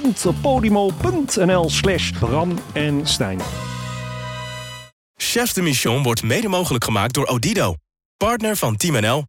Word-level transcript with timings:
www.podimo.nl 0.00 1.70
slash 1.70 2.10
Bram 2.10 2.58
en 2.72 3.06
Stijn. 3.06 3.40
Chefs 5.14 5.54
de 5.54 5.62
Mission 5.62 6.02
wordt 6.02 6.22
mede 6.22 6.48
mogelijk 6.48 6.84
gemaakt 6.84 7.14
door 7.14 7.26
Odido, 7.26 7.74
partner 8.16 8.56
van 8.56 8.76
Team 8.76 9.00
NL. 9.00 9.24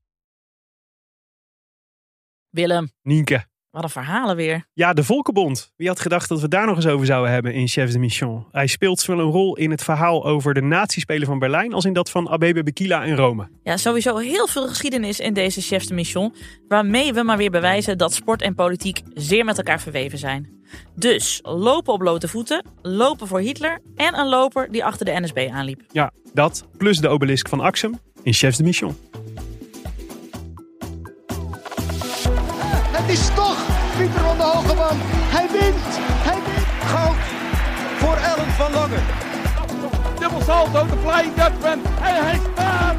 Willem, 2.50 2.92
Nienke. 3.02 3.51
Wat 3.72 3.84
een 3.84 3.90
verhalen 3.90 4.36
weer. 4.36 4.66
Ja, 4.74 4.94
de 4.94 5.04
Volkenbond. 5.04 5.72
Wie 5.76 5.88
had 5.88 6.00
gedacht 6.00 6.30
dat 6.30 6.42
we 6.42 6.48
daar 6.48 6.66
nog 6.66 6.76
eens 6.76 6.88
over 6.88 7.06
zouden 7.06 7.32
hebben 7.32 7.54
in 7.54 7.68
Chefs 7.68 7.94
de 7.94 8.00
Mission? 8.00 8.46
Hij 8.52 8.68
speelt 8.68 9.00
zowel 9.00 9.26
een 9.26 9.32
rol 9.32 9.58
in 9.58 9.72
het 9.72 9.84
verhaal 9.84 10.26
over 10.26 10.54
de 10.54 10.62
nazispelen 10.62 11.28
van 11.28 11.40
Berlijn... 11.40 11.74
als 11.74 11.86
in 11.86 11.94
dat 11.94 12.10
van 12.10 12.30
Abebe 12.30 12.64
Bikila 12.64 13.04
in 13.04 13.16
Rome. 13.16 13.50
Ja, 13.64 13.78
sowieso 13.78 14.18
heel 14.18 14.48
veel 14.48 14.68
geschiedenis 14.68 15.20
in 15.20 15.34
deze 15.34 15.62
Chefs 15.62 15.88
de 15.88 15.94
Mission, 15.94 16.36
waarmee 16.68 17.14
we 17.14 17.24
maar 17.24 17.38
weer 17.38 17.52
bewijzen 17.52 17.98
dat 17.98 18.14
sport 18.14 18.42
en 18.42 18.56
politiek 18.56 19.02
zeer 19.14 19.46
met 19.46 19.58
elkaar 19.58 19.82
verweven 19.82 20.18
zijn. 20.18 20.60
Dus 20.96 21.40
lopen 21.44 21.94
op 21.94 22.00
blote 22.00 22.28
voeten, 22.28 22.66
lopen 22.82 23.28
voor 23.28 23.40
Hitler 23.40 23.82
en 23.96 24.20
een 24.20 24.28
loper 24.28 24.72
die 24.72 24.86
achter 24.86 25.06
de 25.06 25.20
NSB 25.20 25.50
aanliep. 25.52 25.82
Ja, 25.92 26.12
dat 26.34 26.66
plus 26.78 27.00
de 27.00 27.08
obelisk 27.08 27.48
van 27.48 27.60
Axum 27.60 28.00
in 28.24 28.34
Chefs 28.34 28.58
de 28.58 28.64
Mission. 28.64 28.96
Hij 34.90 35.48
wint. 35.52 35.86
Hij 36.28 36.40
wint. 36.48 36.68
Goud 36.92 37.18
voor 38.00 38.16
Ellen 38.16 38.52
van 38.52 38.72
Lange. 38.72 39.00
Dubbel 40.20 40.42
salto, 40.42 40.86
de 40.88 40.98
flying 40.98 41.34
Dutchman. 41.34 41.86
En 42.02 42.24
hij 42.26 42.40
staat. 42.54 42.96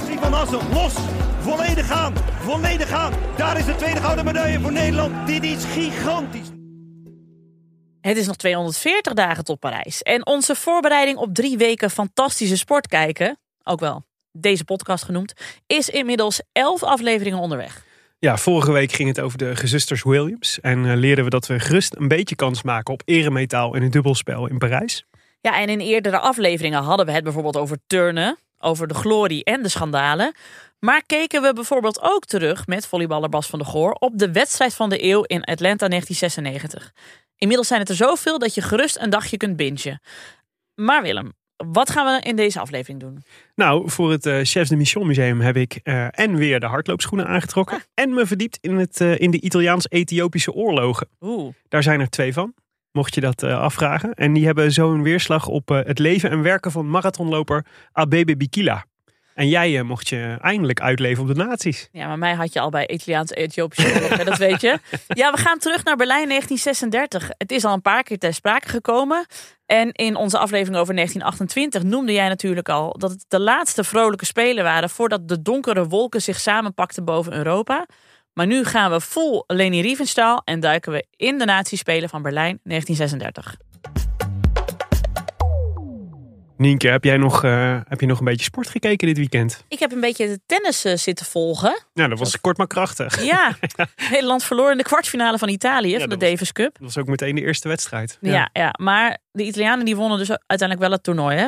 Ezie 0.00 0.18
van 0.18 0.34
Assen, 0.34 0.72
los. 0.72 0.94
Volledig 1.40 1.90
aan. 1.90 2.14
Volledig 2.38 2.90
aan. 2.90 3.12
Daar 3.36 3.58
is 3.58 3.64
de 3.64 3.76
tweede 3.76 4.00
gouden 4.00 4.24
medaille 4.24 4.60
voor 4.60 4.72
Nederland. 4.72 5.26
Dit 5.26 5.44
is 5.44 5.64
gigantisch. 5.64 6.48
Het 8.00 8.16
is 8.16 8.26
nog 8.26 8.36
240 8.36 9.12
dagen 9.12 9.44
tot 9.44 9.58
Parijs. 9.58 10.02
En 10.02 10.26
onze 10.26 10.54
voorbereiding 10.54 11.18
op 11.18 11.34
drie 11.34 11.56
weken 11.56 11.90
fantastische 11.90 12.56
sport 12.56 12.86
kijken, 12.86 13.38
ook 13.64 13.80
wel 13.80 14.04
deze 14.32 14.64
podcast 14.64 15.04
genoemd, 15.04 15.32
is 15.66 15.88
inmiddels 15.88 16.42
11 16.52 16.82
afleveringen 16.82 17.38
onderweg. 17.38 17.86
Ja, 18.20 18.36
vorige 18.36 18.72
week 18.72 18.92
ging 18.92 19.08
het 19.08 19.20
over 19.20 19.38
de 19.38 19.56
gezusters 19.56 20.02
Williams. 20.02 20.60
En 20.60 20.90
eh, 20.90 20.96
leerden 20.96 21.24
we 21.24 21.30
dat 21.30 21.46
we 21.46 21.60
gerust 21.60 21.96
een 21.96 22.08
beetje 22.08 22.36
kans 22.36 22.62
maken 22.62 22.92
op 22.92 23.02
eremetaal 23.04 23.74
in 23.74 23.82
het 23.82 23.92
dubbelspel 23.92 24.48
in 24.48 24.58
Parijs. 24.58 25.04
Ja, 25.40 25.60
en 25.60 25.68
in 25.68 25.80
eerdere 25.80 26.18
afleveringen 26.18 26.82
hadden 26.82 27.06
we 27.06 27.12
het 27.12 27.24
bijvoorbeeld 27.24 27.56
over 27.56 27.78
turnen, 27.86 28.38
over 28.58 28.88
de 28.88 28.94
glorie 28.94 29.44
en 29.44 29.62
de 29.62 29.68
schandalen. 29.68 30.34
Maar 30.78 31.02
keken 31.06 31.42
we 31.42 31.52
bijvoorbeeld 31.52 32.02
ook 32.02 32.24
terug 32.24 32.66
met 32.66 32.86
volleyballer 32.86 33.28
Bas 33.28 33.46
van 33.46 33.58
der 33.58 33.68
Goor 33.68 33.92
op 33.92 34.18
de 34.18 34.32
wedstrijd 34.32 34.74
van 34.74 34.88
de 34.88 35.04
eeuw 35.04 35.22
in 35.22 35.44
Atlanta 35.44 35.88
1996. 35.88 36.92
Inmiddels 37.36 37.68
zijn 37.68 37.80
het 37.80 37.88
er 37.88 37.96
zoveel 37.96 38.38
dat 38.38 38.54
je 38.54 38.62
gerust 38.62 38.98
een 38.98 39.10
dagje 39.10 39.36
kunt 39.36 39.56
bingen. 39.56 40.00
Maar 40.74 41.02
Willem, 41.02 41.32
wat 41.66 41.90
gaan 41.90 42.06
we 42.06 42.28
in 42.28 42.36
deze 42.36 42.60
aflevering 42.60 43.00
doen? 43.00 43.22
Nou, 43.54 43.90
voor 43.90 44.10
het 44.10 44.26
eh, 44.26 44.40
Chefs 44.42 44.68
de 44.68 44.76
Mission 44.76 45.06
Museum 45.06 45.40
heb 45.40 45.56
ik 45.56 45.80
eh, 45.82 46.06
en 46.10 46.36
weer 46.36 46.60
de 46.60 46.66
hardloopschoenen 46.66 47.26
aangetrokken. 47.26 47.82
En 47.94 48.14
me 48.14 48.26
verdiept 48.26 48.58
in, 48.60 48.76
het, 48.76 49.00
eh, 49.00 49.18
in 49.18 49.30
de 49.30 49.40
Italiaans-Ethiopische 49.40 50.52
oorlogen. 50.52 51.08
Oeh, 51.20 51.54
Daar 51.68 51.82
zijn 51.82 52.00
er 52.00 52.10
twee 52.10 52.32
van, 52.32 52.54
mocht 52.92 53.14
je 53.14 53.20
dat 53.20 53.42
afvragen. 53.42 54.14
En 54.14 54.32
die 54.32 54.46
hebben 54.46 54.72
zo 54.72 54.92
een 54.92 55.02
weerslag 55.02 55.46
op 55.46 55.68
het 55.68 55.98
leven 55.98 56.30
en 56.30 56.42
werken 56.42 56.70
van 56.70 56.90
marathonloper 56.90 57.66
Abebe 57.92 58.36
Bikila. 58.36 58.84
En 59.38 59.48
jij 59.48 59.78
eh, 59.78 59.84
mocht 59.84 60.08
je 60.08 60.36
eindelijk 60.40 60.80
uitleven 60.80 61.22
op 61.22 61.28
de 61.28 61.44
nazi's. 61.44 61.88
ja, 61.92 62.06
maar 62.06 62.18
mij 62.18 62.34
had 62.34 62.52
je 62.52 62.60
al 62.60 62.70
bij 62.70 62.88
Italiaans-Ethiopische 62.88 63.94
oorlog, 63.94 64.24
dat 64.24 64.38
weet 64.38 64.60
je. 64.60 64.78
Ja, 65.08 65.32
we 65.32 65.38
gaan 65.38 65.58
terug 65.58 65.84
naar 65.84 65.96
Berlijn 65.96 66.28
1936. 66.28 67.30
Het 67.36 67.52
is 67.52 67.64
al 67.64 67.72
een 67.72 67.82
paar 67.82 68.02
keer 68.02 68.18
ter 68.18 68.34
sprake 68.34 68.68
gekomen. 68.68 69.26
En 69.66 69.92
in 69.92 70.16
onze 70.16 70.38
aflevering 70.38 70.76
over 70.76 70.94
1928 70.94 71.82
noemde 71.82 72.12
jij 72.12 72.28
natuurlijk 72.28 72.68
al 72.68 72.98
dat 72.98 73.10
het 73.10 73.24
de 73.28 73.40
laatste 73.40 73.84
vrolijke 73.84 74.24
spelen 74.24 74.64
waren 74.64 74.90
voordat 74.90 75.28
de 75.28 75.42
donkere 75.42 75.86
wolken 75.86 76.22
zich 76.22 76.40
samenpakten 76.40 77.04
boven 77.04 77.32
Europa. 77.32 77.86
Maar 78.32 78.46
nu 78.46 78.64
gaan 78.64 78.90
we 78.90 79.00
vol 79.00 79.44
Leni 79.46 79.82
Riefenstahl 79.82 80.42
en 80.44 80.60
duiken 80.60 80.92
we 80.92 81.06
in 81.16 81.38
de 81.38 81.44
nazispelen 81.44 82.08
van 82.08 82.22
Berlijn 82.22 82.60
1936. 82.62 83.56
Nienke, 86.58 86.88
heb 86.88 87.04
jij 87.04 87.16
nog, 87.16 87.44
eh, 87.44 87.80
heb 87.88 88.00
je 88.00 88.06
nog 88.06 88.18
een 88.18 88.24
beetje 88.24 88.44
sport 88.44 88.68
gekeken 88.68 89.06
dit 89.06 89.16
weekend? 89.16 89.64
Ik 89.68 89.78
heb 89.78 89.92
een 89.92 90.00
beetje 90.00 90.26
de 90.26 90.40
tennis 90.46 90.84
eh, 90.84 90.96
zitten 90.96 91.26
volgen. 91.26 91.82
Nou, 91.94 92.08
dat 92.08 92.18
was 92.18 92.40
kort 92.40 92.56
maar 92.56 92.66
krachtig. 92.66 93.24
Ja, 93.24 93.56
Nederland 94.10 94.44
verloor 94.44 94.70
in 94.70 94.76
de 94.76 94.82
kwartfinale 94.82 95.38
van 95.38 95.48
Italië 95.48 95.98
van 95.98 96.08
de 96.08 96.16
was- 96.16 96.28
Davis 96.28 96.52
Cup. 96.52 96.72
Dat 96.72 96.82
was 96.82 96.98
ook 96.98 97.06
meteen 97.06 97.34
de 97.34 97.40
eerste 97.40 97.68
wedstrijd. 97.68 98.18
Ja. 98.20 98.50
Ja, 98.52 98.74
maar 98.80 99.18
de 99.32 99.42
Italianen 99.42 99.84
die 99.84 99.96
wonnen 99.96 100.18
dus 100.18 100.28
uiteindelijk 100.28 100.80
wel 100.80 100.90
het 100.90 101.02
toernooi, 101.02 101.36
hè? 101.36 101.46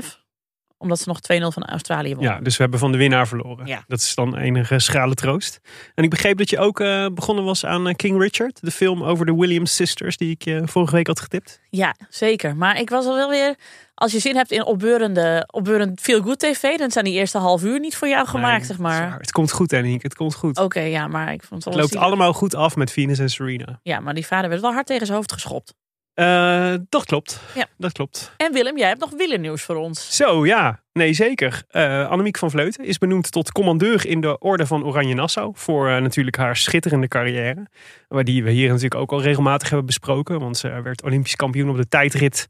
Omdat 0.80 0.98
ze 0.98 1.08
nog 1.08 1.18
2-0 1.18 1.46
van 1.46 1.64
Australië 1.64 2.14
wonnen. 2.14 2.32
Ja, 2.32 2.40
dus 2.40 2.56
we 2.56 2.62
hebben 2.62 2.80
van 2.80 2.92
de 2.92 2.98
winnaar 2.98 3.28
verloren. 3.28 3.66
Ja. 3.66 3.84
Dat 3.86 3.98
is 3.98 4.14
dan 4.14 4.36
enige 4.36 4.78
schrale 4.78 5.14
troost. 5.14 5.60
En 5.94 6.04
ik 6.04 6.10
begreep 6.10 6.38
dat 6.38 6.50
je 6.50 6.58
ook 6.58 6.80
eh, 6.80 7.06
begonnen 7.14 7.44
was 7.44 7.64
aan 7.64 7.88
eh, 7.88 7.94
King 7.94 8.20
Richard. 8.20 8.58
De 8.60 8.70
film 8.70 9.02
over 9.02 9.26
de 9.26 9.34
Williams 9.34 9.74
sisters 9.74 10.16
die 10.16 10.30
ik 10.30 10.44
je 10.44 10.62
vorige 10.64 10.94
week 10.94 11.06
had 11.06 11.20
getipt. 11.20 11.60
Ja, 11.70 11.94
zeker. 12.08 12.56
Maar 12.56 12.78
ik 12.80 12.90
was 12.90 13.06
al 13.06 13.14
wel 13.14 13.28
weer... 13.28 13.54
Als 13.94 14.12
je 14.12 14.18
zin 14.18 14.36
hebt 14.36 14.50
in 14.50 14.64
opbeurende, 14.64 15.48
opbeurend 15.50 16.00
feel-good 16.00 16.38
tv... 16.38 16.76
dan 16.76 16.90
zijn 16.90 17.04
die 17.04 17.14
eerste 17.14 17.38
half 17.38 17.62
uur 17.62 17.80
niet 17.80 17.96
voor 17.96 18.08
jou 18.08 18.26
gemaakt, 18.26 18.58
Nee, 18.58 18.66
zeg 18.66 18.78
maar. 18.78 19.18
Het 19.18 19.32
komt 19.32 19.52
goed, 19.52 19.70
Henk. 19.70 20.02
Het 20.02 20.14
komt 20.14 20.34
goed. 20.34 20.58
Oké, 20.58 20.80
ja, 20.80 21.06
maar 21.06 21.32
ik 21.32 21.42
vond 21.42 21.64
het 21.64 21.74
wel 21.74 21.82
het 21.82 21.92
loopt 21.92 22.04
allemaal 22.04 22.32
goed 22.32 22.54
af 22.54 22.76
met 22.76 22.92
Venus 22.92 23.18
en 23.18 23.30
Serena. 23.30 23.80
Ja, 23.82 24.00
maar 24.00 24.14
die 24.14 24.26
vader 24.26 24.48
werd 24.50 24.62
wel 24.62 24.72
hard 24.72 24.86
tegen 24.86 25.06
zijn 25.06 25.16
hoofd 25.18 25.32
geschopt. 25.32 25.74
Eh, 26.20 26.74
dat 26.88 27.04
klopt. 27.04 27.40
Ja. 27.54 27.66
Dat 27.76 27.92
klopt. 27.92 28.32
En 28.36 28.52
Willem, 28.52 28.78
jij 28.78 28.88
hebt 28.88 29.00
nog 29.00 29.10
wielernieuws 29.16 29.62
voor 29.62 29.76
ons. 29.76 30.16
Zo, 30.16 30.46
ja. 30.46 30.82
Nee, 30.92 31.12
zeker. 31.12 31.62
Eh 31.68 32.08
Annemiek 32.08 32.38
van 32.38 32.50
Vleuten 32.50 32.84
is 32.84 32.98
benoemd 32.98 33.32
tot 33.32 33.52
commandeur 33.52 34.06
in 34.06 34.20
de 34.20 34.38
Orde 34.38 34.66
van 34.66 34.84
Oranje 34.84 35.14
Nassau. 35.14 35.52
Voor 35.54 35.88
eh, 35.88 36.00
natuurlijk 36.00 36.36
haar 36.36 36.56
schitterende 36.56 37.08
carrière. 37.08 37.66
Maar 38.08 38.24
die 38.24 38.44
we 38.44 38.50
hier 38.50 38.68
natuurlijk 38.68 38.94
ook 38.94 39.12
al 39.12 39.22
regelmatig 39.22 39.68
hebben 39.68 39.86
besproken. 39.86 40.40
Want 40.40 40.56
ze 40.56 40.82
werd 40.82 41.02
Olympisch 41.02 41.36
kampioen 41.36 41.70
op 41.70 41.76
de 41.76 41.88
tijdrit 41.88 42.48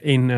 in 0.00 0.32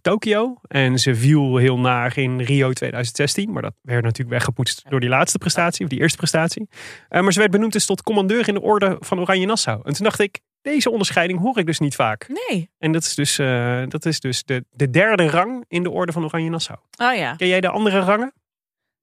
Tokio. 0.00 0.56
En 0.68 0.98
ze 0.98 1.14
viel 1.14 1.56
heel 1.56 1.78
naar 1.78 2.18
in 2.18 2.40
Rio 2.40 2.72
2016. 2.72 3.52
Maar 3.52 3.62
dat 3.62 3.74
werd 3.82 4.02
natuurlijk 4.02 4.30
weggepoetst 4.30 4.84
door 4.88 5.00
die 5.00 5.08
laatste 5.08 5.38
prestatie. 5.38 5.84
Of 5.84 5.90
die 5.90 6.00
eerste 6.00 6.16
prestatie. 6.16 6.68
Maar 7.08 7.32
ze 7.32 7.38
werd 7.38 7.50
benoemd 7.50 7.72
dus 7.72 7.86
tot 7.86 8.02
commandeur 8.02 8.48
in 8.48 8.54
de 8.54 8.60
Orde 8.60 8.96
van 9.00 9.20
Oranje 9.20 9.46
Nassau. 9.46 9.80
En 9.84 9.92
toen 9.92 10.04
dacht 10.04 10.20
ik, 10.20 10.40
deze 10.62 10.90
onderscheiding 10.90 11.38
hoor 11.40 11.58
ik 11.58 11.66
dus 11.66 11.78
niet 11.78 11.94
vaak. 11.94 12.28
Nee. 12.48 12.70
En 12.78 12.92
dat 12.92 13.02
is 13.02 13.14
dus, 13.14 13.38
eh, 13.38 13.82
dat 13.88 14.04
is 14.04 14.20
dus 14.20 14.42
de, 14.44 14.64
de 14.70 14.90
derde 14.90 15.28
rang 15.28 15.64
in 15.68 15.82
de 15.82 15.90
orde 15.90 16.12
van 16.12 16.24
Oranje 16.24 16.50
Nassau. 16.50 16.78
Oh 16.96 17.14
ja. 17.14 17.34
Ken 17.36 17.48
jij 17.48 17.60
de 17.60 17.68
andere 17.68 18.00
rangen? 18.00 18.32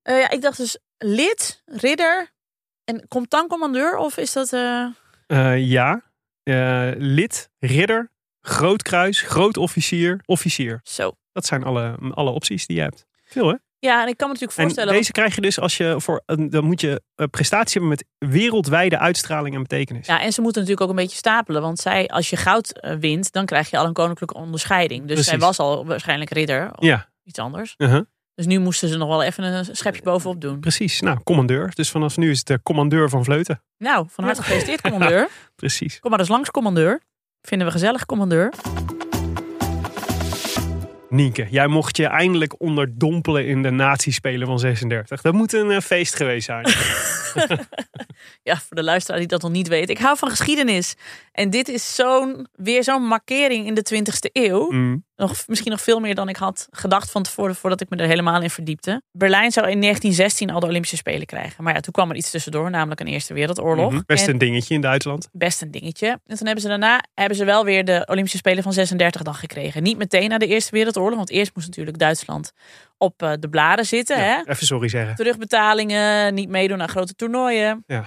Eh, 0.02 0.20
ja. 0.20 0.30
Ik 0.30 0.42
dacht 0.42 0.58
dus 0.58 0.78
lid, 0.98 1.64
ridder 1.66 2.32
en 2.84 3.08
komt 3.08 3.30
dan 3.30 3.48
commandeur? 3.48 3.98
Of 3.98 4.18
is 4.18 4.34
dat... 4.34 4.54
eh, 4.54 5.68
ja. 5.68 6.02
Lid, 6.98 7.50
ridder, 7.60 8.12
groot 8.42 8.82
kruis, 8.82 9.22
groot 9.22 9.58
officier, 9.58 10.22
officier. 10.26 10.80
Zo. 10.84 11.12
Dat 11.32 11.46
zijn 11.46 11.64
alle, 11.64 11.98
alle 12.12 12.32
opties 12.32 12.66
die 12.66 12.76
je 12.76 12.82
hebt. 12.82 13.06
Veel 13.24 13.48
hè? 13.48 13.56
Ja, 13.80 14.02
en 14.02 14.08
ik 14.08 14.18
kan 14.18 14.28
me 14.28 14.34
natuurlijk 14.34 14.60
En 14.60 14.64
voorstellen... 14.64 14.94
deze 14.94 15.12
krijg 15.12 15.36
je 15.36 15.42
dus 15.42 15.60
als 15.60 15.78
je 15.78 15.96
voor 15.98 16.24
dan 16.50 16.64
moet 16.64 16.82
je 16.82 17.02
prestatie 17.32 17.82
hebben 17.82 17.90
met 17.90 18.32
wereldwijde 18.32 18.98
uitstraling 18.98 19.56
en 19.56 19.62
betekenis. 19.62 20.08
Ja, 20.08 20.22
en 20.22 20.34
ze 20.34 20.42
moeten 20.42 20.62
natuurlijk 20.62 20.90
ook 20.90 20.98
een 20.98 21.04
beetje 21.04 21.18
stapelen. 21.18 21.62
Want 21.62 21.80
zij, 21.80 22.08
als 22.08 22.30
je 22.30 22.36
goud 22.36 22.80
eh, 22.80 22.96
wint, 22.96 23.32
dan 23.32 23.46
krijg 23.46 23.70
je 23.70 23.78
al 23.78 23.86
een 23.86 23.94
koninklijke 23.94 24.36
onderscheiding. 24.36 25.08
Dus 25.08 25.26
zij 25.26 25.40
was 25.40 25.60
al 25.60 25.86
waarschijnlijk 25.86 26.30
ridder 26.30 26.72
of 26.76 26.86
Ja, 26.86 27.10
iets 27.24 27.40
anders. 27.40 27.74
uh-huh. 27.78 28.02
Dus 28.36 28.46
nu 28.46 28.60
moesten 28.60 28.90
ze 28.90 28.98
nog 28.98 29.08
wel 29.08 29.24
even 29.24 29.44
een 29.44 29.66
schepje 29.72 30.02
bovenop 30.02 30.42
doen. 30.42 30.60
precies. 30.60 31.02
Nou, 31.02 31.20
commandeur. 31.24 31.72
Dus 31.74 31.90
vanaf 31.90 32.18
nu 32.18 32.30
is 32.30 32.38
het 32.38 32.48
de 32.48 32.60
commandeur 32.64 33.10
van 33.10 33.24
Vleuten. 33.24 33.62
Nou, 33.78 34.08
van 34.10 34.24
harte 34.24 34.42
gefeliciteerd, 34.42 34.82
commandeur. 34.82 35.28
Precies. 35.56 36.00
Kom 36.00 36.12
maar 36.12 36.20
eens 36.20 36.30
langs, 36.30 36.52
commandeur. 36.52 37.02
Vinden 37.42 37.68
we 37.68 37.74
gezellig, 37.74 38.06
commandeur. 38.06 38.54
Nienke, 41.10 41.48
jij 41.50 41.68
mocht 41.68 41.98
je 41.98 42.06
eindelijk 42.06 42.62
onderdompelen 42.62 43.48
in 43.48 43.62
de 43.64 43.70
nazispelen 43.70 44.48
van 44.48 44.60
36. 44.60 45.22
Dat 45.22 45.34
moet 45.34 45.54
een 45.54 45.72
eh, 45.72 45.80
feest 45.80 46.16
geweest 46.16 46.46
zijn. 46.46 46.66
Ja, 48.44 48.58
voor 48.58 48.76
de 48.76 48.84
luisteraar 48.84 49.20
die 49.20 49.28
dat 49.28 49.42
nog 49.42 49.52
niet 49.52 49.68
weet. 49.68 49.90
Ik 49.90 49.98
hou 49.98 50.18
van 50.18 50.30
geschiedenis. 50.30 50.96
En 51.32 51.50
dit 51.50 51.68
is 51.68 51.96
zo'n, 51.96 52.48
weer 52.56 52.84
zo'n 52.84 53.04
markering 53.04 53.66
in 53.66 53.74
de 53.74 53.86
20e 53.96 54.32
eeuw. 54.32 54.72
Mm. 54.72 55.06
Nog, 55.18 55.48
misschien 55.48 55.72
nog 55.72 55.82
veel 55.82 56.00
meer 56.00 56.16
dan 56.16 56.30
ik 56.30 56.36
had 56.36 56.68
gedacht 56.72 57.12
van 57.12 57.24
tevoren, 57.24 57.56
voordat 57.56 57.82
ik 57.82 57.90
me 57.90 57.98
er 57.98 58.08
helemaal 58.08 58.42
in 58.42 58.50
verdiepte. 58.50 59.02
Berlijn 59.12 59.52
zou 59.52 59.70
in 59.70 59.82
1916 59.82 60.50
al 60.50 60.60
de 60.60 60.66
Olympische 60.66 60.96
Spelen 60.98 61.26
krijgen. 61.26 61.64
Maar 61.64 61.74
ja, 61.74 61.80
toen 61.80 61.94
kwam 61.94 62.10
er 62.10 62.16
iets 62.16 62.32
tussendoor, 62.32 62.70
namelijk 62.70 63.00
een 63.00 63.08
Eerste 63.08 63.34
Wereldoorlog. 63.34 63.92
Mhm. 63.92 64.02
Best 64.06 64.28
En- 64.28 64.34
een 64.34 64.38
dingetje 64.38 64.74
in 64.74 64.82
Duitsland. 64.82 65.30
best 65.32 65.62
een 65.62 65.72
dingetje. 65.72 66.08
En 66.08 66.38
toen 66.38 66.46
hebben 66.46 66.62
ze 66.62 66.68
daarna 66.68 67.04
hebben 67.14 67.38
ze 67.38 67.46
wel 67.46 67.64
weer 67.66 67.86
de 67.86 68.04
Olympische 68.10 68.38
Spelen 68.38 68.64
van 68.64 68.74
36 68.74 69.22
dan 69.22 69.36
gekregen. 69.36 69.84
Niet 69.84 69.98
meteen 69.98 70.30
na 70.30 70.38
de 70.38 70.48
Eerste 70.48 70.72
Wereldoorlog, 70.72 71.16
want 71.18 71.30
eerst 71.30 71.52
moest 71.56 71.68
natuurlijk 71.68 71.98
Duitsland 71.98 72.52
op 72.98 73.22
eh, 73.22 73.32
de 73.40 73.50
bladen 73.50 73.86
zitten. 73.86 74.18
Ja, 74.18 74.24
hè? 74.24 74.52
even 74.52 74.66
sorry 74.66 74.88
zeggen. 74.88 75.16
Terugbetalingen, 75.16 76.34
niet 76.34 76.50
meedoen 76.50 76.82
aan 76.82 76.90
grote 76.90 77.14
toernooien. 77.16 77.84
Ja. 77.88 78.06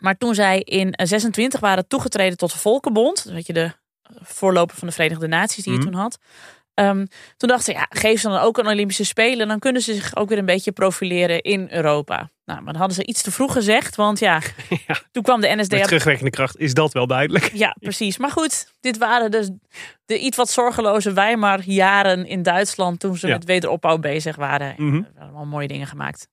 Maar 0.00 0.16
toen 0.16 0.34
zij 0.34 0.60
in 0.60 0.92
eh, 0.92 1.06
26 1.06 1.60
waren 1.60 1.88
toegetreden 1.88 2.36
tot 2.38 2.52
de 2.52 2.58
Volkenbond, 2.58 3.22
weet 3.22 3.46
je, 3.46 3.52
de 3.52 3.72
voorloper 4.20 4.76
van 4.76 4.88
de 4.88 4.94
Verenigde 4.94 5.26
Naties 5.28 5.64
die 5.64 5.72
je 5.72 5.78
Mhm. 5.78 5.88
toen 5.90 6.00
had. 6.00 6.18
ehm, 6.74 7.06
toen 7.36 7.48
dachten 7.48 7.64
ze, 7.64 7.72
ja, 7.72 7.86
geef 7.90 8.20
ze 8.20 8.28
dan 8.28 8.38
ook 8.38 8.58
een 8.58 8.66
Olympische 8.66 9.04
Spelen. 9.04 9.48
Dan 9.48 9.58
kunnen 9.58 9.82
ze 9.82 9.94
zich 9.94 10.16
ook 10.16 10.28
weer 10.28 10.38
een 10.38 10.46
beetje 10.46 10.72
profileren 10.72 11.40
in 11.42 11.68
Europa. 11.70 12.30
Nou, 12.44 12.60
maar 12.62 12.72
dan 12.72 12.76
hadden 12.82 12.96
ze 12.96 13.04
iets 13.06 13.22
te 13.22 13.30
vroeg 13.30 13.52
gezegd. 13.52 13.96
Want 13.96 14.18
ja, 14.18 14.40
Ja. 14.86 14.96
toen 15.12 15.22
kwam 15.22 15.40
de 15.40 15.48
Met 15.48 15.58
NSDAP 15.60 15.82
terugwerkende 15.82 16.30
kracht 16.30 16.58
is 16.58 16.74
dat 16.74 16.92
wel 16.92 17.06
duidelijk. 17.06 17.50
ja, 17.54 17.76
precies. 17.80 18.18
Maar 18.18 18.30
goed, 18.30 18.72
dit 18.80 18.98
waren 18.98 19.30
dus 19.30 19.50
de 20.06 20.18
iets 20.18 20.36
wat 20.36 20.50
zorgeloze 20.50 21.12
Weimar 21.12 21.60
jaren 21.64 22.26
in 22.26 22.42
Duitsland 22.42 23.00
toen 23.00 23.16
ze 23.16 23.26
Ja. 23.26 23.32
met 23.34 23.44
wederopbouw 23.44 23.98
bezig 23.98 24.36
waren. 24.36 24.76
En 24.76 24.92
werden 24.92 25.22
allemaal 25.22 25.44
mooie 25.46 25.68
dingen 25.68 25.86
gemaakt. 25.86 26.28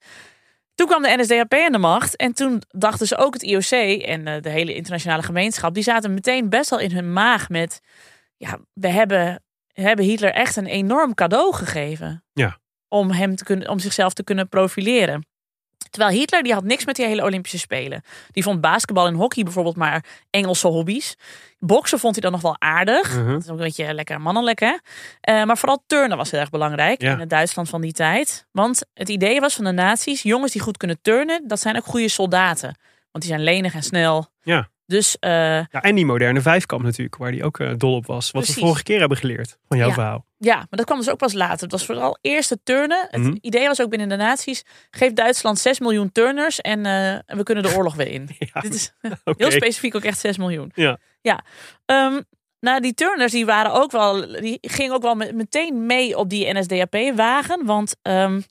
Toen 0.82 0.90
kwam 0.90 1.02
de 1.02 1.16
NSDAP 1.18 1.54
aan 1.54 1.72
de 1.72 1.78
macht 1.78 2.16
en 2.16 2.34
toen 2.34 2.62
dachten 2.70 3.08
ze 3.08 3.18
ook 3.18 3.34
het 3.34 3.44
IOC 3.44 4.02
en 4.02 4.28
eh, 4.28 4.42
de 4.42 4.50
hele 4.50 4.74
internationale 4.74 5.24
gemeenschap, 5.24 5.74
die 5.74 5.84
zaten 5.84 6.14
meteen 6.14 6.50
best 6.50 6.70
wel 6.70 6.80
in 6.80 6.92
hun 6.92 7.14
maag 7.14 7.50
met, 7.50 7.82
ja, 8.38 8.60
we 8.74 8.88
hebben, 8.88 9.44
hebben 9.74 10.06
Hitler 10.06 10.32
echt 10.32 10.56
een 10.56 10.66
enorm 10.66 11.14
cadeau 11.14 11.54
gegeven. 11.54 12.24
Ja. 12.34 12.58
Om, 12.88 13.12
hem 13.12 13.36
te 13.36 13.44
kunnen, 13.44 13.70
om 13.70 13.80
zichzelf 13.80 14.14
te 14.14 14.24
kunnen 14.24 14.50
profileren. 14.50 15.26
Terwijl 15.92 16.18
Hitler 16.18 16.44
die 16.44 16.54
had 16.54 16.64
niks 16.64 16.86
met 16.86 16.96
die 16.96 17.06
hele 17.06 17.24
Olympische 17.24 17.58
Spelen. 17.58 18.04
Die 18.32 18.44
vond 18.44 18.62
basketbal 18.62 19.08
en 19.08 19.14
hockey 19.14 19.44
bijvoorbeeld 19.44 19.76
maar 19.76 20.06
Engelse 20.30 20.68
hobby's. 20.68 21.16
Boksen 21.60 22.00
vond 22.00 22.14
hij 22.14 22.22
dan 22.24 22.32
nog 22.32 22.42
wel 22.42 22.56
aardig. 22.60 23.16
Mhm. 23.18 23.32
Dat 23.32 23.42
is 23.44 23.50
ook 23.50 23.58
een 23.58 23.64
beetje 23.64 23.94
lekker 23.94 24.22
mannelijk, 24.22 24.60
hè? 24.60 24.78
Eh, 25.22 25.44
maar 25.44 25.58
vooral 25.58 25.84
turnen 25.88 26.18
was 26.18 26.32
heel 26.32 26.40
erg 26.40 26.50
belangrijk 26.50 27.02
Ja. 27.02 27.12
in 27.14 27.20
het 27.20 27.30
Duitsland 27.30 27.70
van 27.70 27.82
die 27.82 27.94
tijd. 27.94 28.46
Want 28.52 28.82
het 28.94 29.10
idee 29.10 29.40
was 29.40 29.56
van 29.56 29.66
de 29.66 29.72
naties, 29.72 30.22
jongens 30.22 30.52
die 30.52 30.62
goed 30.62 30.78
kunnen 30.78 31.02
turnen, 31.02 31.48
dat 31.48 31.60
zijn 31.60 31.78
ook 31.78 31.86
goede 31.86 32.10
soldaten. 32.10 32.78
Want 33.12 33.24
die 33.24 33.34
zijn 33.34 33.44
lenig 33.44 33.74
en 33.74 33.84
snel. 33.84 34.28
Ja. 34.42 34.70
Dus 34.92 35.18
eh, 35.20 35.32
Ja, 35.32 35.68
en 35.82 35.96
die 35.96 36.06
moderne 36.06 36.42
vijfkamp 36.42 36.84
natuurlijk, 36.84 37.16
waar 37.18 37.32
die 37.32 37.44
ook 37.44 37.60
eh, 37.60 37.72
dol 37.78 37.96
op 37.96 38.06
was. 38.06 38.32
Wat 38.32 38.42
Precies. 38.42 38.56
we 38.62 38.62
vorige 38.68 38.84
keer 38.84 39.00
hebben 39.00 39.18
geleerd 39.18 39.58
van 39.68 39.78
jouw 39.78 39.88
Ja. 39.88 39.94
verhaal. 39.94 40.26
ja, 40.38 40.56
maar 40.56 40.68
dat 40.70 40.86
kwam 40.86 40.98
dus 40.98 41.10
ook 41.10 41.18
pas 41.18 41.34
later. 41.34 41.62
Het 41.62 41.72
was 41.72 41.86
vooral 41.86 42.18
eerst 42.22 42.50
het 42.50 42.60
turnen. 42.64 43.08
Het 43.10 43.22
Mhm. 43.22 43.36
idee 43.42 43.68
was 43.68 43.82
ook 43.82 43.90
binnen 43.90 44.10
de 44.10 44.16
naties, 44.16 44.64
geef 44.92 45.14
Duitsland 45.14 45.60
6 45.60 45.80
miljoen 45.80 46.12
turners 46.12 46.62
en, 46.62 46.86
eh, 46.86 47.36
we 47.38 47.44
kunnen 47.44 47.64
de 47.64 47.76
oorlog 47.76 47.96
weer 47.96 48.08
in. 48.08 48.30
Ja, 48.54 48.62
Dit 48.62 48.74
is 48.74 48.94
heel 49.38 49.52
specifiek 49.52 49.96
ook 49.96 50.04
echt 50.04 50.20
6 50.20 50.38
miljoen. 50.38 50.72
Ja. 50.76 50.98
ja. 51.22 51.44
Ehm, 51.86 52.22
nou, 52.60 52.82
die 52.82 52.94
turners 52.94 53.32
die 53.32 53.46
waren 53.46 53.72
ook 53.74 53.92
wel, 53.92 54.28
die 54.42 54.58
gingen 54.62 54.94
ook 54.94 55.02
wel 55.02 55.16
met- 55.16 55.36
meteen 55.36 55.86
mee 55.86 56.18
op 56.18 56.30
die 56.30 56.54
NSDAP-wagen. 56.54 57.66
Want 57.66 57.96
ehm, 58.02 58.42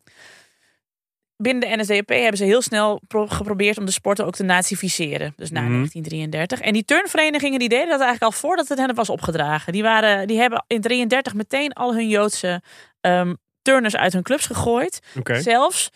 binnen 1.43 1.69
de 1.69 1.77
NSDAP 1.77 2.09
hebben 2.09 2.37
ze 2.37 2.45
heel 2.45 2.63
snel 2.63 3.01
pro- 3.09 3.27
geprobeerd 3.27 3.79
om 3.79 3.85
de 3.85 3.91
sporten 3.93 4.27
ook 4.27 4.35
te 4.35 4.43
nazificeren. 4.43 5.33
Dus 5.37 5.51
na 5.51 5.61
Mhm. 5.61 5.71
1933. 5.71 6.61
En 6.61 6.73
die 6.73 6.85
turnverenigingen 6.85 7.59
die 7.59 7.69
deden 7.69 7.89
dat 7.89 8.01
eigenlijk 8.01 8.23
al 8.23 8.39
voordat 8.41 8.69
het 8.69 8.79
hen 8.79 8.95
was 8.95 9.09
opgedragen. 9.11 9.73
Die, 9.73 9.83
waren, 9.83 10.27
die 10.27 10.39
hebben 10.39 10.65
in 10.67 10.81
33 10.81 11.35
meteen 11.35 11.73
al 11.73 11.95
hun 11.95 12.09
Joodse 12.09 12.63
ehm, 13.01 13.35
turners 13.63 13.97
uit 13.97 14.13
hun 14.13 14.23
clubs 14.23 14.47
gegooid. 14.47 15.01
Zelfs 15.43 15.91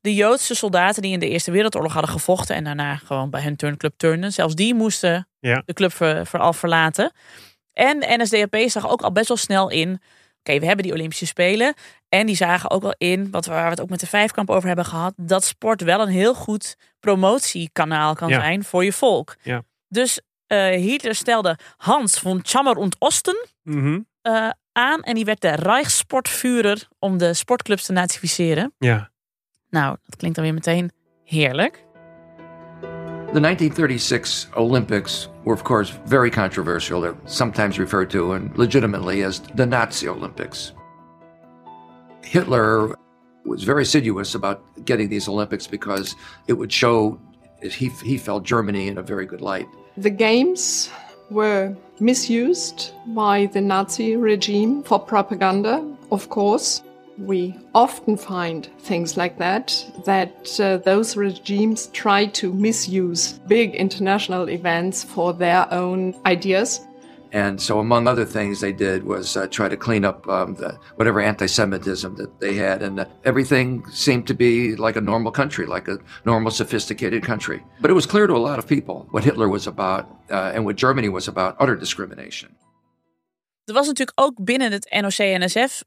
de 0.00 0.14
Joodse 0.14 0.54
soldaten 0.54 1.02
die 1.02 1.12
in 1.12 1.18
de 1.20 1.28
Eerste 1.28 1.50
Wereldoorlog 1.50 1.92
hadden 1.92 2.10
gevochten 2.12 2.56
en 2.56 2.64
daarna 2.64 2.96
gewoon 2.96 3.30
bij 3.30 3.42
hun 3.42 3.56
turnclub 3.56 3.92
turnen, 3.96 4.32
zelfs 4.32 4.54
die 4.54 4.74
moesten 4.74 5.28
Ja. 5.40 5.62
de 5.66 5.72
club 5.72 5.92
ver, 5.92 6.26
vooral 6.26 6.52
verlaten. 6.52 7.12
En 7.72 8.00
de 8.00 8.06
NSDAP 8.18 8.56
zag 8.70 8.88
ook 8.90 9.02
al 9.02 9.12
best 9.12 9.28
wel 9.28 9.36
snel 9.36 9.70
in, 9.70 10.00
oké, 10.48 10.58
we 10.58 10.66
hebben 10.66 10.84
die 10.84 10.94
Olympische 10.94 11.26
Spelen. 11.26 11.74
En 12.08 12.26
die 12.26 12.36
zagen 12.36 12.70
ook 12.70 12.82
wel 12.82 12.94
in, 12.98 13.30
wat 13.30 13.44
we, 13.46 13.50
waar 13.52 13.64
we 13.64 13.70
het 13.70 13.80
ook 13.80 13.88
met 13.90 14.00
de 14.00 14.06
vijfkamp 14.06 14.50
over 14.50 14.66
hebben 14.66 14.84
gehad, 14.84 15.12
dat 15.16 15.44
sport 15.44 15.80
wel 15.82 16.00
een 16.00 16.08
heel 16.08 16.34
goed 16.34 16.76
promotiekanaal 17.00 18.14
kan 18.14 18.28
Ja. 18.28 18.40
zijn 18.40 18.64
voor 18.64 18.84
je 18.84 18.92
volk. 18.92 19.36
Ja. 19.42 19.62
Dus 19.88 20.20
eh, 20.46 20.68
Hitler 20.68 21.14
stelde 21.14 21.58
Hans 21.76 22.18
von 22.18 22.40
Chammer 22.42 22.76
und 22.76 22.96
Osten 22.98 23.46
Mhm. 23.62 24.00
eh, 24.22 24.48
aan 24.72 25.02
en 25.02 25.14
die 25.14 25.24
werd 25.24 25.40
de 25.40 25.48
Reichssportführer 25.54 26.88
om 26.98 27.18
de 27.18 27.34
sportclubs 27.34 27.84
te 27.86 27.92
nazificeren. 27.92 28.74
Ja. 28.78 29.10
Nou, 29.70 29.96
dat 30.04 30.16
klinkt 30.16 30.36
dan 30.36 30.44
weer 30.44 30.54
meteen 30.54 30.92
heerlijk. 31.24 31.83
The 33.34 33.40
1936 33.40 34.46
Olympics 34.56 35.26
were, 35.42 35.54
of 35.54 35.64
course, 35.64 35.90
very 36.06 36.30
controversial. 36.30 37.00
They're 37.00 37.16
sometimes 37.26 37.80
referred 37.80 38.08
to 38.10 38.34
and 38.34 38.56
legitimately 38.56 39.24
as 39.24 39.40
the 39.56 39.66
Nazi 39.66 40.06
Olympics. 40.06 40.70
Hitler 42.22 42.96
was 43.44 43.64
very 43.64 43.82
assiduous 43.82 44.36
about 44.36 44.62
getting 44.84 45.08
these 45.08 45.26
Olympics 45.26 45.66
because 45.66 46.14
it 46.46 46.52
would 46.52 46.72
show 46.72 47.18
he, 47.60 47.88
he 48.04 48.18
felt 48.18 48.44
Germany 48.44 48.86
in 48.86 48.98
a 48.98 49.02
very 49.02 49.26
good 49.26 49.40
light. 49.40 49.66
The 49.96 50.10
games 50.10 50.88
were 51.28 51.76
misused 51.98 52.92
by 53.08 53.46
the 53.46 53.60
Nazi 53.60 54.14
regime 54.14 54.84
for 54.84 55.00
propaganda, 55.00 55.84
of 56.12 56.28
course. 56.28 56.84
We 57.18 57.54
often 57.74 58.16
find 58.16 58.68
things 58.80 59.16
like 59.16 59.38
that, 59.38 59.84
that 60.04 60.60
uh, 60.60 60.78
those 60.78 61.16
regimes 61.16 61.86
try 61.88 62.26
to 62.26 62.52
misuse 62.52 63.38
big 63.46 63.74
international 63.74 64.50
events 64.50 65.04
for 65.04 65.32
their 65.32 65.72
own 65.72 66.14
ideas. 66.26 66.80
And 67.30 67.60
so, 67.60 67.80
among 67.80 68.06
other 68.06 68.24
things, 68.24 68.60
they 68.60 68.72
did 68.72 69.02
was 69.02 69.36
uh, 69.36 69.48
try 69.48 69.68
to 69.68 69.76
clean 69.76 70.04
up 70.04 70.28
um, 70.28 70.54
the, 70.54 70.78
whatever 70.94 71.20
anti-Semitism 71.20 72.14
that 72.14 72.38
they 72.38 72.54
had, 72.54 72.80
and 72.80 73.00
uh, 73.00 73.06
everything 73.24 73.84
seemed 73.90 74.28
to 74.28 74.34
be 74.34 74.76
like 74.76 74.96
a 74.96 75.00
normal 75.00 75.32
country, 75.32 75.66
like 75.66 75.88
a 75.88 75.98
normal, 76.24 76.52
sophisticated 76.52 77.24
country. 77.24 77.60
But 77.80 77.90
it 77.90 77.94
was 77.94 78.06
clear 78.06 78.28
to 78.28 78.34
a 78.34 78.38
lot 78.38 78.60
of 78.60 78.68
people 78.68 79.08
what 79.10 79.24
Hitler 79.24 79.48
was 79.48 79.66
about 79.66 80.06
uh, 80.30 80.52
and 80.54 80.64
what 80.64 80.76
Germany 80.76 81.08
was 81.08 81.26
about: 81.26 81.56
utter 81.58 81.76
discrimination. 81.76 82.56
Er 83.64 83.74
was 83.74 83.86
natuurlijk 83.86 84.20
ook 84.20 84.44
binnen 84.44 84.72
het 84.72 84.96
NOC-NSF 85.00 85.82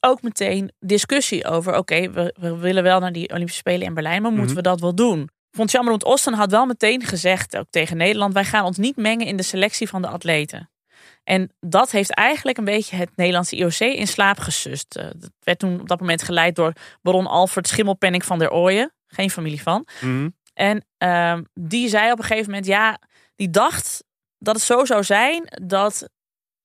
ook 0.00 0.22
meteen 0.22 0.72
discussie 0.80 1.44
over... 1.46 1.76
oké, 1.76 2.10
we, 2.10 2.34
we 2.40 2.56
willen 2.56 2.82
wel 2.82 3.00
naar 3.00 3.12
die 3.12 3.28
Olympische 3.30 3.58
Spelen 3.60 3.86
in 3.86 3.94
Berlijn, 3.94 4.22
maar 4.22 4.30
moeten 4.30 4.46
Mhm. 4.54 4.62
we 4.62 4.68
dat 4.68 4.80
wel 4.80 4.94
doen? 4.94 5.28
Von 5.50 5.68
Chammerund 5.68 6.04
Osten 6.04 6.34
had 6.34 6.50
wel 6.50 6.66
meteen 6.66 7.02
gezegd, 7.04 7.56
ook 7.56 7.66
tegen 7.70 7.96
Nederland... 7.96 8.32
wij 8.34 8.44
gaan 8.44 8.64
ons 8.64 8.76
niet 8.76 8.96
mengen 8.96 9.26
in 9.26 9.36
de 9.36 9.42
selectie 9.42 9.88
van 9.88 10.02
de 10.02 10.08
atleten. 10.08 10.70
En 11.24 11.50
dat 11.60 11.90
heeft 11.90 12.10
eigenlijk 12.14 12.58
een 12.58 12.64
beetje 12.64 12.96
het 12.96 13.10
Nederlandse 13.16 13.56
IOC 13.56 13.78
in 13.78 14.06
slaap 14.06 14.38
gesust. 14.38 14.96
Eh, 14.96 15.04
Dat 15.16 15.30
werd 15.40 15.58
toen 15.58 15.80
op 15.80 15.88
dat 15.88 16.00
moment 16.00 16.22
geleid 16.22 16.56
door 16.56 16.72
baron 17.02 17.26
Alfred 17.26 17.68
Schimmelpenning 17.68 18.24
van 18.24 18.38
der 18.38 18.50
Ooyen. 18.50 18.92
Geen 19.06 19.30
familie 19.30 19.62
van. 19.62 19.86
Mhm. 20.00 20.28
En 20.54 20.84
ehm, 20.98 21.42
die 21.54 21.88
zei 21.88 22.12
op 22.12 22.18
een 22.18 22.24
gegeven 22.24 22.50
moment, 22.50 22.66
ja, 22.66 22.98
die 23.36 23.50
dacht 23.50 24.04
dat 24.38 24.54
het 24.54 24.64
zo 24.64 24.84
zou 24.84 25.04
zijn 25.04 25.42
dat 25.62 26.08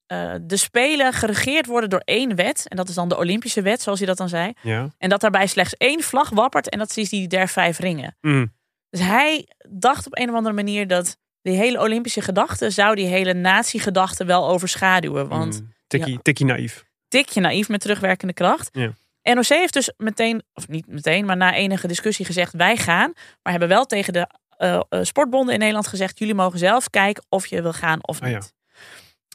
eh, 0.07 0.33
de 0.41 0.57
Spelen 0.57 1.13
geregeerd 1.13 1.65
worden 1.65 1.89
door 1.89 2.01
één 2.05 2.35
wet. 2.35 2.67
En 2.67 2.77
dat 2.77 2.89
is 2.89 2.95
dan 2.95 3.09
de 3.09 3.17
Olympische 3.17 3.61
wet, 3.61 3.81
zoals 3.81 3.99
hij 3.99 4.07
dat 4.07 4.17
dan 4.17 4.29
zei. 4.29 4.53
Ja. 4.61 4.89
En 4.97 5.09
dat 5.09 5.21
daarbij 5.21 5.47
slechts 5.47 5.73
één 5.77 6.03
vlag 6.03 6.29
wappert 6.29 6.69
en 6.69 6.79
dat 6.79 6.97
is 6.97 7.09
die 7.09 7.27
der 7.27 7.47
vijf 7.47 7.77
ringen. 7.79 8.17
Mhm. 8.21 8.45
Dus 8.89 8.99
hij 8.99 9.47
dacht 9.69 10.05
op 10.05 10.17
een 10.17 10.29
of 10.29 10.35
andere 10.35 10.55
manier 10.55 10.87
dat 10.87 11.17
die 11.41 11.55
hele 11.57 11.79
Olympische 11.81 12.21
gedachte 12.21 12.69
zou 12.69 12.95
die 12.95 13.05
hele 13.07 13.33
natiegedachte 13.33 14.25
wel 14.25 14.47
overschaduwen. 14.49 15.27
Want 15.27 15.53
Mhm. 15.61 15.69
Tikkie, 15.87 16.13
Ja. 16.13 16.19
tikkie 16.21 16.45
naïef. 16.45 16.85
tikje 17.07 17.39
naïef 17.41 17.69
met 17.69 17.81
terugwerkende 17.81 18.33
kracht. 18.33 18.69
Ja. 18.71 18.91
NOC 19.33 19.45
heeft 19.47 19.73
dus 19.73 19.91
meteen, 19.97 20.43
of 20.53 20.67
niet 20.67 20.87
meteen, 20.87 21.25
maar 21.25 21.37
na 21.37 21.53
enige 21.53 21.87
discussie 21.87 22.25
gezegd: 22.25 22.53
wij 22.53 22.77
gaan. 22.77 23.11
Maar 23.43 23.51
hebben 23.51 23.69
wel 23.69 23.85
tegen 23.85 24.13
de 24.13 24.27
eh, 24.57 24.79
eh, 24.89 24.99
sportbonden 25.03 25.53
in 25.53 25.59
Nederland 25.59 25.87
gezegd: 25.87 26.19
jullie 26.19 26.33
mogen 26.33 26.59
zelf 26.59 26.89
kijken 26.89 27.25
of 27.29 27.45
je 27.47 27.61
wil 27.61 27.73
gaan 27.73 27.99
of 28.07 28.21
Ah, 28.21 28.29
ja. 28.29 28.41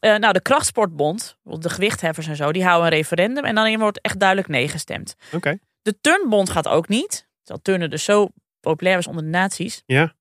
Eh, 0.03 0.17
nou, 0.17 0.33
de 0.33 0.43
krachtsportbond, 0.43 1.37
de 1.43 1.71
gewichtheffers 1.71 2.27
en 2.27 2.37
zo, 2.37 2.53
die 2.53 2.65
houden 2.65 2.87
een 2.93 2.97
referendum 2.99 3.45
en 3.45 3.55
dan 3.55 3.79
wordt 3.79 4.01
echt 4.01 4.19
duidelijk 4.19 4.49
nee 4.49 4.69
gestemd. 4.69 5.15
Oké. 5.33 5.59
De 5.83 6.01
turnbond 6.01 6.51
gaat 6.51 6.69
ook 6.69 6.89
niet. 6.89 7.29
Terwijl 7.43 7.63
turnen 7.63 7.91
dus 7.91 8.05
zo 8.05 8.29
populair 8.61 8.97
was 8.97 9.07
onder 9.07 9.23
de 9.23 9.29
naties. 9.29 9.83
Ja. 9.87 10.13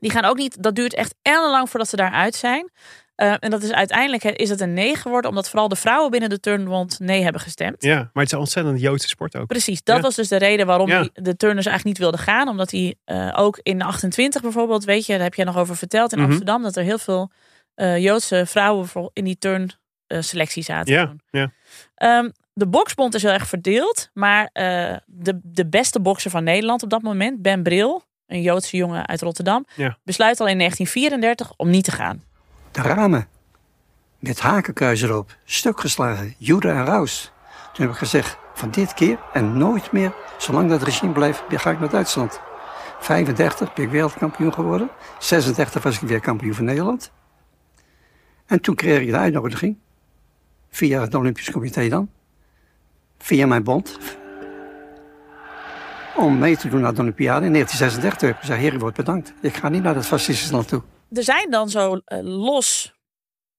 Die 0.00 0.10
gaan 0.10 0.24
ook 0.24 0.36
niet. 0.36 0.62
Dat 0.62 0.74
duurt 0.74 0.94
echt 0.94 1.14
ellenlang 1.22 1.70
voordat 1.70 1.88
ze 1.88 1.96
daaruit 1.96 2.34
zijn. 2.34 2.70
Eh, 3.14 3.34
en 3.40 3.50
dat 3.50 3.62
is 3.62 3.72
uiteindelijk 3.72 4.24
is 4.24 4.50
het 4.50 4.60
een 4.60 4.72
nee 4.72 4.96
geworden, 4.96 5.30
omdat 5.30 5.48
vooral 5.48 5.68
de 5.68 5.76
vrouwen 5.76 6.10
binnen 6.10 6.28
de 6.30 6.40
turnbond 6.40 6.98
nee 6.98 7.22
hebben 7.22 7.40
gestemd. 7.40 7.82
Ja, 7.82 7.94
maar 7.96 8.10
het 8.12 8.26
is 8.26 8.32
een 8.32 8.38
ontzettend 8.38 8.80
Joodse 8.80 9.08
sport 9.08 9.36
ook. 9.36 9.46
Precies, 9.46 9.82
dat 9.82 9.96
Ja. 9.96 10.02
was 10.02 10.14
dus 10.14 10.28
de 10.28 10.36
reden 10.36 10.66
waarom 10.66 10.88
Ja. 10.88 11.00
die- 11.00 11.10
de 11.12 11.36
turners 11.36 11.66
eigenlijk 11.66 11.84
niet 11.84 11.98
wilden 11.98 12.20
gaan. 12.20 12.48
Omdat 12.48 12.70
hij 12.70 12.94
eh, 13.04 13.32
ook 13.36 13.58
in 13.62 13.82
28 13.82 14.42
bijvoorbeeld, 14.42 14.84
weet 14.84 15.06
je, 15.06 15.12
daar 15.12 15.22
heb 15.22 15.34
je 15.34 15.44
nog 15.44 15.56
over 15.56 15.76
verteld 15.76 16.12
in 16.12 16.18
Mhm. 16.18 16.26
Amsterdam, 16.26 16.62
dat 16.62 16.76
er 16.76 16.82
heel 16.84 16.98
veel 16.98 17.30
eh, 17.76 17.98
Joodse 17.98 18.46
vrouwen 18.46 18.88
in 19.12 19.24
die 19.24 19.38
turn 19.38 19.70
eh, 20.06 20.20
selectie 20.20 20.62
zaten. 20.62 21.20
Ja. 21.30 21.52
Ehm, 21.94 22.30
de 22.52 22.66
boksbond 22.66 23.14
is 23.14 23.22
heel 23.22 23.32
erg 23.32 23.46
verdeeld, 23.46 24.10
maar 24.14 24.50
eh, 24.52 24.96
de, 25.06 25.40
de 25.42 25.66
beste 25.68 26.00
bokser 26.00 26.30
van 26.30 26.44
Nederland 26.44 26.82
op 26.82 26.90
dat 26.90 27.02
moment, 27.02 27.42
Ben 27.42 27.62
Bril, 27.62 28.02
een 28.26 28.42
Joodse 28.42 28.76
jongen 28.76 29.06
uit 29.06 29.22
Rotterdam, 29.22 29.66
Ja. 29.74 29.98
besluit 30.04 30.40
al 30.40 30.46
in 30.46 30.58
1934 30.58 31.52
om 31.56 31.70
niet 31.70 31.84
te 31.84 31.90
gaan. 31.92 32.22
De 32.70 32.82
ramen. 32.82 33.28
Met 34.18 34.40
hakenkruis 34.40 35.02
erop. 35.02 35.36
Stuk 35.44 35.80
geslagen. 35.80 36.34
Jude 36.38 36.68
en 36.68 36.84
Raus. 36.84 37.32
Toen 37.72 37.84
heb 37.84 37.94
ik 37.94 38.00
gezegd, 38.00 38.38
van 38.54 38.70
dit 38.70 38.94
keer 38.94 39.18
en 39.32 39.58
nooit 39.58 39.92
meer, 39.92 40.12
zolang 40.38 40.70
dat 40.70 40.82
regime 40.82 41.12
blijft, 41.12 41.42
ga 41.48 41.70
ik 41.70 41.80
naar 41.80 41.90
Duitsland. 41.90 42.40
35 43.00 43.74
ben 43.74 43.84
ik 43.84 43.90
wereldkampioen 43.90 44.52
geworden. 44.52 44.90
36 45.18 45.82
was 45.82 45.94
ik 46.00 46.08
weer 46.08 46.20
kampioen 46.20 46.54
van 46.54 46.64
Nederland. 46.64 47.12
En 48.46 48.60
toen 48.60 48.74
kreeg 48.74 49.00
ik 49.00 49.10
de 49.10 49.16
uitnodiging. 49.16 49.78
Via 50.68 51.00
het 51.00 51.14
Olympisch 51.14 51.50
Comité 51.50 51.88
dan. 51.88 52.10
Via 53.18 53.46
mijn 53.46 53.64
bond. 53.64 53.98
Om 56.16 56.38
mee 56.38 56.56
te 56.56 56.68
doen 56.68 56.80
naar 56.80 56.94
de 56.94 57.00
Olympiade 57.00 57.46
in 57.46 57.52
1936. 57.52 58.18
Toen 58.18 58.28
heb 58.28 58.36
ik 58.36 58.42
gezegd, 58.42 58.60
heer, 58.60 58.74
u 58.74 58.78
wordt 58.78 58.96
bedankt. 58.96 59.32
Ik 59.40 59.54
ga 59.54 59.68
niet 59.68 59.82
naar 59.82 59.94
dat 59.94 60.06
fascistische 60.06 60.52
land 60.52 60.68
toe. 60.68 60.82
Er 61.12 61.22
zijn 61.22 61.50
dan 61.50 61.68
zo 61.68 62.00
eh, 62.04 62.18
los 62.22 62.94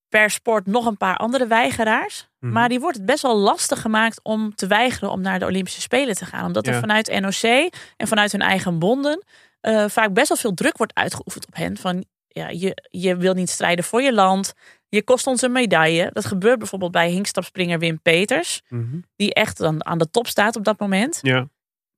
per 0.09 0.29
sport 0.29 0.65
nog 0.65 0.85
een 0.85 0.97
paar 0.97 1.17
andere 1.17 1.47
weigeraars. 1.47 2.27
Mhm. 2.39 2.51
Maar 2.51 2.69
die 2.69 2.79
wordt 2.79 2.97
het 2.97 3.05
best 3.05 3.21
wel 3.21 3.37
lastig 3.37 3.81
gemaakt 3.81 4.19
om 4.23 4.55
te 4.55 4.67
weigeren 4.67 5.11
om 5.11 5.21
naar 5.21 5.39
de 5.39 5.45
Olympische 5.45 5.81
Spelen 5.81 6.15
te 6.15 6.25
gaan. 6.25 6.45
Omdat 6.45 6.67
er 6.67 6.79
vanuit 6.79 7.19
NOC 7.19 7.71
en 7.97 8.07
vanuit 8.07 8.31
hun 8.31 8.41
eigen 8.41 8.79
bonden 8.79 9.23
eh, 9.61 9.85
vaak 9.87 10.13
best 10.13 10.27
wel 10.27 10.37
veel 10.37 10.53
druk 10.53 10.77
wordt 10.77 10.95
uitgeoefend 10.95 11.47
op 11.47 11.55
hen. 11.55 11.77
Van 11.77 12.05
ja, 12.27 12.49
je, 12.49 12.83
je 12.89 13.15
wil 13.15 13.33
niet 13.33 13.49
strijden 13.49 13.85
voor 13.85 14.01
je 14.01 14.13
land. 14.13 14.53
Je 14.89 15.03
kost 15.03 15.27
ons 15.27 15.41
een 15.41 15.51
medaille. 15.51 16.09
Dat 16.13 16.25
gebeurt 16.25 16.59
bijvoorbeeld 16.59 16.91
bij 16.91 17.09
hinkstapspringer 17.09 17.79
Wim 17.79 18.01
Peters. 18.01 18.61
Mhm. 18.69 18.99
Die 19.15 19.33
echt 19.33 19.57
dan 19.57 19.85
aan 19.85 19.97
de 19.97 20.09
top 20.09 20.27
staat 20.27 20.55
op 20.55 20.63
dat 20.63 20.79
moment. 20.79 21.19
Ja, 21.21 21.47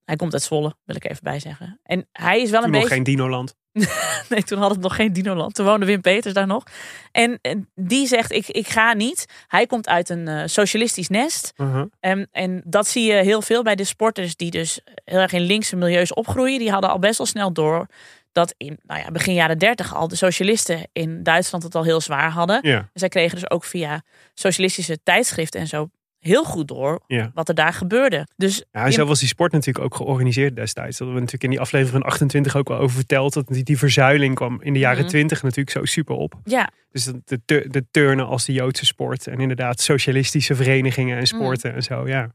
Hij 0.03 0.15
komt 0.15 0.33
uit 0.33 0.41
Zwolle, 0.41 0.75
wil 0.85 0.95
ik 0.95 1.09
even 1.09 1.23
bij 1.23 1.39
zeggen. 1.39 1.79
En 1.83 2.07
hij 2.11 2.41
is 2.41 2.49
wel 2.49 2.59
toen 2.59 2.69
een 2.69 2.73
nog 2.73 2.81
beetje... 2.81 2.95
geen 2.95 3.03
Dinoland. 3.03 3.57
Nee, 4.29 4.43
toen 4.43 4.59
had 4.59 4.71
het 4.71 4.79
nog 4.79 4.95
geen 4.95 5.13
Dinoland. 5.13 5.55
Toen 5.55 5.65
woonde 5.65 5.85
Wim 5.85 6.01
Peters 6.01 6.33
daar 6.33 6.47
nog. 6.47 6.63
En, 7.11 7.39
en 7.41 7.69
die 7.75 8.07
zegt, 8.07 8.31
ik, 8.31 8.47
ik 8.47 8.67
ga 8.67 8.93
niet. 8.93 9.25
Hij 9.47 9.65
komt 9.65 9.87
uit 9.87 10.09
een 10.09 10.27
eh, 10.27 10.41
socialistisch 10.45 11.07
nest. 11.07 11.53
Uh-huh. 11.57 11.85
En, 11.99 12.27
en 12.31 12.61
dat 12.65 12.87
zie 12.87 13.03
je 13.03 13.13
heel 13.13 13.41
veel 13.41 13.63
bij 13.63 13.75
de 13.75 13.83
sporters 13.83 14.35
die 14.35 14.51
dus 14.51 14.79
heel 15.05 15.19
erg 15.19 15.31
in 15.31 15.41
linkse 15.41 15.75
milieus 15.75 16.13
opgroeien. 16.13 16.59
Die 16.59 16.71
hadden 16.71 16.89
al 16.89 16.99
best 16.99 17.17
wel 17.17 17.27
snel 17.27 17.53
door 17.53 17.87
dat 18.31 18.53
in 18.57 18.79
nou 18.83 18.99
ja, 18.99 19.11
begin 19.11 19.33
jaren 19.33 19.57
dertig 19.57 19.95
al 19.95 20.07
de 20.07 20.15
socialisten 20.15 20.87
in 20.93 21.23
Duitsland 21.23 21.63
het 21.63 21.75
al 21.75 21.83
heel 21.83 22.01
zwaar 22.01 22.31
hadden. 22.31 22.59
Ja. 22.61 22.77
En 22.77 22.89
zij 22.93 23.09
kregen 23.09 23.35
dus 23.39 23.49
ook 23.49 23.63
via 23.63 24.03
socialistische 24.33 25.03
tijdschriften 25.03 25.59
en 25.59 25.67
zo 25.67 25.89
heel 26.19 26.43
goed 26.43 26.67
door 26.67 27.03
Ja. 27.07 27.31
wat 27.33 27.49
er 27.49 27.55
daar 27.55 27.73
gebeurde. 27.73 28.27
Dus 28.35 28.63
Ja, 28.71 28.91
zo 28.91 29.05
was 29.05 29.19
die 29.19 29.27
sport 29.27 29.51
natuurlijk 29.51 29.85
ook 29.85 29.95
georganiseerd 29.95 30.55
destijds. 30.55 30.97
Dat 30.97 31.07
hebben 31.07 31.15
we 31.15 31.19
natuurlijk 31.21 31.43
in 31.43 31.49
die 31.49 31.59
aflevering 31.59 32.01
van 32.01 32.11
28 32.11 32.55
ook 32.55 32.67
wel 32.67 32.77
over 32.77 32.95
verteld. 32.95 33.33
Dat 33.33 33.47
die, 33.47 33.63
die 33.63 33.77
verzuiling 33.77 34.35
kwam 34.35 34.61
in 34.61 34.73
de 34.73 34.79
jaren 34.79 34.99
Mhm. 34.99 35.07
20 35.09 35.41
natuurlijk 35.43 35.69
zo 35.77 35.85
super 35.85 36.15
op. 36.15 36.33
ja, 36.43 36.69
Dus 36.91 37.03
de, 37.05 37.41
de, 37.45 37.65
de 37.69 37.85
turnen 37.91 38.25
als 38.27 38.45
de 38.45 38.53
Joodse 38.53 38.85
sport. 38.85 39.27
En 39.27 39.39
inderdaad 39.39 39.81
socialistische 39.81 40.55
verenigingen 40.55 41.17
en 41.17 41.27
sporten 41.27 41.73
en 41.73 41.83
zo. 41.83 42.07
Ja. 42.07 42.29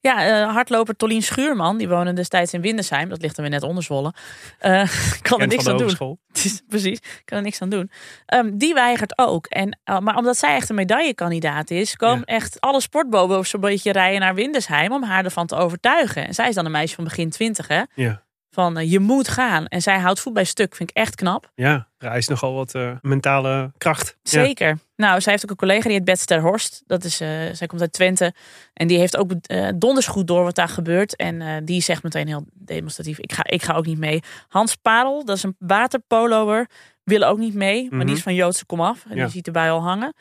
Ja, 0.00 0.26
eh, 0.26 0.52
hardloper 0.52 0.96
Tolien 0.96 1.22
Schuurman, 1.22 1.78
die 1.78 1.88
woonde 1.88 2.12
destijds 2.12 2.52
in 2.52 2.60
Windersheim. 2.60 3.08
Dat 3.08 3.22
ligt 3.22 3.36
er 3.36 3.42
weer 3.42 3.50
net 3.50 3.62
onder 3.62 3.82
Zwolle. 3.82 4.12
Eh, 4.58 4.90
kan 5.22 5.40
er 5.40 5.46
niks 5.46 5.66
aan 5.68 5.78
doen. 5.78 6.16
is- 6.32 6.62
Precies, 6.68 6.98
kan 7.24 7.38
er 7.38 7.44
niks 7.44 7.60
aan 7.62 7.68
doen. 7.68 7.90
Ehm, 8.26 8.50
die 8.56 8.74
weigert 8.74 9.18
ook. 9.18 9.46
En, 9.46 9.78
eh, 9.84 9.98
maar 9.98 10.16
omdat 10.16 10.36
zij 10.36 10.54
echt 10.54 10.68
een 10.68 10.74
medaillekandidaat 10.74 11.70
is, 11.70 11.96
komen 11.96 12.24
echt 12.24 12.60
alle 12.60 12.80
sportbobo's 13.26 13.50
zo'n 13.50 13.60
beetje 13.60 13.92
rijden 13.92 14.20
naar 14.20 14.34
Windersheim 14.34 14.92
om 14.92 15.02
haar 15.02 15.24
ervan 15.24 15.46
te 15.46 15.56
overtuigen. 15.56 16.26
En 16.26 16.34
zij 16.34 16.48
is 16.48 16.54
dan 16.54 16.64
een 16.64 16.70
meisje 16.70 16.94
van 16.94 17.04
begin 17.04 17.30
twintig, 17.30 17.68
hè? 17.68 17.82
Ja. 17.94 18.24
Van 18.50 18.78
eh, 18.78 18.90
je 18.90 18.98
moet 19.00 19.28
gaan. 19.28 19.66
En 19.66 19.82
zij 19.82 19.98
houdt 19.98 20.20
voet 20.20 20.32
bij 20.32 20.44
stuk, 20.44 20.74
vind 20.74 20.90
ik 20.90 20.96
echt 20.96 21.14
knap. 21.14 21.50
Ja, 21.54 21.88
hij 21.98 22.18
is 22.18 22.28
nogal 22.28 22.54
wat 22.54 22.74
eh, 22.74 22.90
mentale 23.02 23.72
kracht. 23.78 24.16
Ja. 24.22 24.30
Zeker. 24.30 24.78
Nou, 24.96 25.20
zij 25.20 25.32
heeft 25.32 25.44
ook 25.44 25.50
een 25.50 25.56
collega 25.56 25.82
die 25.82 25.92
heet 25.92 26.04
Bets 26.04 26.24
ter 26.24 26.40
Horst. 26.40 26.82
Dat 26.86 27.04
is, 27.04 27.20
eh, 27.20 27.28
zij 27.52 27.66
komt 27.66 27.80
uit 27.80 27.92
Twente. 27.92 28.34
En 28.72 28.86
die 28.86 28.98
heeft 28.98 29.16
ook 29.16 29.30
donders 29.74 30.06
goed 30.06 30.26
door 30.26 30.42
wat 30.44 30.54
daar 30.54 30.68
gebeurt. 30.68 31.16
En 31.16 31.64
die 31.64 31.80
zegt 31.82 32.02
meteen 32.02 32.26
heel 32.26 32.44
demonstratief, 32.52 33.18
ik 33.18 33.32
ga, 33.32 33.42
ik 33.44 33.62
ga 33.62 33.74
ook 33.74 33.86
niet 33.86 33.98
mee. 33.98 34.20
Hans 34.48 34.74
Parel, 34.76 35.24
dat 35.24 35.36
is 35.36 35.42
een 35.42 35.56
waterpoloer, 35.58 36.66
wil 37.04 37.22
ook 37.22 37.38
niet 37.38 37.54
mee. 37.54 37.82
Maar 37.88 37.96
Mhm. 37.98 38.06
die 38.06 38.16
is 38.16 38.22
van 38.22 38.34
Joodse 38.34 38.66
komaf. 38.66 39.04
En 39.08 39.16
Ja. 39.16 39.22
die 39.22 39.32
ziet 39.32 39.46
erbij 39.46 39.70
al 39.70 39.82
hangen. 39.82 40.14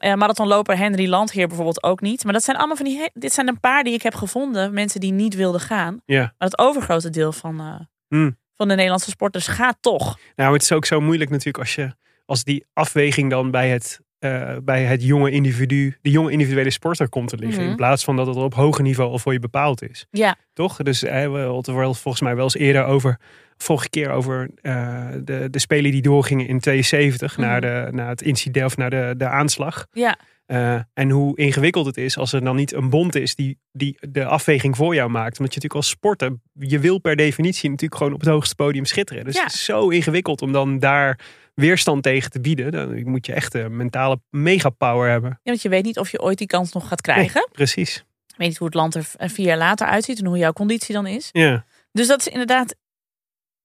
Eh 0.00 0.14
marathonloper 0.14 0.76
Henry 0.76 1.08
Landheer 1.08 1.46
bijvoorbeeld 1.46 1.82
ook 1.82 2.00
niet. 2.00 2.24
Maar 2.24 2.32
dat 2.32 2.42
zijn 2.44 2.56
allemaal 2.56 2.76
van 2.76 2.84
die... 2.86 3.10
Dit 3.12 3.32
zijn 3.32 3.48
een 3.48 3.60
paar 3.60 3.84
die 3.84 3.94
ik 3.94 4.02
heb 4.02 4.14
gevonden. 4.14 4.72
Mensen 4.72 5.00
die 5.00 5.12
niet 5.12 5.34
wilden 5.34 5.60
gaan. 5.60 6.00
Ja. 6.04 6.20
Maar 6.20 6.48
het 6.48 6.58
overgrote 6.58 7.10
deel 7.10 7.32
van, 7.32 7.60
eh, 7.60 7.74
Hmm. 8.08 8.38
van 8.54 8.68
de 8.68 8.74
Nederlandse 8.74 9.10
sporters 9.10 9.46
gaat 9.46 9.76
toch. 9.80 10.18
Nou, 10.36 10.52
het 10.52 10.62
is 10.62 10.72
ook 10.72 10.84
zo 10.84 11.00
moeilijk 11.00 11.30
natuurlijk 11.30 11.58
als 11.58 11.74
je 11.74 11.94
als 12.26 12.44
die 12.44 12.64
afweging 12.72 13.30
dan 13.30 13.50
bij 13.50 13.68
het, 13.68 14.00
eh, 14.18 14.56
bij 14.62 14.84
het 14.84 15.02
jonge 15.02 15.30
individu, 15.30 15.96
de 16.02 16.10
jonge 16.10 16.30
individuele 16.30 16.70
sporter 16.70 17.08
komt 17.08 17.28
te 17.28 17.36
liggen. 17.36 17.60
Mhm. 17.62 17.70
In 17.70 17.76
plaats 17.76 18.04
van 18.04 18.16
dat 18.16 18.26
het 18.26 18.36
op 18.36 18.54
hoger 18.54 18.82
niveau 18.82 19.10
al 19.10 19.18
voor 19.18 19.32
je 19.32 19.38
bepaald 19.38 19.82
is. 19.82 20.06
Ja. 20.10 20.36
Toch? 20.52 20.76
Dus 20.76 21.00
we 21.00 21.08
hadden 21.38 21.74
er 21.76 21.94
volgens 21.94 22.20
mij 22.20 22.34
wel 22.34 22.44
eens 22.44 22.56
eerder 22.56 22.84
over, 22.84 23.20
vorige 23.56 23.88
keer 23.90 24.10
over 24.10 24.50
eh, 24.62 25.06
de, 25.24 25.48
de 25.50 25.58
spelen 25.58 25.90
die 25.90 26.02
doorgingen 26.02 26.46
in 26.46 26.60
72 26.60 27.36
naar, 27.36 27.60
Mhm. 27.60 27.84
de, 27.86 27.92
naar 27.92 28.08
het 28.08 28.22
incident 28.22 28.66
of 28.66 28.76
naar 28.76 28.90
de, 28.90 29.14
de 29.16 29.28
aanslag. 29.28 29.86
Ja. 29.92 30.18
Eh, 30.46 30.78
en 30.94 31.10
hoe 31.10 31.36
ingewikkeld 31.36 31.86
het 31.86 31.96
is 31.96 32.16
als 32.18 32.32
er 32.32 32.44
dan 32.44 32.56
niet 32.56 32.72
een 32.72 32.90
bond 32.90 33.14
is 33.14 33.34
die, 33.34 33.58
die 33.72 33.96
de 34.10 34.24
afweging 34.24 34.76
voor 34.76 34.94
jou 34.94 35.10
maakt. 35.10 35.38
Omdat 35.38 35.54
je 35.54 35.60
natuurlijk 35.60 35.74
als 35.74 35.88
sporter, 35.88 36.32
je 36.52 36.78
wil 36.78 36.98
per 36.98 37.16
definitie 37.16 37.70
natuurlijk 37.70 37.98
gewoon 38.00 38.14
op 38.14 38.20
het 38.20 38.28
hoogste 38.28 38.54
podium 38.54 38.84
schitteren. 38.84 39.24
Dus 39.24 39.34
Ja. 39.36 39.44
het 39.44 39.52
is 39.52 39.64
zo 39.64 39.88
ingewikkeld 39.88 40.42
om 40.42 40.52
dan 40.52 40.78
daar 40.78 41.18
weerstand 41.54 42.02
tegen 42.02 42.30
te 42.30 42.40
bieden. 42.40 42.72
Dan 42.72 43.10
moet 43.10 43.26
je 43.26 43.32
echt 43.32 43.54
een 43.54 43.76
mentale 43.76 44.20
megapower 44.30 45.10
hebben. 45.10 45.30
Ja, 45.30 45.38
want 45.50 45.62
je 45.62 45.68
weet 45.68 45.84
niet 45.84 45.98
of 45.98 46.10
je 46.10 46.20
ooit 46.20 46.38
die 46.38 46.46
kans 46.46 46.72
nog 46.72 46.88
gaat 46.88 47.00
krijgen. 47.00 47.34
Nee, 47.34 47.48
precies. 47.52 48.04
Weet 48.36 48.48
niet 48.48 48.56
hoe 48.58 48.66
het 48.66 48.76
land 48.76 48.94
er 48.94 49.04
v- 49.04 49.14
vier 49.18 49.46
jaar 49.46 49.58
later 49.58 49.86
uitziet 49.86 50.18
en 50.18 50.26
hoe 50.26 50.38
jouw 50.38 50.52
conditie 50.52 50.94
dan 50.94 51.06
is. 51.06 51.28
Ja. 51.32 51.64
Dus 51.92 52.06
dat 52.06 52.20
is 52.20 52.28
inderdaad, 52.28 52.74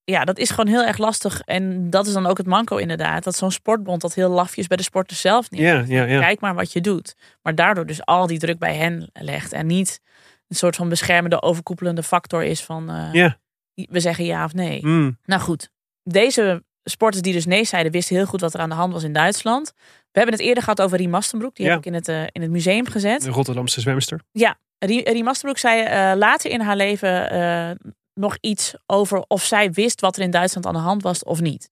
ja, 0.04 0.24
dat 0.24 0.38
is 0.38 0.50
gewoon 0.50 0.66
heel 0.66 0.84
erg 0.84 0.98
lastig. 0.98 1.40
En 1.40 1.90
dat 1.90 2.06
is 2.06 2.12
dan 2.12 2.26
ook 2.26 2.38
het 2.38 2.46
manco 2.46 2.76
inderdaad. 2.76 3.24
Dat 3.24 3.36
zo'n 3.36 3.50
sportbond 3.50 4.00
dat 4.00 4.14
heel 4.14 4.28
lafjes 4.30 4.66
bij 4.66 4.76
de 4.76 4.82
sporters 4.82 5.20
zelf 5.20 5.50
neemt. 5.50 5.64
Ja, 5.64 5.84
ja, 5.96 6.04
ja. 6.04 6.20
Kijk 6.20 6.40
maar 6.40 6.54
wat 6.54 6.72
je 6.72 6.80
doet. 6.80 7.16
Maar 7.42 7.54
daardoor 7.54 7.86
dus 7.86 8.04
al 8.04 8.26
die 8.26 8.38
druk 8.38 8.58
bij 8.58 8.74
hen 8.76 9.10
legt. 9.12 9.52
En 9.52 9.66
niet 9.66 10.00
een 10.48 10.56
soort 10.56 10.76
van 10.76 10.88
beschermende, 10.88 11.42
overkoepelende 11.42 12.02
factor 12.02 12.42
is 12.44 12.62
van 12.62 12.90
eh, 12.90 13.08
Ja. 13.12 13.38
we 13.74 14.00
zeggen 14.00 14.24
ja 14.24 14.44
of 14.44 14.54
nee. 14.54 14.86
Mm. 14.86 15.18
Nou 15.24 15.40
goed, 15.42 15.70
deze 16.02 16.64
sporters 16.84 17.22
die 17.22 17.32
dus 17.32 17.46
nee 17.46 17.64
zeiden, 17.64 17.92
wisten 17.92 18.16
heel 18.16 18.26
goed 18.26 18.40
wat 18.40 18.54
er 18.54 18.60
aan 18.60 18.68
de 18.68 18.74
hand 18.74 18.92
was 18.92 19.02
in 19.02 19.12
Duitsland. 19.12 19.72
We 20.12 20.18
hebben 20.18 20.34
het 20.34 20.44
eerder 20.44 20.62
gehad 20.62 20.80
over 20.82 20.96
Rie 20.98 21.08
Mastenbroek. 21.08 21.54
Die 21.56 21.64
Ja. 21.66 21.70
heb 21.70 21.80
ik 21.80 21.86
in 21.86 21.94
het, 21.94 22.08
eh, 22.08 22.22
in 22.32 22.42
het 22.42 22.50
museum 22.50 22.86
gezet. 22.86 23.22
De 23.22 23.30
Rotterdamse 23.30 23.80
zwemster. 23.80 24.20
Ja, 24.32 24.56
Rie, 24.78 25.10
Rie 25.10 25.22
Masterbroek 25.24 25.58
zei 25.58 25.82
eh, 25.82 26.12
later 26.16 26.50
in 26.50 26.60
haar 26.60 26.76
leven 26.76 27.30
nog 28.14 28.36
iets 28.40 28.74
over 28.86 29.24
of 29.28 29.44
zij 29.44 29.72
wist 29.72 30.00
wat 30.00 30.16
er 30.16 30.22
in 30.22 30.30
Duitsland 30.30 30.66
aan 30.66 30.72
de 30.72 30.78
hand 30.78 31.02
was 31.02 31.24
of 31.24 31.40
niet. 31.40 31.70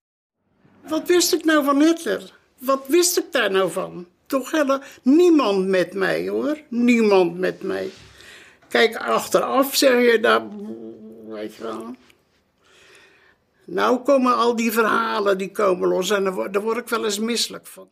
Wat 0.88 1.06
wist 1.06 1.32
ik 1.32 1.44
nou 1.44 1.64
van 1.64 1.80
Hitler? 1.80 2.32
Wat 2.58 2.86
wist 2.86 3.18
ik 3.18 3.32
daar 3.32 3.50
nou 3.50 3.70
van? 3.70 4.06
Toch 4.26 4.50
helemaal 4.50 4.80
niemand 5.02 5.66
met 5.66 5.94
mij 5.94 6.28
hoor. 6.28 6.60
Niemand 6.68 7.38
met 7.38 7.62
mij. 7.62 7.90
Kijk, 8.68 8.96
achteraf 8.96 9.76
zeg 9.76 10.12
je 10.12 10.20
dat. 10.20 10.42
Weet 11.28 11.54
je 11.54 11.62
wel. 11.62 11.94
Nou 13.64 13.98
komen 13.98 14.36
al 14.36 14.56
die 14.56 14.72
verhalen 14.72 15.38
die 15.38 15.50
komen 15.50 15.88
los 15.88 16.10
en 16.10 16.24
daar 16.24 16.62
word, 16.62 16.76
ik 16.76 16.88
wel 16.88 17.04
eens 17.04 17.18
misselijk 17.18 17.66
van. 17.66 17.90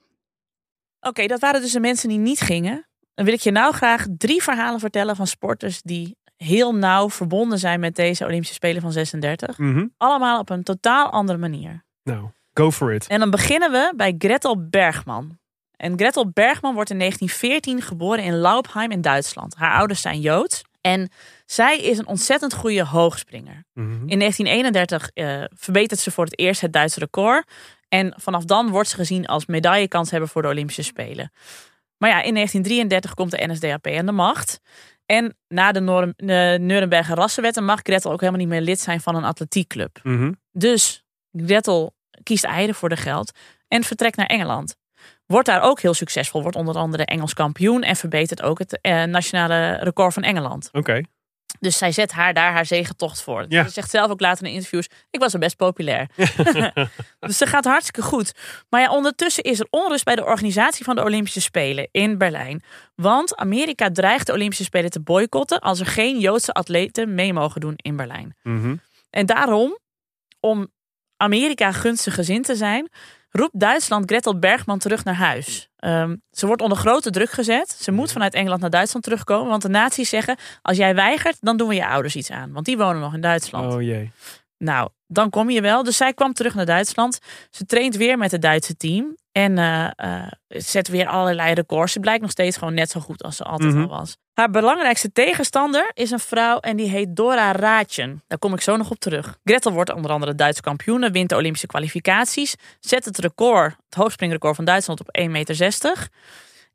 Oké, 1.01 1.27
dat 1.27 1.41
waren 1.41 1.61
dus 1.61 1.73
de 1.73 1.81
mensen 1.81 2.09
die 2.09 2.19
niet 2.19 2.41
gingen. 2.41 2.87
Dan 3.15 3.25
wil 3.25 3.35
ik 3.35 3.41
je 3.41 3.51
nou 3.51 3.75
graag 3.75 4.07
drie 4.19 4.43
verhalen 4.43 4.81
vertellen 4.81 5.17
van 5.17 5.27
sporters 5.27 5.83
die 5.83 6.17
heel 6.37 6.75
nauw 6.75 7.11
verbonden 7.11 7.59
zijn 7.59 7.81
met 7.81 7.97
deze 7.97 8.25
Olympische 8.25 8.55
Spelen 8.55 8.83
van 8.83 8.93
36. 8.93 9.59
Mhm. 9.59 9.87
Allemaal 9.97 10.41
op 10.41 10.51
een 10.51 10.63
totaal 10.63 11.11
andere 11.11 11.39
manier. 11.39 11.85
Nou, 12.03 12.29
go 12.55 12.71
for 12.71 12.93
it. 12.93 13.07
En 13.07 13.19
dan 13.19 13.31
beginnen 13.31 13.71
we 13.71 13.93
bij 13.97 14.15
Gretel 14.19 14.69
Bergman. 14.69 15.39
En 15.77 15.99
Gretel 15.99 16.31
Bergman 16.31 16.75
wordt 16.75 16.91
in 16.91 16.99
1914 16.99 17.83
geboren 17.83 18.25
in 18.25 18.37
Laupheim 18.37 18.91
in 18.91 19.01
Duitsland. 19.01 19.55
Haar 19.55 19.79
ouders 19.79 20.01
zijn 20.01 20.21
Joods. 20.21 20.63
En 20.81 21.11
zij 21.47 21.79
is 21.79 21.99
een 21.99 22.07
ontzettend 22.07 22.55
goede 22.55 22.85
hoogspringer. 22.85 23.65
Mhm. 23.73 24.09
In 24.09 24.19
1931 24.19 25.11
eh, 25.15 25.43
verbetert 25.55 26.01
ze 26.01 26.11
voor 26.11 26.25
het 26.25 26.39
eerst 26.39 26.61
het 26.61 26.73
Duitse 26.73 26.99
record. 26.99 27.51
En 27.89 28.15
vanaf 28.17 28.45
dan 28.45 28.71
wordt 28.71 28.89
ze 28.89 28.97
gezien 28.97 29.27
als 29.27 29.47
medaillekans 29.47 30.11
voor 30.23 30.43
de 30.43 30.49
Olympische 30.49 30.83
Spelen. 30.83 31.33
Maar 31.99 32.11
ja, 32.11 32.23
in 32.23 32.35
1933 32.35 33.15
komt 33.15 33.31
de 33.31 33.47
NSDAP 33.47 33.87
aan 33.87 34.07
de 34.07 34.13
macht. 34.13 34.61
En 35.07 35.37
na 35.49 35.73
de, 35.73 35.81
Nor- 35.81 36.13
de 36.17 36.57
Nuremberger 36.61 37.17
rassenwetten 37.17 37.65
mag 37.65 37.81
Gretel 37.83 38.13
ook 38.13 38.21
helemaal 38.21 38.41
niet 38.41 38.49
meer 38.51 38.61
lid 38.61 38.81
zijn 38.81 39.01
van 39.01 39.15
een 39.15 39.25
atletiekclub. 39.25 39.99
Mhm. 40.03 40.33
Dus 40.53 41.05
Gretel 41.33 41.95
kiest 42.23 42.45
eigenlijk 42.45 42.79
voor 42.79 42.89
de 42.89 42.97
geld 42.97 43.33
en 43.69 43.83
vertrekt 43.83 44.17
naar 44.17 44.27
Engeland. 44.27 44.77
Wordt 45.27 45.47
daar 45.47 45.63
ook 45.63 45.81
heel 45.81 45.95
succesvol, 45.95 46.43
wordt 46.43 46.57
onder 46.57 46.77
andere 46.77 47.05
Engels 47.05 47.35
kampioen 47.35 47.83
en 47.83 47.97
verbetert 47.97 48.43
ook 48.43 48.59
het 48.59 48.81
eh, 48.81 49.03
nationale 49.05 49.77
record 49.77 50.15
van 50.15 50.23
Engeland. 50.23 50.69
Oké. 50.73 51.01
Dus 51.61 51.79
zij 51.79 51.93
zet 51.93 52.13
haar 52.13 52.35
daar 52.35 52.53
haar 52.53 52.67
zegentocht 52.67 53.23
voor. 53.23 53.45
Ja. 53.49 53.65
Ze 53.65 53.71
zegt 53.71 53.91
zelf 53.91 54.11
ook 54.11 54.21
later 54.21 54.47
in 54.47 54.53
interviews: 54.53 54.89
ik 55.11 55.21
was 55.21 55.33
er 55.33 55.39
best 55.39 55.57
populair. 55.57 56.09
dus 57.19 57.39
ze 57.39 57.47
gaat 57.47 57.65
hartstikke 57.65 58.03
goed. 58.03 58.33
Maar 58.69 58.81
ja, 58.81 58.91
ondertussen 58.91 59.43
is 59.43 59.61
er 59.61 59.67
onrust 59.71 60.05
bij 60.05 60.17
de 60.17 60.25
organisatie 60.25 60.85
van 60.85 60.97
de 60.97 61.05
Olympische 61.05 61.41
Spelen 61.41 61.89
in 61.91 62.19
Berlijn. 62.19 62.63
Want 62.95 63.37
Amerika 63.37 63.91
dreigt 63.91 64.27
de 64.27 64.33
Olympische 64.33 64.65
Spelen 64.65 64.91
te 64.91 65.01
boycotten 65.01 65.61
als 65.61 65.81
er 65.81 65.87
geen 65.87 66.19
Joodse 66.19 66.53
atleten 66.53 67.15
mee 67.15 67.33
mogen 67.33 67.61
doen 67.61 67.75
in 67.77 67.97
Berlijn. 67.97 68.37
Mhm. 68.43 68.77
En 69.11 69.27
daarom, 69.27 69.79
om 70.41 70.69
Amerika 71.17 71.73
gunstig 71.73 72.15
gezind 72.15 72.45
te 72.45 72.57
zijn, 72.57 72.91
roept 73.37 73.61
Duitsland 73.61 74.05
Gretel 74.07 74.39
Bergman 74.39 74.79
terug 74.79 75.05
naar 75.05 75.15
huis. 75.15 75.69
Ehm, 75.77 76.17
ze 76.31 76.47
wordt 76.47 76.63
onder 76.63 76.79
grote 76.79 77.11
druk 77.11 77.31
gezet. 77.31 77.71
Ze 77.81 77.93
moet 77.93 78.13
vanuit 78.13 78.35
Engeland 78.35 78.61
naar 78.61 78.71
Duitsland 78.71 79.05
terugkomen. 79.05 79.49
Want 79.51 79.63
de 79.63 79.69
nazi's 79.69 80.09
zeggen, 80.09 80.37
als 80.63 80.77
jij 80.77 80.95
weigert, 80.95 81.37
dan 81.41 81.57
doen 81.57 81.69
we 81.69 81.75
je 81.75 81.87
ouders 81.87 82.17
iets 82.17 82.31
aan. 82.31 82.53
Want 82.53 82.67
die 82.67 82.77
wonen 82.77 83.01
nog 83.01 83.15
in 83.15 83.21
Duitsland. 83.21 83.75
Oh 83.75 83.83
jee. 83.83 84.13
Nou, 84.59 84.89
dan 85.07 85.31
kom 85.31 85.51
je 85.51 85.61
wel. 85.61 85.83
Dus 85.83 85.97
zij 85.97 86.13
kwam 86.13 86.33
terug 86.33 86.55
naar 86.55 86.67
Duitsland. 86.67 87.19
Ze 87.51 87.65
traint 87.65 87.97
weer 87.97 88.19
met 88.19 88.31
het 88.31 88.43
Duitse 88.43 88.77
team. 88.77 89.17
En 89.37 89.59
eh, 89.59 89.91
eh, 89.97 90.27
zet 90.49 90.89
weer 90.89 91.07
allerlei 91.07 91.55
records. 91.55 91.93
Ze 91.93 92.01
blijkt 92.01 92.23
nog 92.23 92.31
steeds 92.31 92.57
gewoon 92.57 92.75
net 92.75 92.91
zo 92.91 93.01
goed 93.01 93.23
als 93.23 93.37
ze 93.37 93.45
altijd 93.45 93.73
Mhm. 93.73 93.83
al 93.83 93.89
was. 93.99 94.17
Haar 94.35 94.51
belangrijkste 94.51 95.13
tegenstander 95.13 95.91
is 95.95 96.11
een 96.11 96.19
vrouw 96.19 96.59
en 96.59 96.77
die 96.77 96.89
heet 96.89 97.17
Dora 97.17 97.53
Raatjen. 97.53 98.23
Daar 98.27 98.39
kom 98.39 98.55
ik 98.55 98.61
zo 98.61 98.77
nog 98.77 98.91
op 98.91 98.99
terug. 98.99 99.39
Gretel 99.45 99.73
wordt 99.73 99.93
onder 99.93 100.11
andere 100.11 100.35
Duitse 100.35 100.63
kampioene, 100.63 101.11
wint 101.11 101.29
de 101.29 101.37
Olympische 101.37 101.67
kwalificaties, 101.67 102.55
zet 102.81 103.05
het 103.05 103.19
record, 103.19 103.75
het 103.85 103.95
hoogspringrecord 103.95 104.57
van 104.57 104.65
Duitsland 104.65 105.01
op 105.01 105.09
1,60 105.11 105.29
meter. 105.31 106.09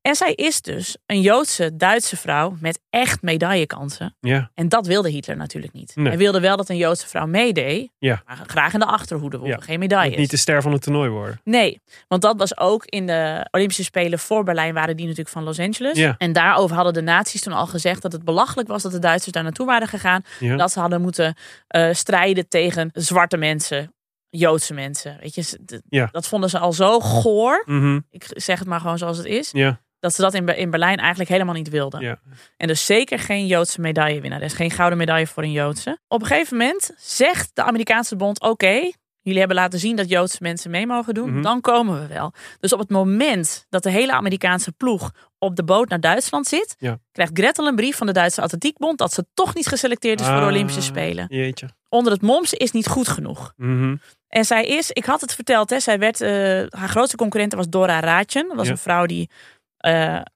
En 0.02 0.16
zij 0.16 0.34
is 0.34 0.62
dus 0.62 0.98
een 1.06 1.22
Joodse 1.22 1.76
Duitse 1.76 2.18
vrouw 2.18 2.56
met 2.60 2.80
echt 2.90 3.22
medaillekansen. 3.22 4.16
Ja. 4.20 4.52
En 4.54 4.70
dat 4.70 4.88
wilde 4.88 5.10
Hitler 5.10 5.38
natuurlijk 5.38 5.74
niet. 5.74 5.92
Nee. 5.96 6.08
Hij 6.08 6.18
wilde 6.18 6.40
wel 6.40 6.58
dat 6.58 6.70
een 6.70 6.78
Joodse 6.78 7.08
vrouw 7.08 7.26
meedeed, 7.26 7.90
Ja. 8.00 8.22
maar 8.26 8.42
graag 8.48 8.74
in 8.74 8.80
de 8.80 8.86
achterhoede, 8.86 9.40
Ja. 9.44 9.58
geen 9.60 9.80
medailles. 9.80 10.18
Niet 10.18 10.30
de 10.32 10.38
ster 10.38 10.62
van 10.62 10.72
het 10.72 10.82
toernooi 10.82 11.10
worden. 11.10 11.42
Nee, 11.44 11.82
want 12.08 12.22
dat 12.22 12.38
was 12.38 12.58
ook 12.58 12.86
in 12.86 13.08
de 13.08 13.48
Olympische 13.52 13.84
Spelen 13.84 14.20
voor 14.20 14.44
Berlijn 14.44 14.74
waren 14.74 14.96
die 14.96 15.06
natuurlijk 15.06 15.34
van 15.36 15.44
Los 15.44 15.60
Angeles. 15.60 15.98
Ja. 15.98 16.16
En 16.18 16.34
daarover 16.34 16.76
hadden 16.76 16.94
de 16.94 17.02
nazi's 17.02 17.42
toen 17.42 17.54
al 17.54 17.68
gezegd 17.68 18.02
dat 18.02 18.12
het 18.12 18.24
belachelijk 18.24 18.68
was 18.68 18.82
dat 18.84 18.92
de 18.92 19.00
Duitsers 19.00 19.32
daar 19.34 19.44
naartoe 19.44 19.66
waren 19.66 19.88
gegaan. 19.88 20.24
Ja. 20.40 20.56
Dat 20.56 20.72
ze 20.72 20.80
hadden 20.80 21.02
moeten 21.02 21.36
eh, 21.68 21.94
strijden 21.94 22.48
tegen 22.48 22.90
zwarte 22.94 23.38
mensen, 23.38 23.94
Joodse 24.30 24.74
mensen. 24.74 25.18
Weet 25.22 25.36
je, 25.36 25.58
Ja. 25.90 26.10
dat 26.12 26.28
vonden 26.28 26.50
ze 26.50 26.60
al 26.60 26.74
zo 26.74 27.00
goor. 27.00 27.64
Mhm. 27.66 28.00
Ik 28.10 28.26
zeg 28.28 28.60
het 28.60 28.68
maar 28.68 28.80
gewoon 28.80 28.98
zoals 28.98 29.18
het 29.18 29.26
is. 29.26 29.50
Ja. 29.52 29.80
Dat 30.02 30.14
ze 30.14 30.22
dat 30.22 30.34
in, 30.34 30.48
in 30.48 30.70
Berlijn 30.70 30.98
eigenlijk 30.98 31.30
helemaal 31.30 31.54
niet 31.56 31.70
wilden. 31.70 32.02
Ja. 32.02 32.20
En 32.58 32.68
dus 32.68 32.86
zeker 32.86 33.20
geen 33.20 33.48
Joodse 33.48 33.82
medaillewinnaar. 33.82 34.40
Er 34.40 34.46
is 34.46 34.54
geen 34.54 34.72
gouden 34.72 34.98
medaille 34.98 35.28
voor 35.28 35.44
een 35.44 35.52
Joodse. 35.52 36.00
Op 36.08 36.22
een 36.22 36.28
gegeven 36.28 36.58
moment 36.58 36.92
zegt 36.98 37.50
de 37.54 37.64
Amerikaanse 37.64 38.16
bond: 38.16 38.42
Oké, 38.42 38.92
jullie 39.22 39.40
hebben 39.40 39.58
laten 39.58 39.80
zien 39.80 39.96
dat 39.96 40.10
Joodse 40.10 40.38
mensen 40.40 40.72
mee 40.72 40.88
mogen 40.88 41.14
doen. 41.14 41.32
Mhm. 41.32 41.42
Dan 41.42 41.62
komen 41.62 42.02
we 42.02 42.08
wel. 42.08 42.34
Dus 42.60 42.74
op 42.74 42.80
het 42.80 42.90
moment 42.90 43.66
dat 43.70 43.84
de 43.84 43.90
hele 43.90 44.12
Amerikaanse 44.12 44.72
ploeg 44.72 45.12
op 45.38 45.56
de 45.56 45.64
boot 45.64 45.90
naar 45.90 46.00
Duitsland 46.00 46.48
zit, 46.48 46.76
Ja. 46.78 46.98
krijgt 47.12 47.32
Gretel 47.38 47.68
een 47.68 47.76
brief 47.76 47.98
van 47.98 48.08
de 48.08 48.14
Duitse 48.14 48.42
Atletiekbond 48.42 48.98
dat 48.98 49.14
ze 49.14 49.26
toch 49.34 49.56
niet 49.56 49.68
geselecteerd 49.68 50.20
is 50.20 50.26
voor 50.26 50.36
de 50.36 50.42
Ah, 50.42 50.48
Olympische 50.48 50.82
Spelen. 50.82 51.26
Jeetje. 51.30 51.70
Onder 51.90 52.12
het 52.14 52.22
mom, 52.22 52.46
ze 52.46 52.58
is 52.58 52.72
niet 52.72 52.88
goed 52.88 53.08
genoeg. 53.08 53.54
Mhm. 53.58 53.96
En 54.28 54.46
zij 54.46 54.66
is, 54.66 54.92
ik 54.92 55.06
had 55.06 55.22
het 55.22 55.36
verteld, 55.36 55.70
hè, 55.70 55.80
zij 55.80 56.00
werd, 56.00 56.22
eh, 56.22 56.30
haar 56.70 56.90
grootste 56.90 57.18
concurrente 57.18 57.56
was 57.56 57.70
Dora 57.70 58.00
Raatjen. 58.00 58.48
Dat 58.48 58.56
was 58.58 58.66
Ja. 58.66 58.72
een 58.72 58.78
vrouw 58.78 59.06
die 59.06 59.30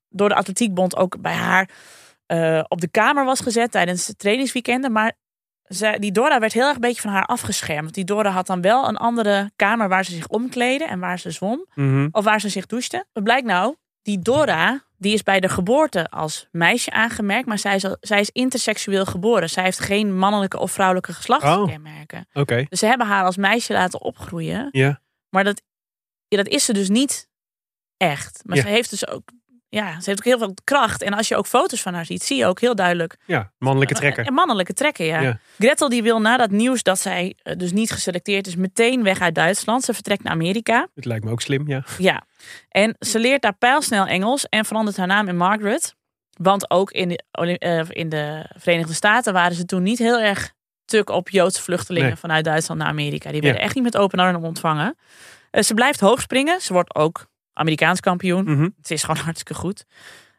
door 0.09 0.29
de 0.29 0.35
Atletiekbond 0.35 0.95
ook 0.95 1.21
bij 1.21 1.33
haar 1.33 1.69
eh, 2.25 2.63
op 2.67 2.81
de 2.81 2.87
kamer 2.87 3.25
was 3.25 3.39
gezet 3.39 3.71
tijdens 3.71 4.05
de 4.05 4.15
trainingsweekenden. 4.15 4.91
Maar 4.91 5.13
zij, 5.63 5.99
die 5.99 6.11
Dora 6.11 6.39
werd 6.39 6.53
heel 6.53 6.65
erg 6.65 6.75
een 6.75 6.81
beetje 6.81 7.01
van 7.01 7.11
haar 7.11 7.25
afgeschermd. 7.25 7.93
Die 7.93 8.03
Dora 8.03 8.29
had 8.29 8.47
dan 8.47 8.61
wel 8.61 8.87
een 8.87 8.97
andere 8.97 9.51
kamer 9.55 9.89
waar 9.89 10.05
ze 10.05 10.11
zich 10.11 10.27
omkleden 10.27 10.87
en 10.87 10.99
waar 10.99 11.19
ze 11.19 11.31
zwom. 11.31 11.65
Mhm. 11.75 12.07
Of 12.11 12.23
waar 12.23 12.39
ze 12.39 12.49
zich 12.49 12.65
douchte. 12.65 13.05
Wat 13.13 13.23
blijkt 13.23 13.45
nou? 13.45 13.75
Die 14.01 14.19
Dora, 14.19 14.83
die 14.97 15.13
is 15.13 15.23
bij 15.23 15.39
de 15.39 15.49
geboorte 15.49 16.09
als 16.09 16.47
meisje 16.51 16.91
aangemerkt. 16.91 17.47
Maar 17.47 17.59
zij 17.59 17.75
is, 17.75 17.95
zij 17.99 18.19
is 18.19 18.29
interseksueel 18.29 19.05
geboren. 19.05 19.49
Zij 19.49 19.63
heeft 19.63 19.79
geen 19.79 20.17
mannelijke 20.17 20.59
of 20.59 20.71
vrouwelijke 20.71 21.13
geslachtskenmerken. 21.13 22.27
Oké. 22.33 22.65
Dus 22.69 22.79
ze 22.79 22.85
hebben 22.85 23.07
haar 23.07 23.25
als 23.25 23.37
meisje 23.37 23.73
laten 23.73 24.01
opgroeien. 24.01 24.67
Ja. 24.71 25.01
Maar 25.29 25.43
dat, 25.43 25.61
ja, 26.27 26.37
dat 26.37 26.47
is 26.47 26.65
ze 26.65 26.73
dus 26.73 26.89
niet 26.89 27.29
echt. 28.09 28.41
Maar 28.45 28.55
Ja. 28.57 28.61
ze 28.63 28.67
heeft 28.67 28.89
dus 28.89 29.07
ook, 29.07 29.29
ja, 29.69 29.87
ze 29.99 30.09
heeft 30.09 30.17
ook 30.17 30.23
heel 30.25 30.37
veel 30.37 30.53
kracht. 30.63 31.01
En 31.01 31.13
als 31.13 31.27
je 31.27 31.35
ook 31.35 31.47
foto's 31.47 31.81
van 31.81 31.93
haar 31.93 32.05
ziet, 32.05 32.23
zie 32.23 32.37
je 32.37 32.45
ook 32.45 32.59
heel 32.59 32.75
duidelijk 32.75 33.17
Ja. 33.25 33.51
Mannelijke 33.57 33.93
trekker. 33.93 34.25
en 34.25 34.33
mannelijke 34.33 34.73
trekken, 34.73 35.05
ja. 35.05 35.19
Ja. 35.19 35.39
Gretel 35.57 35.89
die 35.89 36.03
wil 36.03 36.21
na 36.21 36.37
dat 36.37 36.51
nieuws 36.51 36.83
dat 36.83 36.99
zij 36.99 37.35
eh, 37.43 37.55
dus 37.57 37.71
niet 37.71 37.91
geselecteerd 37.91 38.47
is, 38.47 38.55
meteen 38.55 39.03
weg 39.03 39.19
uit 39.21 39.35
Duitsland. 39.35 39.83
Ze 39.83 39.93
vertrekt 39.93 40.23
naar 40.23 40.33
Amerika. 40.33 40.87
Het 40.95 41.05
lijkt 41.05 41.23
me 41.25 41.31
ook 41.31 41.41
slim, 41.41 41.67
ja. 41.67 41.83
Ja. 41.97 42.23
En 42.69 42.95
ze 42.99 43.19
leert 43.19 43.41
daar 43.41 43.55
pijlsnel 43.57 44.05
Engels 44.05 44.45
en 44.49 44.65
verandert 44.65 44.97
haar 44.97 45.07
naam 45.07 45.27
in 45.27 45.37
Margaret. 45.37 45.95
Want 46.41 46.69
ook 46.69 46.91
in 46.91 47.07
de, 47.07 47.23
eh, 47.59 47.81
in 47.89 48.09
de 48.09 48.45
Verenigde 48.57 48.93
Staten 48.93 49.33
waren 49.33 49.55
ze 49.55 49.65
toen 49.65 49.83
niet 49.83 49.97
heel 49.99 50.19
erg 50.19 50.53
tuk 50.85 51.09
op 51.09 51.29
Joodse 51.29 51.61
vluchtelingen 51.61 52.07
Nee. 52.07 52.17
vanuit 52.17 52.43
Duitsland 52.45 52.79
naar 52.79 52.89
Amerika. 52.89 53.27
Die 53.31 53.37
Ja. 53.37 53.43
werden 53.45 53.61
echt 53.63 53.75
niet 53.75 53.83
met 53.83 53.97
open 53.97 54.19
armen 54.19 54.41
ontvangen. 54.43 54.95
Eh, 55.51 55.63
ze 55.63 55.73
blijft 55.73 55.99
hoog 55.99 56.21
springen. 56.21 56.61
Ze 56.61 56.73
wordt 56.73 56.95
ook 56.95 57.25
Amerikaans 57.55 57.99
kampioen. 57.99 58.43
Mhm. 58.43 58.69
Ze 58.81 58.93
is 58.93 59.03
gewoon 59.03 59.23
hartstikke 59.25 59.53
goed. 59.53 59.85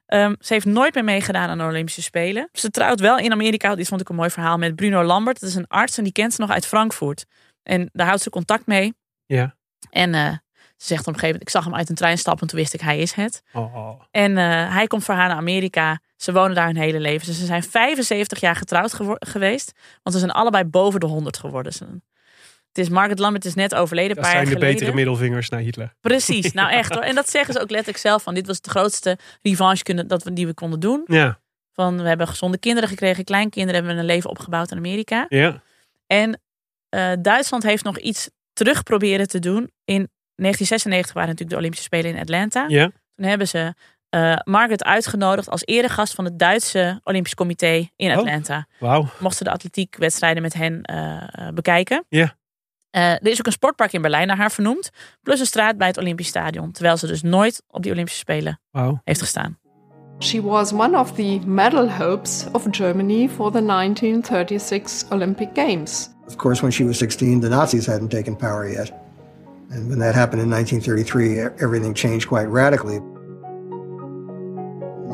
Ehm, 0.06 0.34
ze 0.40 0.52
heeft 0.52 0.66
nooit 0.66 0.94
meer 0.94 1.04
meegedaan 1.04 1.48
aan 1.48 1.58
de 1.58 1.64
Olympische 1.64 2.02
Spelen. 2.02 2.48
Ze 2.52 2.70
trouwt 2.70 3.00
wel 3.00 3.18
in 3.18 3.32
Amerika, 3.32 3.74
dit 3.74 3.88
vond 3.88 4.00
ik 4.00 4.08
een 4.08 4.14
mooi 4.14 4.30
verhaal, 4.30 4.58
met 4.58 4.76
Bruno 4.76 5.02
Lambert. 5.02 5.40
Dat 5.40 5.48
is 5.48 5.54
een 5.54 5.66
arts 5.66 5.98
en 5.98 6.04
die 6.04 6.12
kent 6.12 6.34
ze 6.34 6.40
nog 6.40 6.50
uit 6.50 6.66
Frankfurt. 6.66 7.24
En 7.62 7.88
daar 7.92 8.06
houdt 8.06 8.22
ze 8.22 8.30
contact 8.30 8.66
mee. 8.66 8.94
Ja. 9.26 9.56
En 9.90 10.14
eh, 10.14 10.32
ze 10.76 10.86
zegt 10.86 11.00
op 11.00 11.06
een 11.06 11.20
gegeven 11.20 11.26
moment, 11.26 11.42
ik 11.42 11.48
zag 11.50 11.64
hem 11.64 11.74
uit 11.74 11.88
een 11.88 11.94
trein 11.94 12.18
stappen 12.18 12.42
en 12.42 12.48
toen 12.48 12.58
wist 12.58 12.74
ik, 12.74 12.80
hij 12.80 12.98
is 12.98 13.12
het. 13.12 13.42
Oh. 13.52 14.00
En 14.10 14.38
eh, 14.38 14.72
hij 14.74 14.86
komt 14.86 15.04
voor 15.04 15.14
haar 15.14 15.28
naar 15.28 15.36
Amerika. 15.36 16.00
Ze 16.16 16.32
wonen 16.32 16.54
daar 16.54 16.66
hun 16.66 16.76
hele 16.76 17.00
leven. 17.00 17.26
Dus 17.26 17.38
ze 17.38 17.44
zijn 17.46 17.62
75 17.62 18.40
jaar 18.40 18.56
getrouwd 18.56 18.94
geweest. 19.18 19.72
Want 20.02 20.14
ze 20.14 20.18
zijn 20.18 20.30
allebei 20.32 20.64
boven 20.64 21.00
de 21.00 21.06
100 21.06 21.38
geworden. 21.38 21.72
Ze- 21.72 22.00
Het 22.76 22.84
is 22.86 22.90
Margaret 22.90 23.18
Lambert 23.18 23.44
is 23.44 23.54
net 23.54 23.74
overleden, 23.74 24.14
Dat 24.14 24.24
paar 24.24 24.32
zijn 24.32 24.44
de 24.44 24.50
geleden. 24.50 24.72
betere 24.74 24.94
middelvingers 24.94 25.48
naar 25.48 25.60
Hitler. 25.60 25.92
Precies, 26.00 26.52
nou 26.52 26.70
echt 26.80 26.94
hoor. 26.94 27.02
En 27.02 27.14
dat 27.14 27.30
zeggen 27.30 27.54
ze 27.54 27.60
ook 27.60 27.70
letterlijk 27.70 27.98
zelf 27.98 28.22
van. 28.22 28.34
Dit 28.34 28.46
was 28.46 28.60
de 28.60 28.70
grootste 28.70 29.18
revanche 29.42 29.82
kunnen, 29.82 30.08
dat 30.08 30.22
we, 30.22 30.32
die 30.32 30.46
we 30.46 30.54
konden 30.54 30.80
doen. 30.80 31.02
Ja. 31.06 31.38
Van 31.72 32.02
we 32.02 32.08
hebben 32.08 32.28
gezonde 32.28 32.58
kinderen 32.58 32.88
gekregen, 32.88 33.24
kleinkinderen 33.24 33.74
hebben 33.74 33.94
we 33.94 34.00
een 34.00 34.06
leven 34.06 34.30
opgebouwd 34.30 34.70
in 34.70 34.76
Amerika. 34.76 35.26
Ja. 35.28 35.62
En 36.06 36.40
eh, 36.88 37.12
Duitsland 37.20 37.62
heeft 37.62 37.84
nog 37.84 37.98
iets 37.98 38.30
terug 38.52 38.82
proberen 38.82 39.28
te 39.28 39.38
doen. 39.38 39.70
In 39.84 40.08
1996 40.34 41.12
waren 41.12 41.28
natuurlijk 41.28 41.50
de 41.50 41.56
Olympische 41.56 41.84
Spelen 41.84 42.14
in 42.14 42.20
Atlanta. 42.20 42.64
Ja. 42.68 42.90
Toen 43.14 43.26
hebben 43.26 43.48
ze 43.48 43.74
eh, 44.08 44.36
Margaret 44.44 44.84
uitgenodigd 44.84 45.48
als 45.50 45.62
eregast 45.64 46.14
van 46.14 46.24
het 46.24 46.38
Duitse 46.38 47.00
Olympisch 47.04 47.34
Comité 47.34 47.88
in 47.96 48.10
Oh. 48.10 48.16
Atlanta. 48.16 48.66
Wauw. 48.78 49.08
Mochten 49.18 49.44
de 49.44 49.50
atletiekwedstrijden 49.50 50.42
met 50.42 50.54
hen 50.54 50.82
eh, 50.82 51.48
bekijken. 51.54 52.04
Ja. 52.08 52.36
Eh, 52.96 53.10
er 53.10 53.26
is 53.26 53.38
ook 53.38 53.46
een 53.46 53.52
sportpark 53.52 53.92
in 53.92 54.02
Berlijn 54.02 54.26
naar 54.26 54.36
haar 54.36 54.50
vernoemd. 54.50 54.90
Plus 55.22 55.40
een 55.40 55.46
straat 55.46 55.76
bij 55.76 55.86
het 55.86 55.98
Olympisch 55.98 56.28
Stadion. 56.28 56.72
Terwijl 56.72 56.96
ze 56.96 57.06
dus 57.06 57.22
nooit 57.22 57.62
op 57.70 57.82
die 57.82 57.92
Olympische 57.92 58.18
Spelen 58.18 58.60
heeft 59.04 59.20
gestaan. 59.20 59.58
She 60.18 60.42
was 60.42 60.72
one 60.72 60.98
of 60.98 61.12
the 61.12 61.40
medal 61.46 61.90
hopes 61.90 62.46
of 62.52 62.66
Germany 62.70 63.28
for 63.28 63.52
the 63.52 63.64
1936 63.64 65.04
Olympic 65.10 65.48
Games. 65.54 66.10
Of 66.26 66.36
course, 66.36 66.60
when 66.60 66.72
she 66.72 66.84
was 66.84 66.98
16, 66.98 67.40
the 67.40 67.48
Nazis 67.48 67.86
hadn't 67.86 68.10
taken 68.10 68.36
power 68.36 68.70
yet. 68.70 68.92
And 69.70 69.88
when 69.88 69.98
that 69.98 70.14
happened 70.14 70.42
in 70.42 70.50
1933, 70.50 71.32
e- 71.32 71.64
everything 71.64 71.94
changed 71.96 72.28
quite 72.28 72.48
radically. 72.50 73.00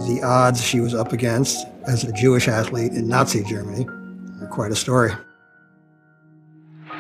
The 0.06 0.20
odds 0.22 0.62
she 0.62 0.80
was 0.80 0.94
up 0.94 1.12
against 1.12 1.66
as 1.86 2.04
a 2.04 2.12
Jewish 2.12 2.48
athlete 2.48 2.96
in 2.96 3.08
Nazi 3.08 3.42
Germany 3.42 3.86
are 4.40 4.48
quite 4.48 4.72
a 4.72 4.76
story. 4.76 5.10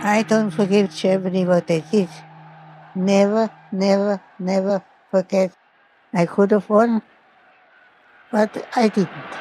I 0.04 0.24
don't 0.26 0.52
forgive 0.52 0.88
Germany 0.94 1.44
what 1.44 1.66
they 1.66 1.82
did. 1.90 2.08
Never, 2.94 3.50
never, 3.70 4.20
never 4.36 4.82
forget. 5.10 5.56
I 6.14 6.26
could 6.26 6.50
have 6.50 6.64
won, 6.68 7.02
but 8.30 8.56
I 8.76 8.88
didn't. 8.88 9.40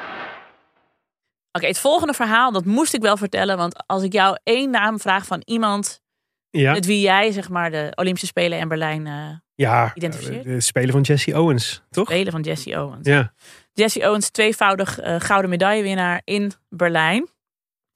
Oké, 1.52 1.66
het 1.68 1.80
volgende 1.80 2.14
verhaal, 2.14 2.52
dat 2.52 2.66
moest 2.66 2.94
ik 2.94 3.02
wel 3.02 3.18
vertellen. 3.18 3.58
Want 3.58 3.84
als 3.88 4.04
ik 4.04 4.14
jou 4.14 4.38
één 4.44 4.70
naam 4.70 5.00
vraag 5.00 5.26
van 5.26 5.42
iemand 5.46 6.02
Ja, 6.50 6.72
met 6.74 6.86
wie 6.86 7.02
jij 7.02 7.32
zeg 7.32 7.50
maar 7.50 7.72
de 7.72 7.92
Olympische 7.96 8.28
Spelen 8.28 8.60
in 8.60 8.68
Berlijn 8.68 9.08
eh 9.08 9.30
ja 9.56 9.92
identificeert. 9.94 10.44
de 10.44 10.62
spelen 10.62 10.92
van 10.92 11.02
Jesse 11.02 11.40
Owens, 11.40 11.84
toch? 11.90 12.06
Spelen 12.08 12.32
van 12.32 12.42
Jesse 12.42 12.80
Owens. 12.82 13.08
Ja. 13.08 13.34
Jesse 13.74 14.08
Owens, 14.08 14.30
tweevoudig 14.30 15.00
eh, 15.00 15.16
gouden 15.20 15.50
medaillewinnaar 15.50 16.22
in 16.24 16.52
Berlijn. 16.70 17.28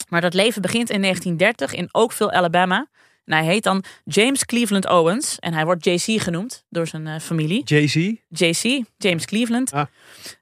Maar 0.08 0.22
dat 0.22 0.34
leven 0.34 0.62
begint 0.62 0.90
in 0.90 1.02
1930 1.02 1.74
in 1.80 1.90
Oakville, 1.92 2.32
Alabama. 2.32 2.88
En 3.26 3.34
hij 3.38 3.46
heet 3.46 3.64
dan 3.64 3.84
James 4.04 4.46
Cleveland 4.46 4.88
Owens. 4.90 5.40
En 5.40 5.54
hij 5.54 5.66
wordt 5.66 5.86
JC 5.86 6.22
genoemd 6.22 6.66
door 6.70 6.88
zijn 6.88 7.08
eh, 7.08 7.20
familie. 7.20 7.62
Jay-Z. 7.64 7.96
JC, 8.30 8.84
James 8.98 9.26
Cleveland. 9.26 9.72
Ah. 9.74 9.86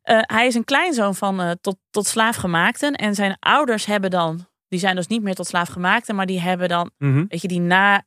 Eh, 0.02 0.18
hij 0.22 0.48
is 0.48 0.56
een 0.56 0.64
kleinzoon 0.64 1.16
van 1.16 1.42
eh, 1.42 1.52
tot, 1.62 1.78
tot 1.90 2.08
slaafgemaakten. 2.08 2.94
En 2.94 3.16
zijn 3.16 3.38
ouders 3.40 3.86
hebben 3.86 4.10
dan, 4.12 4.48
die 4.68 4.80
zijn 4.80 4.96
dus 4.96 5.08
niet 5.08 5.22
meer 5.24 5.36
tot 5.36 5.48
slaafgemaakten, 5.48 6.16
maar 6.16 6.26
die 6.26 6.40
hebben 6.42 6.70
dan, 6.70 6.92
Mhm. 6.98 7.26
weet 7.28 7.42
je, 7.42 7.48
die 7.48 7.60
na, 7.60 8.04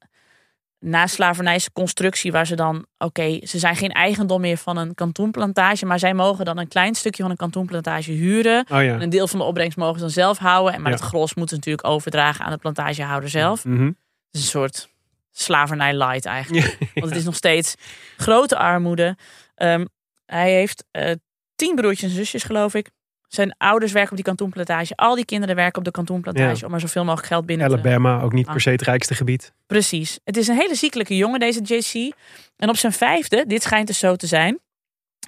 na 0.78 1.06
slavernijse 1.06 1.72
constructie, 1.72 2.32
waar 2.32 2.46
ze 2.46 2.56
dan, 2.56 2.86
oké, 2.98 3.38
ze 3.46 3.58
zijn 3.58 3.76
geen 3.76 3.92
eigendom 3.92 4.40
meer 4.40 4.56
van 4.56 4.76
een 4.76 4.94
kantoenplantage, 4.94 5.86
maar 5.86 5.98
zij 5.98 6.14
mogen 6.14 6.44
dan 6.44 6.58
een 6.58 6.68
klein 6.68 6.94
stukje 6.94 7.22
van 7.22 7.30
een 7.30 7.36
kantoenplantage 7.36 8.10
huren. 8.12 8.66
Oh 8.72 8.82
ja. 8.82 8.92
En 8.92 9.02
een 9.02 9.10
deel 9.10 9.28
van 9.28 9.38
de 9.38 9.44
opbrengst 9.44 9.76
mogen 9.76 9.94
ze 9.94 10.00
dan 10.00 10.10
zelf 10.10 10.38
houden. 10.38 10.74
En 10.74 10.82
maar 10.82 10.90
Ja. 10.90 10.96
het 10.96 11.06
gros 11.06 11.34
moeten 11.34 11.48
ze 11.48 11.54
natuurlijk 11.64 11.94
overdragen 11.94 12.44
aan 12.44 12.52
de 12.52 12.58
plantagehouder 12.58 13.28
zelf. 13.30 13.62
Het 13.62 13.94
is 14.30 14.40
een 14.40 14.46
soort 14.46 14.88
slavernij 15.32 15.94
light 15.94 16.24
eigenlijk. 16.24 16.78
Want 16.94 17.06
het 17.06 17.16
is 17.16 17.24
nog 17.24 17.34
steeds 17.36 17.74
grote 18.16 18.56
armoede. 18.56 19.16
Ehm, 19.54 19.84
hij 20.26 20.52
heeft 20.52 20.84
eh, 20.90 21.12
tien 21.56 21.74
broertjes 21.74 22.10
en 22.10 22.16
zusjes, 22.16 22.42
geloof 22.42 22.74
ik. 22.74 22.90
Zijn 23.28 23.54
ouders 23.58 23.92
werken 23.92 24.10
op 24.10 24.16
die 24.16 24.24
kantoenplantage. 24.24 24.96
Al 24.96 25.14
die 25.14 25.24
kinderen 25.24 25.56
werken 25.56 25.78
op 25.78 25.84
de 25.84 25.90
kantoenplantage 25.90 26.60
Ja. 26.60 26.66
om 26.66 26.74
er 26.74 26.80
zoveel 26.80 27.04
mogelijk 27.04 27.26
geld 27.28 27.46
binnen 27.46 27.68
te 27.68 27.72
Alabama, 27.72 28.20
ook 28.20 28.32
niet 28.32 28.46
Ah. 28.46 28.52
per 28.52 28.60
se 28.60 28.70
het 28.70 28.82
rijkste 28.82 29.14
gebied. 29.14 29.52
Precies. 29.66 30.18
Het 30.24 30.36
is 30.36 30.48
een 30.48 30.56
hele 30.56 30.74
ziekelijke 30.74 31.16
jongen, 31.16 31.40
deze 31.40 31.60
JC. 31.62 32.14
En 32.56 32.68
op 32.68 32.76
zijn 32.76 32.92
vijfde, 32.92 33.44
dit 33.46 33.62
schijnt 33.62 33.86
dus 33.86 33.98
zo 33.98 34.16
te 34.16 34.26
zijn, 34.26 34.58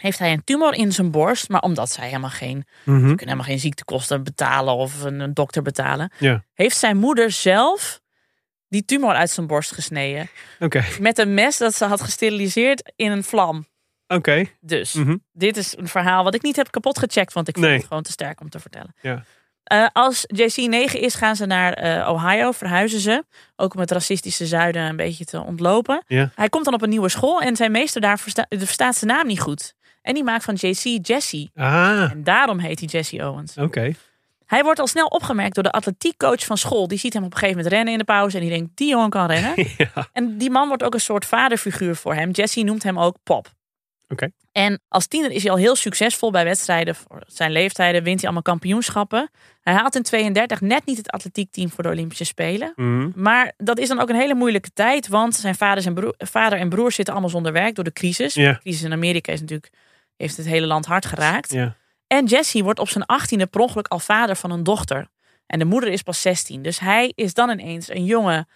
heeft 0.00 0.18
hij 0.18 0.32
een 0.32 0.44
tumor 0.44 0.74
in 0.74 0.92
zijn 0.92 1.10
borst. 1.10 1.48
Maar 1.48 1.60
omdat 1.60 1.90
zij 1.90 2.06
helemaal 2.06 2.30
geen, 2.30 2.64
Mhm. 2.84 2.96
ze 2.96 3.00
kunnen 3.04 3.18
helemaal 3.18 3.44
geen 3.44 3.58
ziektekosten 3.58 4.22
betalen 4.22 4.74
of 4.74 5.02
een, 5.02 5.20
een 5.20 5.34
dokter 5.34 5.62
betalen, 5.62 6.12
Ja, 6.18 6.44
heeft 6.54 6.76
zijn 6.76 6.96
moeder 6.96 7.30
zelf 7.30 8.00
die 8.68 8.84
tumor 8.84 9.14
uit 9.14 9.30
zijn 9.30 9.46
borst 9.46 9.72
gesneden. 9.72 10.28
Met 11.00 11.18
een 11.18 11.34
mes 11.34 11.56
dat 11.58 11.74
ze 11.74 11.84
had 11.84 12.00
gesteriliseerd 12.00 12.92
in 12.96 13.10
een 13.10 13.24
vlam. 13.24 13.66
Oké. 14.08 14.44
Dus 14.60 14.92
Mhm. 14.92 15.16
dit 15.32 15.56
is 15.56 15.76
een 15.78 15.88
verhaal 15.88 16.24
wat 16.24 16.34
ik 16.34 16.42
niet 16.42 16.56
heb 16.56 16.70
kapot 16.70 16.98
gecheckt, 16.98 17.32
want 17.32 17.48
ik 17.48 17.54
vond 17.54 17.66
Nee. 17.66 17.76
het 17.76 17.86
gewoon 17.86 18.02
te 18.02 18.12
sterk 18.12 18.40
om 18.40 18.48
te 18.50 18.60
vertellen. 18.60 18.94
Ja. 19.00 19.24
Eh, 19.64 19.86
als 19.92 20.24
JC 20.26 20.56
9 20.56 21.00
is, 21.00 21.14
gaan 21.14 21.36
ze 21.36 21.46
naar 21.46 21.72
eh, 21.72 22.08
Ohio, 22.10 22.52
verhuizen 22.52 23.00
ze. 23.00 23.24
Ook 23.56 23.74
om 23.74 23.80
het 23.80 23.90
racistische 23.90 24.46
zuiden 24.46 24.82
een 24.82 24.96
beetje 24.96 25.24
te 25.24 25.40
ontlopen. 25.44 26.02
Ja. 26.06 26.30
Hij 26.34 26.48
komt 26.48 26.64
dan 26.64 26.74
op 26.74 26.82
een 26.82 26.88
nieuwe 26.88 27.08
school 27.08 27.40
en 27.40 27.56
zijn 27.56 27.70
meester 27.72 28.00
daar 28.00 28.18
versta- 28.18 28.46
verstaat 28.48 28.96
zijn 28.96 29.10
naam 29.10 29.26
niet 29.26 29.40
goed. 29.40 29.74
En 30.02 30.14
die 30.14 30.24
maakt 30.24 30.44
van 30.44 30.54
JC 30.54 31.06
Jesse. 31.06 31.50
Ah, 31.54 32.10
En 32.10 32.24
daarom 32.24 32.58
heet 32.58 32.78
hij 32.78 32.88
Jesse 32.88 33.16
Owens. 33.28 33.56
oké. 33.56 33.92
Hij 34.46 34.62
wordt 34.62 34.80
al 34.80 34.86
snel 34.86 35.06
opgemerkt 35.06 35.54
door 35.54 35.64
de 35.64 35.70
atletiekcoach 35.72 36.44
van 36.44 36.58
school. 36.58 36.88
Die 36.88 36.98
ziet 36.98 37.12
hem 37.12 37.24
op 37.24 37.32
een 37.32 37.38
gegeven 37.38 37.56
moment 37.56 37.74
rennen 37.74 37.92
in 37.92 37.98
de 37.98 38.04
pauze. 38.04 38.36
En 38.36 38.42
die 38.42 38.50
denkt, 38.52 38.70
die 38.76 38.88
jongen 38.88 39.10
kan 39.10 39.26
rennen. 39.26 39.54
Ja. 39.76 40.08
En 40.12 40.38
die 40.38 40.50
man 40.50 40.68
wordt 40.68 40.82
ook 40.82 40.94
een 40.94 41.00
soort 41.00 41.24
vaderfiguur 41.24 41.96
voor 41.96 42.14
hem. 42.14 42.30
Jesse 42.30 42.60
noemt 42.62 42.82
hem 42.82 42.98
ook 42.98 43.16
Pop. 43.22 43.56
En 44.52 44.80
als 44.88 45.06
tiener 45.06 45.30
is 45.30 45.42
hij 45.42 45.50
al 45.52 45.56
heel 45.56 45.76
succesvol 45.76 46.30
bij 46.30 46.44
wedstrijden. 46.44 46.94
Voor 46.94 47.22
zijn 47.26 47.50
leeftijden 47.50 48.02
wint 48.02 48.16
hij 48.16 48.24
allemaal 48.24 48.42
kampioenschappen. 48.42 49.30
Hij 49.60 49.74
haalt 49.74 49.94
in 49.94 50.02
32 50.02 50.60
net 50.60 50.86
niet 50.86 50.96
het 50.96 51.10
atletiekteam 51.10 51.70
voor 51.70 51.82
de 51.82 51.90
Olympische 51.90 52.24
Spelen. 52.24 52.72
Mhm. 52.76 53.10
Maar 53.14 53.52
dat 53.56 53.78
is 53.78 53.88
dan 53.88 54.00
ook 54.00 54.08
een 54.08 54.16
hele 54.16 54.34
moeilijke 54.34 54.70
tijd. 54.74 55.08
Want 55.08 55.34
zijn 55.34 55.54
vader 55.54 55.86
en, 55.86 55.94
broer, 55.94 56.14
vader 56.18 56.58
en 56.58 56.68
broer 56.68 56.92
zitten 56.92 57.14
allemaal 57.14 57.32
zonder 57.32 57.52
werk 57.52 57.74
door 57.74 57.84
de 57.84 57.92
crisis. 57.92 58.34
De 58.34 58.58
crisis 58.60 58.82
in 58.82 58.92
Amerika 58.92 59.32
is 59.32 59.40
natuurlijk, 59.40 59.72
heeft 60.16 60.36
het 60.36 60.46
hele 60.46 60.66
land 60.66 60.86
hard 60.86 61.06
geraakt. 61.06 61.56
En 62.06 62.24
Jesse 62.24 62.62
wordt 62.62 62.78
op 62.78 62.88
zijn 62.88 63.06
achttiende 63.06 63.46
per 63.46 63.60
ongeluk 63.60 63.88
al 63.88 63.98
vader 63.98 64.36
van 64.36 64.50
een 64.50 64.62
dochter. 64.62 65.08
En 65.46 65.58
de 65.58 65.64
moeder 65.64 65.90
is 65.90 66.02
pas 66.02 66.20
16. 66.20 66.62
Dus 66.62 66.78
hij 66.78 67.12
is 67.14 67.34
dan 67.34 67.50
ineens 67.50 67.90
een 67.90 68.04
jongen 68.04 68.48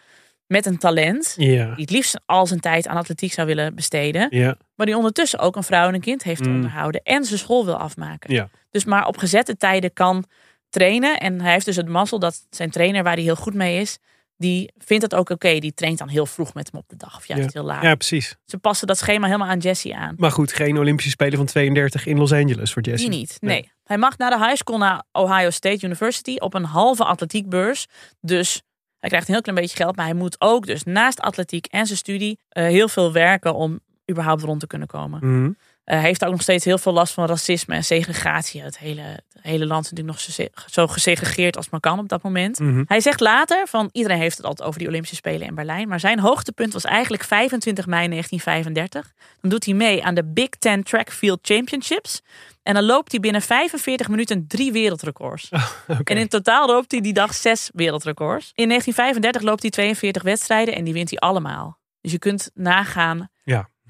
met 0.52 0.66
een 0.66 0.78
talent. 0.78 1.34
Ja. 1.36 1.64
Die 1.64 1.80
het 1.84 1.90
liefst 1.90 2.20
al 2.26 2.46
zijn 2.46 2.60
tijd 2.60 2.86
aan 2.86 2.96
atletiek 2.96 3.32
zou 3.32 3.46
willen 3.46 3.74
besteden. 3.74 4.26
Ja. 4.30 4.56
Maar 4.74 4.86
die 4.86 4.96
ondertussen 4.96 5.38
ook 5.38 5.56
een 5.56 5.62
vrouw 5.62 5.88
en 5.88 5.94
een 5.94 6.00
kind 6.00 6.22
heeft 6.22 6.42
te 6.42 6.48
Mm. 6.48 6.54
onderhouden. 6.54 7.00
En 7.02 7.24
zijn 7.24 7.38
school 7.38 7.64
wil 7.64 7.76
afmaken. 7.76 8.34
Ja. 8.34 8.48
Dus 8.70 8.84
maar 8.84 9.06
op 9.06 9.16
gezette 9.16 9.56
tijden 9.56 9.92
kan 9.92 10.24
trainen. 10.70 11.18
En 11.20 11.40
hij 11.40 11.52
heeft 11.52 11.64
dus 11.64 11.76
het 11.76 11.88
mazzel 11.88 12.18
dat 12.18 12.46
zijn 12.50 12.70
trainer, 12.70 13.02
waar 13.02 13.14
hij 13.14 13.22
heel 13.22 13.36
goed 13.36 13.54
mee 13.54 13.80
is, 13.80 13.98
die 14.36 14.72
vindt 14.78 15.02
het 15.02 15.14
ook 15.14 15.30
oké. 15.30 15.58
Die 15.58 15.74
traint 15.74 15.98
dan 15.98 16.08
heel 16.08 16.26
vroeg 16.26 16.54
met 16.54 16.68
hem 16.72 16.80
op 16.80 16.88
de 16.88 16.96
dag. 16.96 17.16
Of 17.16 17.26
juist 17.26 17.44
Ja. 17.44 17.50
heel 17.52 17.62
laat. 17.64 17.82
ja, 17.82 17.94
precies. 17.94 18.36
Ze 18.44 18.58
passen 18.58 18.86
dat 18.86 18.98
schema 18.98 19.26
helemaal 19.26 19.48
aan 19.48 19.58
Jesse 19.58 19.94
aan. 19.94 20.14
Maar 20.16 20.30
goed, 20.30 20.52
geen 20.52 20.78
Olympische 20.78 21.10
Spelen 21.10 21.36
van 21.36 21.46
32 21.46 22.06
in 22.06 22.18
Los 22.18 22.32
Angeles 22.32 22.72
voor 22.72 22.82
Jesse. 22.82 23.08
Die 23.08 23.18
niet, 23.18 23.36
nee. 23.40 23.70
Hij 23.84 23.98
mag 23.98 24.18
na 24.18 24.30
de 24.30 24.38
high 24.38 24.54
school 24.56 24.78
naar 24.78 25.02
Ohio 25.12 25.50
State 25.50 25.86
University 25.86 26.36
op 26.38 26.54
een 26.54 26.64
halve 26.64 27.04
atletiekbeurs. 27.04 27.86
Dus 28.20 28.62
hij 29.02 29.10
krijgt 29.10 29.28
een 29.28 29.34
heel 29.34 29.42
klein 29.42 29.58
beetje 29.58 29.76
geld. 29.76 29.96
Maar 29.96 30.04
hij 30.04 30.14
moet 30.14 30.36
ook 30.38 30.66
dus 30.66 30.84
naast 30.84 31.20
atletiek 31.20 31.66
en 31.66 31.86
zijn 31.86 31.98
studie 31.98 32.38
eh, 32.48 32.64
heel 32.64 32.88
veel 32.88 33.12
werken 33.12 33.54
om 33.54 33.80
überhaupt 34.10 34.42
rond 34.42 34.60
te 34.60 34.66
kunnen 34.66 34.88
komen. 34.88 35.18
Mhm. 35.22 35.50
Eh, 35.84 35.96
hij 35.96 36.06
heeft 36.06 36.24
ook 36.24 36.30
nog 36.30 36.42
steeds 36.42 36.64
heel 36.64 36.78
veel 36.78 36.92
last 36.92 37.12
van 37.12 37.26
racisme 37.26 37.74
en 37.74 37.84
segregatie. 37.84 38.62
Het 38.62 38.78
hele, 38.78 39.22
hele 39.42 39.66
land 39.66 39.84
is 39.84 39.90
natuurlijk 39.90 40.18
nog 40.48 40.50
zo, 40.70 40.86
gesegregeerd 40.86 41.56
als 41.56 41.70
maar 41.70 41.80
kan 41.80 41.98
op 41.98 42.08
dat 42.08 42.22
moment. 42.22 42.58
Mhm. 42.58 42.82
Hij 42.86 43.00
zegt 43.00 43.20
later 43.20 43.66
van 43.68 43.88
iedereen 43.92 44.18
heeft 44.18 44.36
het 44.36 44.46
altijd 44.46 44.68
over 44.68 44.78
die 44.78 44.88
Olympische 44.88 45.16
Spelen 45.16 45.46
in 45.46 45.54
Berlijn. 45.54 45.88
Maar 45.88 46.00
zijn 46.00 46.18
hoogtepunt 46.18 46.72
was 46.72 46.84
eigenlijk 46.84 47.24
25 47.24 47.86
mei 47.86 48.08
1935. 48.08 49.12
Dan 49.40 49.50
doet 49.50 49.64
hij 49.64 49.74
mee 49.74 50.04
aan 50.04 50.14
de 50.14 50.24
Big 50.24 50.48
Ten 50.48 50.82
Track 50.82 51.12
Field 51.12 51.38
Championships. 51.42 52.22
En 52.62 52.74
dan 52.74 52.84
loopt 52.84 53.10
hij 53.10 53.20
binnen 53.20 53.42
45 53.42 54.08
minuten 54.08 54.46
drie 54.46 54.72
wereldrecords. 54.72 55.48
En 56.04 56.16
in 56.16 56.28
totaal 56.28 56.66
loopt 56.66 56.90
hij 56.90 57.00
die 57.00 57.12
dag 57.12 57.34
zes 57.34 57.70
wereldrecords. 57.74 58.52
In 58.54 58.68
1935 58.68 59.42
loopt 59.42 59.62
hij 59.62 59.70
42 59.70 60.22
wedstrijden 60.22 60.74
en 60.74 60.84
die 60.84 60.92
wint 60.92 61.10
hij 61.10 61.18
allemaal. 61.18 61.78
Dus 62.00 62.12
je 62.12 62.18
kunt 62.18 62.50
nagaan, 62.54 63.28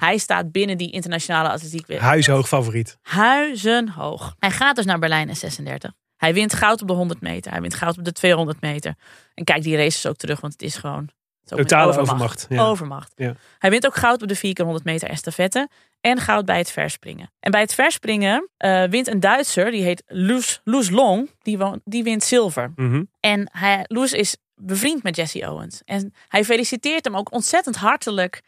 hij 0.04 0.18
staat 0.18 0.52
binnen 0.52 0.78
die 0.78 0.90
internationale 0.90 1.48
atletiek. 1.48 1.98
huishoog 1.98 2.48
favoriet. 2.48 2.98
Huizenhoog. 3.02 4.34
Hij 4.38 4.50
gaat 4.50 4.76
dus 4.76 4.84
naar 4.84 4.98
Berlijn 4.98 5.28
in 5.28 5.36
36. 5.36 5.92
Hij 6.16 6.34
wint 6.34 6.54
goud 6.54 6.82
op 6.82 6.88
de 6.88 6.94
100 6.94 7.20
meter. 7.20 7.52
Hij 7.52 7.60
wint 7.60 7.74
goud 7.74 7.98
op 7.98 8.04
de 8.04 8.12
200 8.12 8.60
meter. 8.60 8.94
En 9.34 9.44
kijk 9.44 9.62
die 9.62 9.76
races 9.76 10.06
ook 10.06 10.16
terug, 10.16 10.40
want 10.40 10.52
het 10.52 10.62
is 10.62 10.76
gewoon... 10.76 11.08
Totale 11.44 11.98
overmacht, 11.98 12.46
ja. 12.48 12.62
Overmacht. 12.62 13.12
Ja. 13.16 13.34
Hij 13.58 13.70
wint 13.70 13.86
ook 13.86 13.94
goud 13.94 14.22
op 14.22 14.28
de 14.28 14.34
4 14.34 14.52
keer 14.52 14.64
100 14.64 14.84
meter 14.84 15.08
estafette. 15.08 15.68
En 16.00 16.18
goud 16.18 16.44
bij 16.44 16.58
het 16.58 16.70
verspringen. 16.70 17.32
En 17.40 17.50
bij 17.50 17.60
het 17.60 17.74
verspringen 17.74 18.48
eh, 18.56 18.84
wint 18.84 19.08
een 19.08 19.20
Duitser, 19.20 19.70
die 19.70 19.82
heet 19.82 20.02
Loes, 20.06 20.60
Loes 20.64 20.90
Long. 20.90 21.30
Die, 21.42 21.58
die 21.84 22.02
wint 22.02 22.24
zilver. 22.24 22.72
Mhm. 22.76 23.02
En 23.20 23.50
hij, 23.52 23.84
Loes 23.86 24.12
is 24.12 24.36
bevriend 24.54 25.02
met 25.02 25.16
Jesse 25.16 25.50
Owens. 25.50 25.82
En 25.84 26.14
hij 26.28 26.44
feliciteert 26.44 27.04
hem 27.04 27.16
ook 27.16 27.32
ontzettend 27.32 27.76
hartelijk 27.76 28.42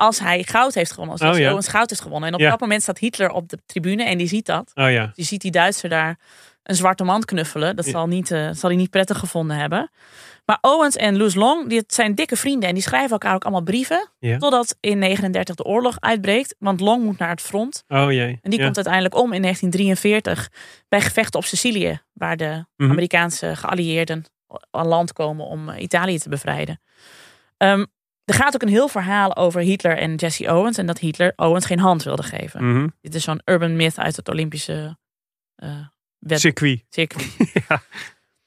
als 0.00 0.18
hij 0.18 0.42
goud 0.42 0.74
heeft 0.74 0.90
gewonnen. 0.92 1.18
Als 1.18 1.34
Oh, 1.36 1.38
ja. 1.42 1.50
Owens 1.50 1.68
goud 1.68 1.90
heeft 1.90 2.02
gewonnen. 2.02 2.28
En 2.28 2.34
op 2.34 2.40
Ja. 2.40 2.50
dat 2.50 2.60
moment 2.60 2.82
staat 2.82 2.98
Hitler 2.98 3.30
op 3.30 3.48
de 3.48 3.58
tribune 3.66 4.04
en 4.04 4.18
die 4.18 4.26
ziet 4.26 4.46
dat. 4.46 4.70
Oh 4.74 4.90
ja. 4.90 5.10
Je 5.14 5.22
ziet 5.22 5.40
die 5.40 5.50
Duitser 5.50 5.88
daar 5.88 6.18
een 6.62 6.74
zwarte 6.74 7.04
man 7.04 7.24
knuffelen. 7.24 7.76
Dat 7.76 7.86
zal, 7.86 8.06
niet, 8.06 8.30
eh, 8.30 8.48
zal 8.52 8.68
hij 8.70 8.78
niet 8.78 8.90
prettig 8.90 9.18
gevonden 9.18 9.56
hebben. 9.56 9.90
Maar 10.44 10.58
Owens 10.60 10.96
en 10.96 11.16
Loes 11.16 11.34
Long, 11.34 11.68
die 11.68 11.84
zijn 11.86 12.14
dikke 12.14 12.36
vrienden. 12.36 12.68
En 12.68 12.74
die 12.74 12.82
schrijven 12.82 13.10
elkaar 13.10 13.34
ook 13.34 13.42
allemaal 13.42 13.62
brieven. 13.62 14.08
Totdat 14.38 14.76
in 14.80 14.98
39 14.98 15.54
de 15.54 15.64
oorlog 15.64 15.96
uitbreekt. 16.00 16.54
Want 16.58 16.80
Long 16.80 17.04
moet 17.04 17.18
naar 17.18 17.28
het 17.30 17.40
front. 17.40 17.84
Oh 17.88 18.12
jee. 18.12 18.38
En 18.42 18.50
die 18.50 18.60
komt 18.62 18.76
uiteindelijk 18.76 19.14
om 19.14 19.32
in 19.32 19.42
1943 19.42 20.50
bij 20.88 21.00
gevechten 21.00 21.38
op 21.40 21.44
Sicilië. 21.46 22.00
Waar 22.12 22.36
de 22.36 22.64
Mhm. 22.76 22.90
Amerikaanse 22.90 23.56
geallieerden 23.56 24.24
aan 24.70 24.86
land 24.86 25.12
komen 25.12 25.46
om 25.46 25.68
eh, 25.68 25.82
Italië 25.82 26.18
te 26.18 26.28
bevrijden. 26.28 26.80
Ehm, 27.56 27.84
er 28.30 28.36
gaat 28.36 28.54
ook 28.54 28.62
een 28.62 28.68
heel 28.68 28.88
verhaal 28.88 29.36
over 29.36 29.60
Hitler 29.60 29.96
en 29.98 30.14
Jesse 30.14 30.52
Owens. 30.52 30.78
En 30.78 30.86
dat 30.86 30.98
Hitler 30.98 31.32
Owens 31.36 31.66
geen 31.66 31.78
hand 31.78 32.02
wilde 32.02 32.22
geven. 32.22 32.72
Mhm. 32.72 32.88
Dit 33.00 33.14
is 33.14 33.24
zo'n 33.24 33.40
urban 33.44 33.76
myth 33.76 33.98
uit 33.98 34.16
het 34.16 34.28
Olympische 34.28 34.96
wet- 36.18 36.40
Circuit. 36.40 36.84
circuit. 36.88 37.28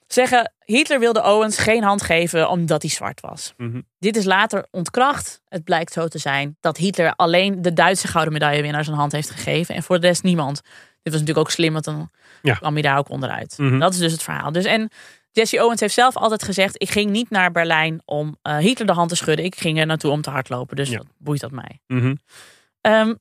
Zeggen, 0.07 0.53
Hitler 0.65 0.99
wilde 0.99 1.23
Owens 1.23 1.57
geen 1.57 1.83
hand 1.83 2.01
geven 2.01 2.49
omdat 2.49 2.81
hij 2.81 2.91
zwart 2.91 3.21
was. 3.21 3.53
Mhm. 3.57 3.81
Dit 3.99 4.15
is 4.15 4.25
later 4.25 4.67
ontkracht. 4.71 5.41
Het 5.47 5.63
blijkt 5.63 5.93
zo 5.93 6.07
te 6.07 6.17
zijn 6.17 6.57
dat 6.59 6.77
Hitler 6.77 7.15
alleen 7.15 7.61
de 7.61 7.73
Duitse 7.73 8.07
gouden 8.07 8.33
medaillewinnaar 8.33 8.83
zijn 8.83 8.95
hand 8.97 9.11
heeft 9.11 9.29
gegeven. 9.29 9.75
En 9.75 9.83
voor 9.83 9.99
de 9.99 10.07
rest 10.07 10.23
niemand. 10.23 10.61
Dit 11.01 11.13
was 11.13 11.21
natuurlijk 11.21 11.47
ook 11.47 11.51
slim, 11.51 11.73
want 11.73 11.85
dan 11.85 12.09
Ja. 12.41 12.53
kwam 12.55 12.73
hij 12.73 12.81
daar 12.81 12.97
ook 12.97 13.09
onderuit. 13.09 13.57
Mhm. 13.57 13.79
Dat 13.79 13.93
is 13.93 13.99
dus 13.99 14.11
het 14.11 14.23
verhaal. 14.23 14.51
Dus 14.51 14.65
en 14.65 14.89
Jesse 15.33 15.63
Owens 15.63 15.79
heeft 15.79 15.93
zelf 15.93 16.15
altijd 16.17 16.43
gezegd: 16.43 16.81
ik 16.81 16.89
ging 16.89 17.09
niet 17.11 17.29
naar 17.29 17.51
Berlijn 17.51 18.01
om 18.05 18.37
eh, 18.41 18.57
Hitler 18.57 18.87
de 18.87 18.93
hand 18.93 19.09
te 19.09 19.15
schudden. 19.15 19.45
Ik 19.45 19.55
ging 19.55 19.79
er 19.79 19.85
naartoe 19.85 20.11
om 20.11 20.21
te 20.21 20.29
hardlopen. 20.29 20.75
Dus 20.75 20.89
Ja. 20.89 20.97
wat 20.97 21.07
boeit 21.17 21.39
dat 21.39 21.51
mij? 21.51 21.79
Mhm. 21.87 22.15
Ehm, 22.81 23.13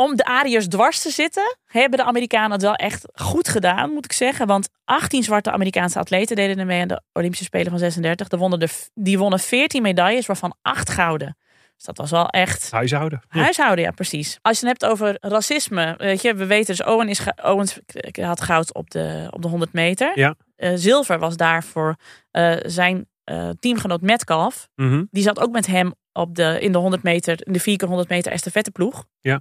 Om 0.00 0.16
de 0.16 0.24
Ariërs 0.24 0.68
dwars 0.68 1.02
te 1.02 1.10
zitten, 1.10 1.56
hebben 1.66 1.98
de 1.98 2.04
Amerikanen 2.04 2.50
het 2.50 2.62
wel 2.62 2.74
echt 2.74 3.04
goed 3.14 3.48
gedaan, 3.48 3.90
moet 3.90 4.04
ik 4.04 4.12
zeggen. 4.12 4.46
Want 4.46 4.68
18 4.84 5.22
zwarte 5.22 5.50
Amerikaanse 5.50 5.98
atleten 5.98 6.36
deden 6.36 6.58
er 6.58 6.66
mee 6.66 6.80
aan 6.82 6.88
de 6.88 7.02
Olympische 7.12 7.44
Spelen 7.44 7.70
van 7.70 7.78
36. 7.78 8.28
Die 8.28 8.38
wonnen, 8.38 8.58
de, 8.58 8.68
die 8.94 9.18
wonnen 9.18 9.38
14 9.38 9.82
medailles, 9.82 10.26
waarvan 10.26 10.56
8 10.62 10.90
gouden. 10.90 11.36
Dus 11.78 11.86
dat 11.86 11.96
was 11.96 12.10
wel 12.10 12.28
echt. 12.28 12.70
Huishouden. 12.70 13.22
Ja. 13.30 13.40
Huishouden, 13.40 13.84
ja, 13.84 13.90
precies. 13.90 14.38
Als 14.42 14.60
je 14.60 14.66
het 14.66 14.80
hebt 14.80 14.92
over 14.92 15.16
racisme, 15.20 15.94
weet 15.96 16.22
je, 16.22 16.34
we 16.34 16.46
weten 16.46 16.76
dus, 16.76 16.86
Owen 16.86 17.08
is, 17.08 17.20
Owens 17.42 17.78
had 18.20 18.40
goud 18.40 18.74
op 18.74 18.90
de, 18.90 19.28
op 19.30 19.42
de 19.42 19.48
100 19.48 19.72
meter. 19.72 20.18
Ja. 20.18 20.34
Uh, 20.56 20.72
zilver 20.74 21.18
was 21.18 21.36
daar 21.36 21.64
voor 21.64 21.96
uh, 22.32 22.56
zijn 22.62 23.08
uh, 23.24 23.50
teamgenoot 23.60 24.00
Metcalf. 24.00 24.68
Mm 24.74 24.90
-hmm. 24.90 25.08
Die 25.10 25.22
zat 25.22 25.40
ook 25.40 25.50
met 25.50 25.66
hem 25.66 25.94
op 26.12 26.34
de, 26.34 26.60
in 26.60 26.72
de 26.72 26.78
100 26.78 27.02
meter, 27.02 27.46
in 27.46 27.52
de 27.52 27.60
4 27.60 27.76
keer 27.76 27.88
100 27.88 28.08
meter 28.08 28.32
estafetteploeg. 28.32 29.04
Ja. 29.20 29.40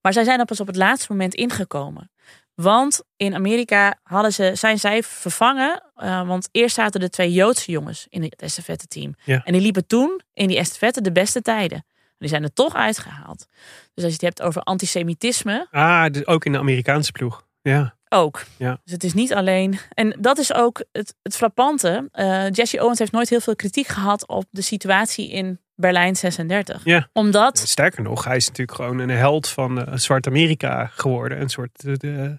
Maar 0.00 0.12
zij 0.12 0.24
zijn 0.24 0.44
pas 0.44 0.60
op 0.60 0.66
het 0.66 0.76
laatste 0.76 1.12
moment 1.12 1.34
ingekomen. 1.34 2.10
Want 2.56 3.02
in 3.16 3.34
Amerika 3.34 3.98
hadden 4.02 4.32
ze, 4.32 4.50
zijn 4.54 4.78
zij 4.78 5.02
vervangen. 5.02 5.82
Uh, 5.96 6.26
want 6.26 6.48
eerst 6.52 6.74
zaten 6.74 7.02
er 7.02 7.10
twee 7.10 7.32
Joodse 7.32 7.70
jongens 7.70 8.06
in 8.10 8.22
het 8.22 8.42
estafette 8.42 8.86
team. 8.86 9.14
Ja. 9.24 9.44
En 9.44 9.52
die 9.52 9.62
liepen 9.62 9.86
toen 9.86 10.20
in 10.32 10.48
die 10.48 10.56
estafette 10.56 11.00
de 11.00 11.12
beste 11.12 11.42
tijden. 11.42 11.84
Die 12.18 12.28
zijn 12.28 12.42
er 12.42 12.52
toch 12.52 12.74
uitgehaald. 12.74 13.46
Dus 13.94 14.04
als 14.04 14.12
je 14.12 14.26
het 14.26 14.36
hebt 14.36 14.42
over 14.42 14.62
antisemitisme. 14.62 15.66
Ah, 15.70 16.12
dus 16.12 16.26
ook 16.26 16.44
in 16.44 16.52
de 16.52 16.58
Amerikaanse 16.58 17.12
ploeg. 17.12 17.46
Ja. 17.62 17.96
Ook. 18.08 18.44
Ja. 18.58 18.80
Dus 18.84 18.92
het 18.92 19.04
is 19.04 19.14
niet 19.14 19.34
alleen. 19.34 19.78
En 19.94 20.16
dat 20.20 20.38
is 20.38 20.54
ook 20.54 20.84
het, 20.92 21.14
het 21.22 21.36
frappante. 21.36 22.08
Uh, 22.12 22.50
Jesse 22.50 22.82
Owens 22.82 22.98
heeft 22.98 23.12
nooit 23.12 23.28
heel 23.28 23.40
veel 23.40 23.56
kritiek 23.56 23.86
gehad 23.86 24.26
op 24.26 24.44
de 24.50 24.62
situatie 24.62 25.30
in 25.30 25.60
Berlijn 25.76 26.16
36. 26.16 26.80
Ja. 26.84 27.08
Omdat. 27.12 27.58
Sterker 27.58 28.02
nog, 28.02 28.24
hij 28.24 28.36
is 28.36 28.46
natuurlijk 28.46 28.76
gewoon 28.78 28.98
een 28.98 29.10
held 29.10 29.48
van 29.48 29.78
uh, 29.78 29.84
Zwart-Amerika 29.94 30.86
geworden. 30.86 31.40
Een 31.40 31.48
soort. 31.48 31.70
De, 31.82 31.96
de, 31.96 32.36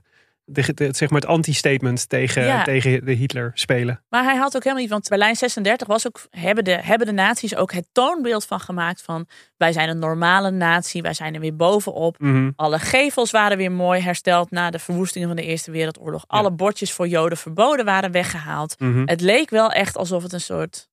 de, 0.50 0.74
de, 0.74 0.90
zeg 0.92 1.10
maar 1.10 1.22
het 1.22 1.30
anti-statement 1.30 2.10
tegen, 2.10 2.44
Ja. 2.46 2.64
tegen 2.64 3.06
de 3.06 3.12
Hitler 3.12 3.52
spelen. 3.54 4.02
Maar 4.10 4.24
hij 4.24 4.36
had 4.36 4.56
ook 4.56 4.64
helemaal 4.64 4.84
niet, 4.84 4.92
want 4.92 5.10
Berlijn 5.10 5.36
36 5.36 5.88
was 5.88 6.08
ook, 6.08 6.28
hebben 6.30 6.64
de, 6.64 6.72
hebben 6.82 7.08
de 7.08 7.14
naties 7.14 7.56
ook 7.56 7.72
het 7.72 7.88
toonbeeld 7.92 8.46
van 8.46 8.60
gemaakt 8.60 9.02
van 9.02 9.28
wij 9.58 9.72
zijn 9.72 9.90
een 9.90 10.00
normale 10.00 10.52
natie, 10.52 11.02
wij 11.02 11.14
zijn 11.14 11.34
er 11.34 11.40
weer 11.40 11.56
bovenop. 11.56 12.20
Mhm. 12.20 12.52
Alle 12.56 12.80
gevels 12.80 13.32
waren 13.32 13.58
weer 13.58 13.72
mooi 13.72 14.02
hersteld 14.02 14.52
na 14.52 14.70
de 14.70 14.80
verwoestingen 14.80 15.28
van 15.28 15.38
de 15.38 15.44
Eerste 15.44 15.72
Wereldoorlog. 15.72 16.24
Alle 16.28 16.52
bordjes 16.52 16.94
voor 16.94 17.08
Joden 17.08 17.38
verboden 17.38 17.86
waren 17.86 18.12
weggehaald. 18.12 18.80
Mhm. 18.80 19.02
Het 19.06 19.22
leek 19.22 19.50
wel 19.50 19.72
echt 19.72 19.98
alsof 19.98 20.24
het 20.24 20.34
een 20.34 20.42
soort. 20.42 20.90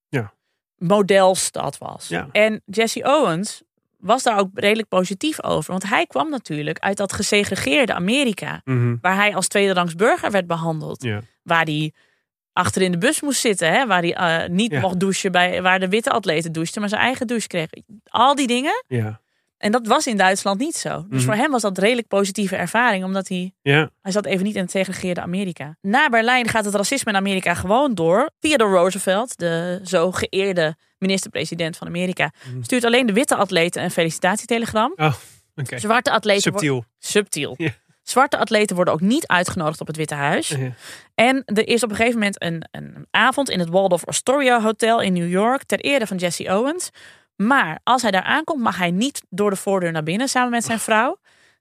Modelstad 0.79 1.79
was. 1.79 2.09
Ja. 2.09 2.29
En 2.33 2.63
Jesse 2.65 3.03
Owens 3.05 3.63
was 3.99 4.23
daar 4.23 4.39
ook 4.39 4.49
redelijk 4.55 4.89
positief 4.89 5.43
over. 5.43 5.71
Want 5.71 5.89
hij 5.89 6.07
kwam 6.07 6.31
natuurlijk 6.31 6.79
uit 6.79 6.97
dat 6.97 7.13
gesegregeerde 7.13 7.95
Amerika. 7.95 8.61
Mhm. 8.65 8.97
Waar 9.01 9.17
hij 9.17 9.35
als 9.35 9.49
tweederangs 9.49 9.95
burger 9.95 10.31
werd 10.31 10.47
behandeld. 10.47 11.03
Ja. 11.03 11.21
Waar 11.43 11.65
hij 11.65 11.93
achter 12.53 12.83
in 12.83 12.91
de 12.93 12.99
bus 12.99 13.21
moest 13.21 13.41
zitten. 13.41 13.73
Hè? 13.73 13.87
Waar 13.87 14.03
hij 14.03 14.15
eh, 14.15 14.49
niet 14.49 14.71
Ja. 14.73 14.81
mocht 14.81 15.01
douchen 15.01 15.33
bij 15.33 15.63
waar 15.63 15.81
de 15.81 15.89
witte 15.89 16.11
atleten 16.11 16.53
douchten. 16.53 16.81
Maar 16.81 16.89
zijn 16.91 17.01
eigen 17.03 17.27
douche 17.27 17.47
kreeg. 17.47 17.67
Al 18.09 18.35
die 18.35 18.47
dingen. 18.47 18.85
Ja. 18.89 19.21
En 19.65 19.73
dat 19.73 19.87
was 19.87 20.07
in 20.07 20.17
Duitsland 20.17 20.59
niet 20.59 20.77
zo. 20.77 21.05
Dus 21.09 21.19
Mhm. 21.19 21.25
voor 21.33 21.35
hem 21.43 21.51
was 21.51 21.63
dat 21.63 21.79
redelijk 21.79 22.09
positieve 22.09 22.57
ervaring. 22.57 23.05
Omdat 23.05 23.29
hij 23.29 23.53
Ja. 23.63 23.91
hij 24.03 24.13
zat 24.13 24.27
even 24.27 24.45
niet 24.45 24.55
in 24.55 24.63
het 24.63 24.71
segregeerde 24.71 25.21
Amerika. 25.21 25.77
Na 25.81 26.09
Berlijn 26.09 26.49
gaat 26.49 26.65
het 26.65 26.75
racisme 26.75 27.11
in 27.11 27.17
Amerika 27.17 27.55
gewoon 27.55 27.95
door. 27.95 28.31
Theodore 28.39 28.77
Roosevelt, 28.77 29.39
de 29.39 29.81
zo 29.85 30.13
geëerde 30.13 30.77
minister-president 30.99 31.77
van 31.77 31.87
Amerika, 31.87 32.31
stuurt 32.61 32.85
alleen 32.85 33.07
de 33.07 33.13
witte 33.13 33.35
atleten 33.37 33.83
een 33.83 33.91
felicitatietelegram. 33.91 34.93
Oh. 34.97 35.15
Zwarte 35.77 36.11
atleten 36.11 36.43
Subtiel. 36.43 36.85
subtiel. 36.99 37.57
Zwarte 38.03 38.39
atleten 38.39 38.77
worden 38.77 38.95
ook 38.95 39.01
niet 39.01 39.27
uitgenodigd 39.27 39.81
op 39.81 39.87
het 39.87 39.97
Witte 39.97 40.15
Huis. 40.15 40.55
En 41.15 41.43
er 41.45 41.69
is 41.69 41.83
op 41.83 41.91
een 41.91 41.97
gegeven 41.97 42.19
moment 42.19 42.43
een, 42.43 42.65
een 42.71 43.07
avond 43.11 43.51
in 43.51 43.59
het 43.59 43.69
Waldorf 43.69 44.05
Astoria 44.07 44.61
Hotel 44.63 45.01
in 45.01 45.13
New 45.13 45.31
York 45.31 45.65
ter 45.65 45.79
ere 45.81 46.07
van 46.07 46.17
Jesse 46.17 46.45
Owens. 46.49 46.91
Maar 47.37 47.81
als 47.83 48.03
hij 48.03 48.11
daar 48.11 48.23
aankomt, 48.23 48.61
mag 48.63 48.77
hij 48.77 48.91
niet 48.91 49.23
door 49.29 49.51
de 49.51 49.57
voordeur 49.57 49.93
naar 49.93 50.03
binnen 50.03 50.29
samen 50.29 50.51
met 50.51 50.65
zijn 50.65 50.79
vrouw. 50.79 51.19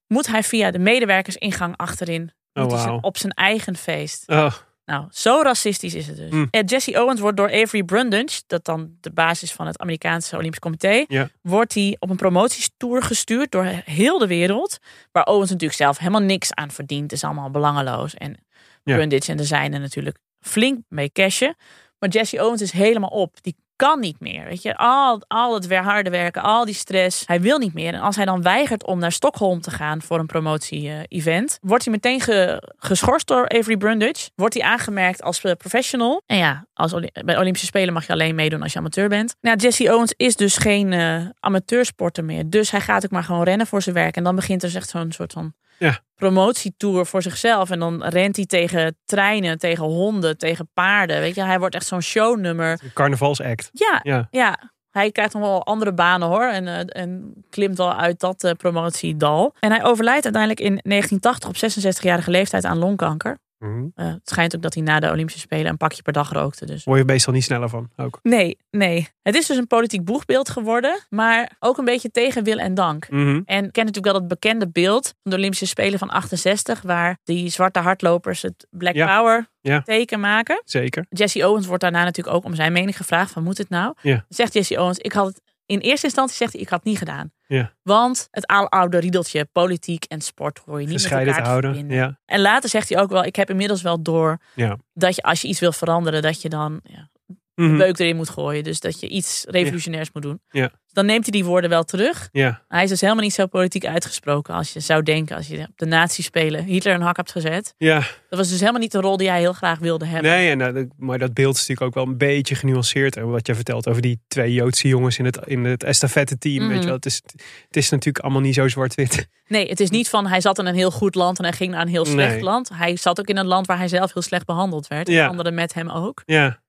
Moet 0.08 0.28
hij 0.28 0.44
via 0.44 0.72
de 0.72 0.80
medewerkersingang 0.80 1.78
achterin 1.78 2.32
Oh, 2.54 2.82
zijn- 2.82 3.04
op 3.04 3.18
zijn 3.18 3.32
eigen 3.32 3.76
feest. 3.78 4.24
Oh. 4.30 4.54
Nou, 4.86 5.06
zo 5.12 5.42
racistisch 5.42 5.94
is 5.94 6.08
het 6.08 6.18
dus. 6.18 6.32
Mm. 6.32 6.48
En 6.52 6.66
Jesse 6.66 7.02
Owens 7.02 7.20
wordt 7.20 7.38
door 7.38 7.52
Avery 7.52 7.84
Brundage, 7.84 8.42
dat 8.48 8.66
dan 8.66 8.98
de 9.00 9.12
basis 9.12 9.52
van 9.52 9.68
het 9.68 9.80
Amerikaanse 9.80 10.38
Olympisch 10.38 10.60
Comité, 10.60 11.06
wordt 11.42 11.74
hij 11.74 11.96
op 12.00 12.10
een 12.10 12.16
promotiestour 12.16 13.04
gestuurd 13.04 13.52
door 13.52 13.66
heel 13.86 14.18
de 14.20 14.28
wereld. 14.28 14.78
Waar 15.12 15.24
Owens 15.26 15.50
natuurlijk 15.50 15.80
zelf 15.80 15.98
helemaal 15.98 16.22
niks 16.22 16.54
aan 16.54 16.72
verdient. 16.72 17.02
Het 17.02 17.12
is 17.12 17.24
allemaal 17.24 17.50
belangeloos. 17.52 18.14
En. 18.14 18.38
Brundage 18.84 19.32
en 19.32 19.38
de 19.38 19.44
zijnen 19.44 19.82
natuurlijk 19.82 20.18
flink 20.40 20.80
mee 20.88 21.12
cashen. 21.12 21.56
Maar 22.00 22.10
Jesse 22.10 22.44
Owens 22.46 22.62
is 22.62 22.72
helemaal 22.72 23.10
op. 23.10 23.38
Die 23.42 23.56
kan 23.76 24.00
niet 24.00 24.20
meer. 24.20 24.46
Weet 24.46 24.62
je, 24.62 24.78
al, 24.78 25.22
al 25.28 25.54
het 25.54 25.76
harde 25.76 26.10
werken, 26.10 26.42
al 26.42 26.66
die 26.66 26.74
stress. 26.74 27.24
Hij 27.26 27.42
wil 27.42 27.58
niet 27.58 27.74
meer. 27.74 27.94
En 27.94 28.00
als 28.00 28.16
hij 28.16 28.26
dan 28.26 28.42
weigert 28.42 28.86
om 28.86 29.00
naar 29.00 29.12
Stockholm 29.12 29.62
te 29.62 29.72
gaan 29.72 30.02
voor 30.02 30.20
een 30.20 30.26
promotie-event, 30.26 31.58
wordt 31.62 31.84
hij 31.84 31.94
meteen 31.94 32.20
ge- 32.20 32.72
geschorst 32.78 33.28
door 33.28 33.50
Avery 33.50 33.78
Brundage. 33.78 34.30
Wordt 34.36 34.54
hij 34.54 34.64
aangemerkt 34.64 35.22
als 35.24 35.44
eh, 35.44 35.52
professional. 35.52 36.22
En 36.26 36.38
ja, 36.38 36.66
als 36.74 36.94
bij 37.26 37.38
Olympische 37.38 37.68
Spelen 37.68 37.94
mag 37.94 38.08
je 38.08 38.14
alleen 38.14 38.36
meedoen 38.36 38.62
als 38.62 38.74
je 38.74 38.80
amateur 38.80 39.10
bent. 39.10 39.36
Nou, 39.42 39.58
Jesse 39.58 39.94
Owens 39.94 40.14
is 40.18 40.36
dus 40.36 40.58
geen 40.58 40.94
eh, 40.94 41.26
amateursporter 41.40 42.24
meer. 42.26 42.50
Dus 42.50 42.72
hij 42.72 42.82
gaat 42.82 43.06
ook 43.06 43.12
maar 43.12 43.24
gewoon 43.24 43.44
rennen 43.44 43.68
voor 43.68 43.82
zijn 43.82 43.96
werk. 43.96 44.16
En 44.16 44.24
dan 44.24 44.36
begint 44.36 44.64
er 44.64 44.76
echt 44.76 44.90
zo'n 44.90 45.12
soort 45.12 45.34
van 45.34 45.54
Ja. 45.78 46.00
promotietour 46.16 47.06
voor 47.06 47.22
zichzelf. 47.22 47.70
En 47.70 47.80
dan 47.80 48.04
rent 48.04 48.36
hij 48.36 48.46
tegen 48.46 48.98
treinen, 49.06 49.58
tegen 49.58 49.84
honden, 49.84 50.38
tegen 50.38 50.70
paarden. 50.74 51.20
Weet 51.20 51.36
je, 51.36 51.44
hij 51.44 51.60
wordt 51.60 51.76
echt 51.76 51.88
zo'n 51.88 52.02
shownummer. 52.02 52.80
Carnavalsact. 52.94 53.70
Ja, 53.74 54.00
Ja. 54.04 54.28
ja. 54.32 54.72
Hij 54.90 55.12
krijgt 55.12 55.34
nog 55.34 55.42
wel 55.42 55.66
andere 55.66 55.94
banen 55.94 56.28
hoor. 56.28 56.44
En, 56.48 56.68
eh, 56.68 57.02
en 57.02 57.34
klimt 57.50 57.78
wel 57.78 57.94
uit 57.96 58.20
dat 58.20 58.44
eh, 58.44 58.52
promotiedal. 58.52 59.56
En 59.60 59.72
hij 59.72 59.84
overlijdt 59.84 60.24
uiteindelijk 60.24 60.62
in 60.62 60.80
1980 60.84 61.50
op 61.50 61.56
66-jarige 61.56 62.32
leeftijd 62.32 62.66
aan 62.66 62.78
longkanker. 62.78 63.38
Mhm. 63.64 63.86
Eh, 63.96 64.06
het 64.08 64.30
schijnt 64.30 64.56
ook 64.56 64.62
dat 64.62 64.74
hij 64.74 64.84
na 64.84 65.00
de 65.00 65.10
Olympische 65.12 65.40
Spelen 65.42 65.66
een 65.72 65.78
pakje 65.78 66.02
per 66.02 66.14
dag 66.14 66.32
rookte. 66.32 66.66
Dus. 66.66 66.84
Word 66.84 67.00
je 67.00 67.06
meestal 67.06 67.34
niet 67.34 67.44
sneller 67.44 67.70
van. 67.70 67.90
Ook. 67.98 68.20
Nee, 68.24 68.58
nee. 68.72 69.08
Het 69.22 69.36
is 69.36 69.46
dus 69.48 69.58
een 69.58 69.68
politiek 69.68 70.04
boegbeeld 70.06 70.50
geworden. 70.50 71.06
Maar 71.10 71.52
ook 71.60 71.78
een 71.78 71.86
beetje 71.86 72.12
tegen 72.12 72.44
wil 72.44 72.58
en 72.58 72.74
dank. 72.74 73.10
Mhm. 73.10 73.42
En 73.46 73.66
ik 73.66 73.72
ken 73.72 73.86
natuurlijk 73.86 74.06
wel 74.06 74.14
dat 74.14 74.28
bekende 74.28 74.70
beeld 74.70 75.06
van 75.22 75.32
de 75.32 75.38
Olympische 75.38 75.68
Spelen 75.68 76.00
van 76.00 76.10
68. 76.10 76.82
Waar 76.82 77.18
die 77.24 77.50
zwarte 77.50 77.80
hardlopers 77.80 78.42
het 78.42 78.68
Black 78.70 78.94
Ja. 78.96 79.18
Power 79.18 79.48
Ja. 79.62 79.82
teken 79.82 80.20
maken. 80.20 80.62
Zeker. 80.66 81.06
Jesse 81.10 81.48
Owens 81.48 81.66
wordt 81.68 81.82
daarna 81.82 82.04
natuurlijk 82.04 82.36
ook 82.36 82.44
om 82.44 82.56
zijn 82.56 82.72
mening 82.74 82.98
gevraagd. 82.98 83.32
Van 83.32 83.44
moet 83.44 83.58
het 83.58 83.70
nou? 83.70 83.94
Ja. 84.02 84.26
Zegt 84.30 84.54
Jesse 84.54 84.80
Owens, 84.80 84.98
ik 84.98 85.12
had 85.14 85.28
het 85.28 85.42
in 85.74 85.80
eerste 85.80 86.06
instantie 86.06 86.36
zegt 86.38 86.54
hij, 86.54 86.62
ik 86.62 86.70
had 86.70 86.80
het 86.80 86.88
niet 86.88 86.98
gedaan. 86.98 87.32
Ja. 87.48 87.74
Want 87.82 88.28
het 88.32 88.48
oude 88.48 88.98
riedeltje 88.98 89.46
politiek 89.52 90.04
en 90.06 90.22
sport 90.22 90.62
hoor 90.66 90.82
je 90.82 90.88
niet 90.88 90.96
Gescheiden 91.02 91.26
met 91.28 91.36
elkaar 91.36 91.50
houden. 91.52 91.74
verbinden. 91.74 91.98
Ja. 91.98 92.20
En 92.26 92.42
later 92.42 92.70
zegt 92.70 92.90
hij 92.90 93.02
ook 93.02 93.10
wel, 93.10 93.24
ik 93.24 93.36
heb 93.36 93.50
inmiddels 93.50 93.82
wel 93.82 94.02
door 94.02 94.38
Ja. 94.56 94.78
dat 94.94 95.16
je 95.16 95.22
als 95.22 95.42
je 95.42 95.48
iets 95.48 95.60
wil 95.60 95.72
veranderen, 95.72 96.22
dat 96.22 96.42
je 96.42 96.50
dan 96.50 96.80
ja, 96.84 97.10
Een 97.56 97.78
beuk 97.78 98.00
erin 98.00 98.16
moet 98.16 98.30
gooien. 98.30 98.64
Dus 98.64 98.80
dat 98.80 99.00
je 99.00 99.08
iets 99.08 99.46
revolutionairs 99.50 100.10
moet 100.14 100.24
doen. 100.24 100.42
Ja. 100.50 100.72
Dan 100.92 101.06
neemt 101.06 101.24
hij 101.24 101.32
die 101.32 101.46
woorden 101.46 101.70
wel 101.70 101.84
terug. 101.84 102.30
Ja. 102.32 102.64
Hij 102.68 102.84
is 102.84 102.90
dus 102.90 103.02
helemaal 103.02 103.24
niet 103.24 103.34
zo 103.34 103.46
politiek 103.48 103.86
uitgesproken 103.86 104.54
als 104.54 104.74
je 104.74 104.80
zou 104.80 105.04
denken 105.04 105.36
als 105.36 105.48
je 105.48 105.60
op 105.60 105.72
de 105.76 105.86
nazi-spelen 105.86 106.64
Hitler 106.64 106.94
een 106.94 107.02
hak 107.02 107.16
hebt 107.18 107.32
gezet. 107.32 107.74
Ja. 107.78 108.00
Dat 108.30 108.40
was 108.40 108.50
dus 108.50 108.60
helemaal 108.60 108.82
niet 108.82 108.92
de 108.92 109.00
rol 109.00 109.18
die 109.18 109.30
hij 109.30 109.40
heel 109.40 109.54
graag 109.54 109.80
wilde 109.80 110.06
hebben. 110.06 110.32
Nee, 110.32 110.56
eh, 110.56 110.84
maar 110.98 111.18
dat 111.20 111.34
beeld 111.34 111.56
is 111.56 111.60
natuurlijk 111.68 111.88
ook 111.88 112.04
wel 112.04 112.14
een 112.14 112.18
beetje 112.18 112.56
genuanceerd. 112.56 113.16
En 113.18 113.30
wat 113.30 113.46
jij 113.48 113.56
vertelt 113.56 113.88
over 113.88 114.02
die 114.02 114.20
twee 114.28 114.54
Joodse 114.54 114.88
jongens 114.88 115.18
in 115.18 115.26
het, 115.26 115.40
in 115.46 115.64
het 115.64 115.84
estafette 115.84 116.38
team. 116.38 116.60
Weet 116.60 116.68
Mhm. 116.70 116.80
je 116.80 116.86
wel, 116.86 116.96
het, 116.96 117.06
is, 117.06 117.22
het 117.68 117.76
is 117.78 117.90
natuurlijk 117.90 118.24
allemaal 118.24 118.42
niet 118.42 118.56
zo 118.56 118.68
zwart-wit. 118.68 119.28
Nee, 119.48 119.70
het 119.70 119.80
is 119.80 119.90
niet 119.90 120.10
van 120.10 120.28
hij 120.28 120.42
zat 120.42 120.60
in 120.60 120.66
een 120.66 120.76
heel 120.76 120.92
goed 120.92 121.16
land 121.16 121.38
en 121.38 121.44
hij 121.44 121.54
ging 121.54 121.72
naar 121.72 121.82
een 121.82 121.88
heel 121.88 122.06
slecht 122.06 122.34
Nee. 122.34 122.44
land. 122.44 122.70
Hij 122.74 122.96
zat 122.96 123.20
ook 123.20 123.28
in 123.28 123.38
een 123.38 123.46
land 123.46 123.68
waar 123.68 123.78
hij 123.78 123.88
zelf 123.88 124.14
heel 124.14 124.22
slecht 124.22 124.46
behandeld 124.46 124.88
werd. 124.88 125.10
En 125.10 125.28
anderen 125.28 125.54
met 125.54 125.74
hem 125.74 125.90
ook. 125.90 126.22
Ja. 126.26 126.62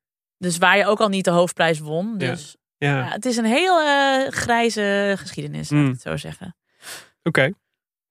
Dus 0.45 0.59
waar 0.59 0.77
je 0.79 0.87
ook 0.87 1.01
al 1.01 1.09
niet 1.09 1.25
de 1.25 1.31
hoofdprijs 1.31 1.79
won. 1.79 2.19
Dus 2.19 2.57
Ja. 2.79 2.99
ja, 2.99 3.05
het 3.09 3.25
is 3.25 3.37
een 3.37 3.45
heel 3.45 3.81
eh, 3.81 4.29
grijze 4.33 5.15
geschiedenis, 5.19 5.71
laat 5.71 5.81
ik 5.81 5.87
Mm. 5.87 5.93
het 5.93 6.01
zo 6.03 6.17
zeggen. 6.17 6.57
Oké. 7.23 7.53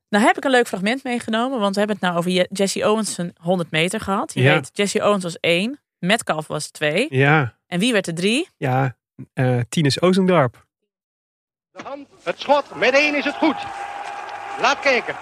Nou 0.09 0.25
heb 0.25 0.37
ik 0.37 0.43
een 0.43 0.51
leuk 0.51 0.67
fragment 0.67 1.03
meegenomen, 1.03 1.59
want 1.59 1.73
we 1.73 1.77
hebben 1.79 1.97
het 1.97 2.05
nou 2.05 2.17
over 2.17 2.31
Je- 2.31 2.47
Jesse 2.51 2.89
Owens 2.89 3.13
zijn 3.13 3.33
100 3.41 3.71
meter 3.71 3.99
gehad. 3.99 4.33
Je 4.33 4.41
Ja. 4.41 4.53
weet, 4.53 4.69
Jesse 4.73 5.03
Owens 5.05 5.23
was 5.23 5.39
één, 5.39 5.79
Metcalf 5.99 6.47
was 6.47 6.69
twee. 6.71 7.07
Ja. 7.09 7.57
En 7.67 7.79
wie 7.79 7.91
werd 7.91 8.07
er 8.07 8.13
drie? 8.15 8.49
Ja. 8.57 8.95
eh 9.33 9.59
Tinus 9.69 10.01
Ozendarp. 10.01 10.65
Het 12.23 12.39
schot, 12.39 12.75
met 12.75 12.93
één 12.93 13.15
is 13.15 13.25
het 13.25 13.35
goed. 13.35 13.55
Laat 14.61 14.79
kijken. 14.79 15.15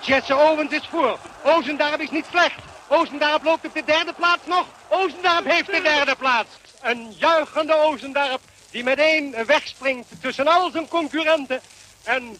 Jesse 0.00 0.36
Owens 0.36 0.72
is 0.72 0.86
voor. 0.88 1.18
Ozendarp 1.44 2.00
is 2.00 2.10
niet 2.10 2.24
slecht. 2.30 2.62
Ozendarp 2.92 3.44
loopt 3.44 3.66
op 3.66 3.74
de 3.74 3.84
derde 3.84 4.12
plaats 4.12 4.46
nog. 4.46 4.66
Ozendarp 4.88 5.44
heeft 5.44 5.66
de 5.66 5.80
derde 5.82 6.16
plaats. 6.18 6.48
Een 6.82 7.12
juichende 7.12 7.74
Ozendarp 7.74 8.40
die 8.70 8.84
meteen 8.84 9.34
wegspringt 9.46 10.20
tussen 10.20 10.46
al 10.46 10.70
zijn 10.70 10.88
concurrenten. 10.88 11.60
En 12.04 12.36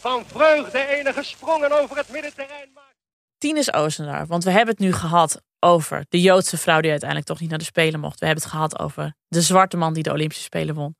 van 0.00 0.24
vreugde 0.26 0.86
enige 0.86 1.22
sprongen 1.22 1.80
over 1.82 1.96
het 1.96 2.08
middenterrein 2.08 2.70
maakt. 2.74 2.94
Tinus 3.38 3.72
Oostendaar, 3.72 4.26
want 4.26 4.44
we 4.44 4.50
hebben 4.50 4.74
het 4.74 4.84
nu 4.84 4.92
gehad 4.92 5.42
over 5.58 6.06
de 6.08 6.20
Joodse 6.20 6.56
vrouw 6.56 6.80
die 6.80 6.90
uiteindelijk 6.90 7.28
toch 7.28 7.40
niet 7.40 7.50
naar 7.50 7.58
de 7.58 7.64
Spelen 7.64 8.00
mocht. 8.00 8.20
We 8.20 8.26
hebben 8.26 8.44
het 8.44 8.52
gehad 8.52 8.78
over 8.78 9.14
de 9.28 9.42
zwarte 9.42 9.76
man 9.76 9.92
die 9.92 10.02
de 10.02 10.12
Olympische 10.12 10.42
Spelen 10.42 10.74
won. 10.74 10.96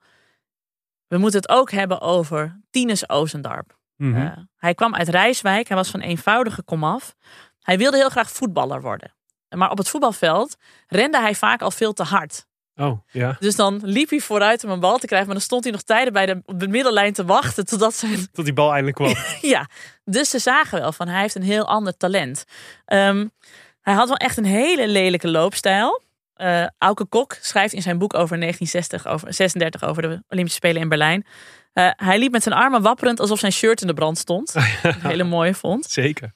We 1.06 1.18
moeten 1.18 1.40
het 1.40 1.48
ook 1.50 1.70
hebben 1.70 2.00
over 2.00 2.60
Tinus 2.70 3.08
Oostendarp. 3.08 3.78
Mhm. 3.96 4.16
Uh, 4.16 4.32
hij 4.56 4.74
kwam 4.74 4.94
uit 4.94 5.08
Rijswijk, 5.08 5.68
hij 5.68 5.76
was 5.76 5.90
van 5.90 6.00
eenvoudige 6.00 6.62
komaf. 6.62 7.14
Hij 7.64 7.79
wilde 7.79 7.96
heel 7.96 8.09
graag 8.09 8.31
voetballer 8.31 8.81
worden. 8.81 9.14
Maar 9.48 9.70
op 9.70 9.79
het 9.79 9.88
voetbalveld 9.88 10.57
rende 10.87 11.20
hij 11.20 11.35
vaak 11.35 11.62
al 11.62 11.70
veel 11.70 11.92
te 11.92 12.03
hard. 12.03 12.46
Oh, 12.77 12.98
ja. 13.11 13.37
Dus 13.40 13.57
dan 13.57 13.81
liep 13.83 14.11
hij 14.11 14.20
vooruit 14.20 14.64
om 14.64 14.70
een 14.70 14.81
bal 14.81 14.98
te 14.98 15.07
krijgen. 15.07 15.27
Maar 15.27 15.37
dan 15.37 15.44
stond 15.44 15.64
hij 15.64 15.72
nog 15.72 15.83
tijden 15.83 16.12
bij 16.12 16.27
de, 16.27 16.42
op 16.44 16.61
de 16.61 16.68
middellijn 16.68 17.12
te 17.12 17.24
wachten. 17.24 17.66
Totdat 17.66 17.94
zijn... 17.94 18.29
Tot 18.33 18.44
die 18.44 18.55
bal 18.55 18.70
eindelijk 18.72 18.96
kwam. 18.96 19.14
ja, 19.55 19.68
dus 20.05 20.31
ze 20.31 20.38
zagen 20.38 20.81
wel 20.81 20.92
van 20.92 21.09
hij 21.09 21.20
heeft 21.20 21.35
een 21.35 21.42
heel 21.42 21.68
ander 21.68 21.96
talent. 21.96 22.44
Um, 22.87 23.31
hij 23.81 23.94
had 23.94 24.09
wel 24.09 24.16
echt 24.16 24.37
een 24.37 24.44
hele 24.44 24.88
lelijke 24.88 25.29
loopstijl. 25.29 26.03
Uh, 26.37 26.66
Auke 26.79 27.05
Kok 27.05 27.37
schrijft 27.40 27.74
in 27.74 27.83
zijn 27.83 27.98
boek 27.98 28.14
over 28.14 28.40
1960, 28.40 29.07
over 29.07 29.35
36 29.35 29.85
over 29.85 30.03
de 30.03 30.22
Olympische 30.29 30.59
Spelen 30.59 30.83
in 30.83 30.88
Berlijn. 30.88 31.27
Uh, 31.74 31.90
hij 31.96 32.18
liep 32.18 32.33
met 32.33 32.42
zijn 32.42 32.55
armen 32.55 32.83
wapperend 32.83 33.20
alsof 33.20 33.38
zijn 33.38 33.53
shirt 33.53 33.81
in 33.81 33.87
de 33.87 33.94
brand 33.94 34.18
stond. 34.18 34.55
Een 34.83 34.94
hele 35.00 35.24
mooie 35.24 35.55
vond. 35.55 35.85
Zeker. 35.85 36.35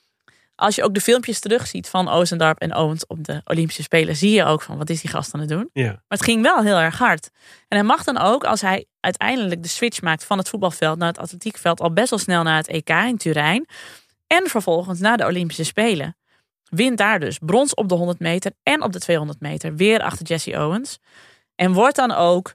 Als 0.59 0.75
je 0.75 0.85
ook 0.85 0.95
de 0.95 1.01
filmpjes 1.01 1.41
terugziet 1.41 1.89
van 1.89 2.09
Oostendarp 2.09 2.59
en 2.59 2.77
Owens 2.77 3.07
op 3.07 3.25
de 3.25 3.41
Olympische 3.45 3.83
Spelen, 3.83 4.17
zie 4.17 4.31
je 4.33 4.45
ook 4.45 4.63
van 4.63 4.79
wat 4.79 4.91
is 4.91 5.01
die 5.01 5.11
gast 5.11 5.35
aan 5.35 5.41
het 5.41 5.49
doen. 5.49 5.71
Ja. 5.73 5.85
Maar 5.85 6.03
het 6.09 6.23
ging 6.23 6.43
wel 6.43 6.63
heel 6.63 6.77
erg 6.77 6.99
hard. 6.99 7.31
En 7.69 7.79
hij 7.79 7.87
mag 7.87 8.05
dan 8.05 8.19
ook, 8.19 8.45
als 8.45 8.61
hij 8.61 8.87
uiteindelijk 9.01 9.63
de 9.63 9.69
switch 9.69 10.01
maakt 10.01 10.25
van 10.25 10.39
het 10.39 10.49
voetbalveld 10.49 10.99
naar 10.99 11.09
het 11.09 11.19
atletiekveld, 11.19 11.81
al 11.81 11.93
best 11.93 12.11
wel 12.11 12.19
snel 12.19 12.43
naar 12.43 12.57
het 12.57 12.69
EK 12.69 12.89
in 12.89 13.17
Turijn. 13.17 13.67
En 14.27 14.47
vervolgens 14.47 15.01
naar 15.01 15.17
de 15.17 15.27
Olympische 15.27 15.65
Spelen. 15.65 16.17
Wint 16.65 16.99
daar 16.99 17.21
dus 17.21 17.39
brons 17.41 17.75
op 17.75 17.89
de 17.89 17.95
100 17.95 18.19
meter 18.19 18.53
en 18.63 18.83
op 18.83 18.93
de 18.93 18.99
200 18.99 19.41
meter. 19.41 19.75
Weer 19.75 20.03
achter 20.03 20.27
Jesse 20.27 20.59
Owens. 20.59 20.99
En 21.55 21.73
wordt 21.73 21.97
dan 21.97 22.11
ook 22.11 22.55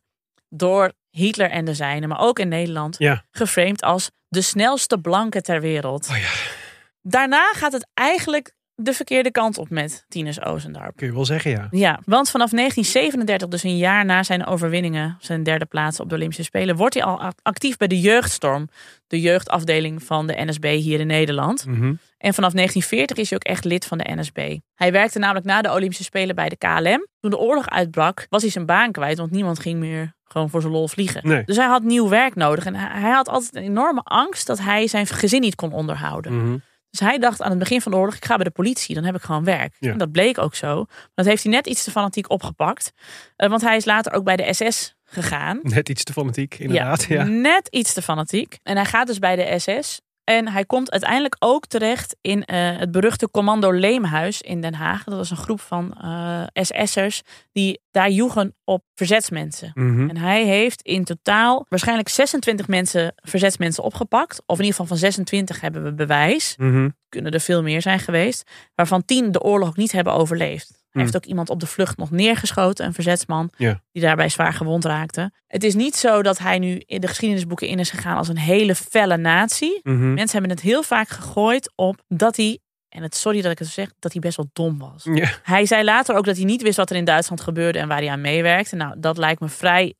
door 0.50 0.92
Hitler 1.10 1.50
en 1.50 1.66
de 1.66 1.74
zijnen, 1.74 2.10
maar 2.10 2.20
ook 2.20 2.40
in 2.40 2.48
Nederland, 2.48 2.96
ja. 2.98 3.26
geframed 3.32 3.82
als 3.82 4.12
de 4.28 4.42
snelste 4.42 4.98
blanke 4.98 5.42
ter 5.42 5.62
wereld. 5.62 6.10
Oh 6.10 6.18
ja. 6.18 6.62
Daarna 7.04 7.52
gaat 7.54 7.72
het 7.72 7.88
eigenlijk 7.94 8.54
de 8.76 8.94
verkeerde 8.94 9.32
kant 9.32 9.58
op 9.58 9.70
met 9.70 10.06
Tinus 10.08 10.42
Oostendarp. 10.42 10.96
Kun 10.96 11.08
je 11.08 11.14
wel 11.14 11.26
zeggen, 11.26 11.52
ja. 11.52 11.68
Ja, 11.72 12.00
want 12.06 12.30
vanaf 12.30 12.50
1937, 12.50 13.48
dus 13.48 13.64
een 13.64 13.78
jaar 13.78 14.06
na 14.06 14.24
zijn 14.24 14.46
overwinningen, 14.46 15.18
zijn 15.20 15.44
derde 15.44 15.66
plaats 15.66 16.00
op 16.00 16.10
de 16.10 16.16
Olympische 16.16 16.44
Spelen, 16.44 16.76
wordt 16.76 16.94
hij 16.94 17.04
al 17.04 17.32
actief 17.42 17.78
bij 17.78 17.88
de 17.88 18.00
Jeugdstorm, 18.00 18.70
de 19.08 19.22
jeugdafdeling 19.22 20.04
van 20.04 20.28
de 20.28 20.46
NSB 20.46 20.76
hier 20.76 21.00
in 21.00 21.08
Nederland. 21.08 21.66
Mm 21.66 21.74
-hmm. 21.74 22.00
En 22.18 22.34
vanaf 22.34 22.54
1940 22.54 23.18
is 23.18 23.30
hij 23.30 23.40
ook 23.40 23.56
echt 23.56 23.66
lid 23.66 23.86
van 23.86 23.98
de 23.98 24.16
NSB. 24.16 24.58
Hij 24.76 24.92
werkte 24.92 25.20
namelijk 25.20 25.46
na 25.46 25.62
de 25.62 25.72
Olympische 25.72 26.04
Spelen 26.04 26.36
bij 26.36 26.50
de 26.50 26.58
KLM. 26.58 27.08
Toen 27.20 27.32
de 27.32 27.38
oorlog 27.38 27.70
uitbrak, 27.70 28.26
was 28.30 28.42
hij 28.42 28.52
zijn 28.52 28.66
baan 28.66 28.92
kwijt, 28.92 29.18
want 29.18 29.32
niemand 29.32 29.60
ging 29.60 29.80
meer 29.80 30.14
gewoon 30.24 30.50
voor 30.50 30.62
zijn 30.62 30.74
lol 30.74 30.88
vliegen. 30.88 31.28
Nee. 31.28 31.44
Dus 31.46 31.56
hij 31.56 31.66
had 31.66 31.84
nieuw 31.84 32.10
werk 32.10 32.36
nodig 32.36 32.66
en 32.66 32.76
hij 32.76 33.12
had 33.12 33.30
altijd 33.30 33.56
een 33.56 33.64
enorme 33.64 34.02
angst 34.04 34.48
dat 34.48 34.60
hij 34.60 34.88
zijn 34.88 35.08
gezin 35.08 35.42
niet 35.42 35.56
kon 35.56 35.72
onderhouden. 35.72 36.34
Mm 36.34 36.40
-hmm. 36.40 36.62
Dus 36.94 37.08
hij 37.08 37.18
dacht 37.18 37.42
aan 37.42 37.50
het 37.50 37.60
begin 37.60 37.82
van 37.82 37.92
de 37.92 37.98
oorlog, 37.98 38.16
ik 38.16 38.26
ga 38.26 38.36
bij 38.36 38.44
de 38.44 38.52
politie, 38.52 38.96
dan 38.96 39.04
heb 39.04 39.16
ik 39.16 39.22
gewoon 39.22 39.44
werk. 39.44 39.76
Ja. 39.80 39.92
En 39.92 39.98
dat 39.98 40.12
bleek 40.12 40.38
ook 40.38 40.56
zo. 40.56 40.86
Dat 41.14 41.26
heeft 41.26 41.44
hij 41.44 41.52
net 41.52 41.68
iets 41.68 41.84
te 41.84 41.92
fanatiek 41.92 42.30
opgepakt. 42.30 42.92
Uh, 43.38 43.50
want 43.50 43.62
hij 43.62 43.76
is 43.76 43.86
later 43.86 44.14
ook 44.14 44.24
bij 44.24 44.36
de 44.36 44.54
SS 44.54 44.96
gegaan. 45.04 45.60
Net 45.62 45.90
iets 45.90 46.04
te 46.04 46.14
fanatiek, 46.14 46.60
inderdaad. 46.60 47.04
Ja, 47.04 47.16
ja. 47.16 47.24
Net 47.24 47.68
iets 47.68 47.94
te 47.94 48.02
fanatiek. 48.02 48.60
En 48.64 48.76
hij 48.76 48.86
gaat 48.86 49.08
dus 49.08 49.20
bij 49.20 49.36
de 49.36 49.60
SS. 49.60 50.02
En 50.24 50.48
hij 50.48 50.66
komt 50.66 50.92
uiteindelijk 50.92 51.36
ook 51.40 51.66
terecht 51.66 52.16
in 52.22 52.38
uh, 52.38 52.46
het 52.78 52.92
beruchte 52.92 53.32
Commando 53.32 53.72
Leemhuis 53.72 54.42
in 54.42 54.62
Den 54.62 54.74
Haag. 54.74 55.04
Dat 55.04 55.16
was 55.16 55.30
een 55.30 55.38
groep 55.38 55.62
van 55.62 55.98
uh, 56.04 56.44
SS'ers 56.54 57.22
die 57.52 57.82
daar 57.92 58.10
joegen 58.10 58.56
op 58.64 58.84
verzetsmensen. 58.96 59.72
Mm 59.74 59.96
-hmm. 59.96 60.10
En 60.10 60.18
hij 60.18 60.46
heeft 60.46 60.82
in 60.82 61.04
totaal 61.04 61.66
waarschijnlijk 61.70 62.10
26 62.10 62.68
mensen, 62.68 63.14
verzetsmensen 63.16 63.84
opgepakt. 63.84 64.44
Of 64.46 64.58
in 64.58 64.64
ieder 64.64 64.72
geval 64.72 64.86
van 64.86 64.98
26 64.98 65.62
hebben 65.62 65.84
we 65.84 65.94
bewijs. 65.94 66.56
Mm 66.58 66.72
-hmm. 66.72 66.96
Kunnen 67.10 67.32
er 67.32 67.40
veel 67.40 67.64
meer 67.64 67.82
zijn 67.82 68.00
geweest. 68.00 68.52
Waarvan 68.76 69.06
10 69.06 69.32
de 69.32 69.42
oorlog 69.42 69.68
ook 69.68 69.78
niet 69.78 69.92
hebben 69.92 70.14
overleefd. 70.14 70.83
Hij 70.94 71.02
heeft 71.02 71.16
ook 71.16 71.26
iemand 71.26 71.50
op 71.50 71.60
de 71.60 71.68
vlucht 71.68 71.98
nog 71.98 72.12
neergeschoten, 72.12 72.86
een 72.86 72.94
verzetsman, 72.94 73.50
ja. 73.58 73.82
die 73.92 74.02
daarbij 74.02 74.30
zwaar 74.30 74.54
gewond 74.54 74.86
raakte. 74.86 75.32
Het 75.48 75.64
is 75.64 75.74
niet 75.74 75.96
zo 75.96 76.22
dat 76.22 76.38
hij 76.38 76.60
nu 76.60 76.82
in 76.86 77.02
de 77.02 77.08
geschiedenisboeken 77.08 77.68
in 77.68 77.80
is 77.80 77.90
gegaan 77.90 78.18
als 78.18 78.28
een 78.28 78.38
hele 78.38 78.76
felle 78.76 79.18
natie. 79.18 79.80
Mm 79.84 80.00
-hmm. 80.00 80.14
Mensen 80.14 80.40
hebben 80.40 80.58
het 80.58 80.66
heel 80.66 80.84
vaak 80.84 81.10
gegooid 81.10 81.72
op 81.76 82.02
dat 82.08 82.36
hij, 82.36 82.60
en 82.90 83.04
het 83.04 83.16
sorry 83.16 83.42
dat 83.42 83.52
ik 83.52 83.60
het 83.60 83.68
zo 83.68 83.74
zeg, 83.74 83.92
dat 84.00 84.12
hij 84.12 84.22
best 84.22 84.38
wel 84.38 84.50
dom 84.54 84.80
was. 84.80 85.04
Ja. 85.04 85.32
Hij 85.44 85.66
zei 85.66 85.84
later 85.84 86.16
ook 86.16 86.26
dat 86.26 86.36
hij 86.36 86.46
niet 86.46 86.62
wist 86.62 86.78
wat 86.78 86.90
er 86.90 86.96
in 86.96 87.06
Duitsland 87.06 87.42
gebeurde 87.42 87.80
en 87.80 87.88
waar 87.88 88.00
hij 88.00 88.10
aan 88.10 88.22
meewerkte. 88.22 88.76
Nou, 88.76 88.96
dat 88.98 89.18
lijkt 89.18 89.42
me 89.42 89.50
vrij 89.50 89.96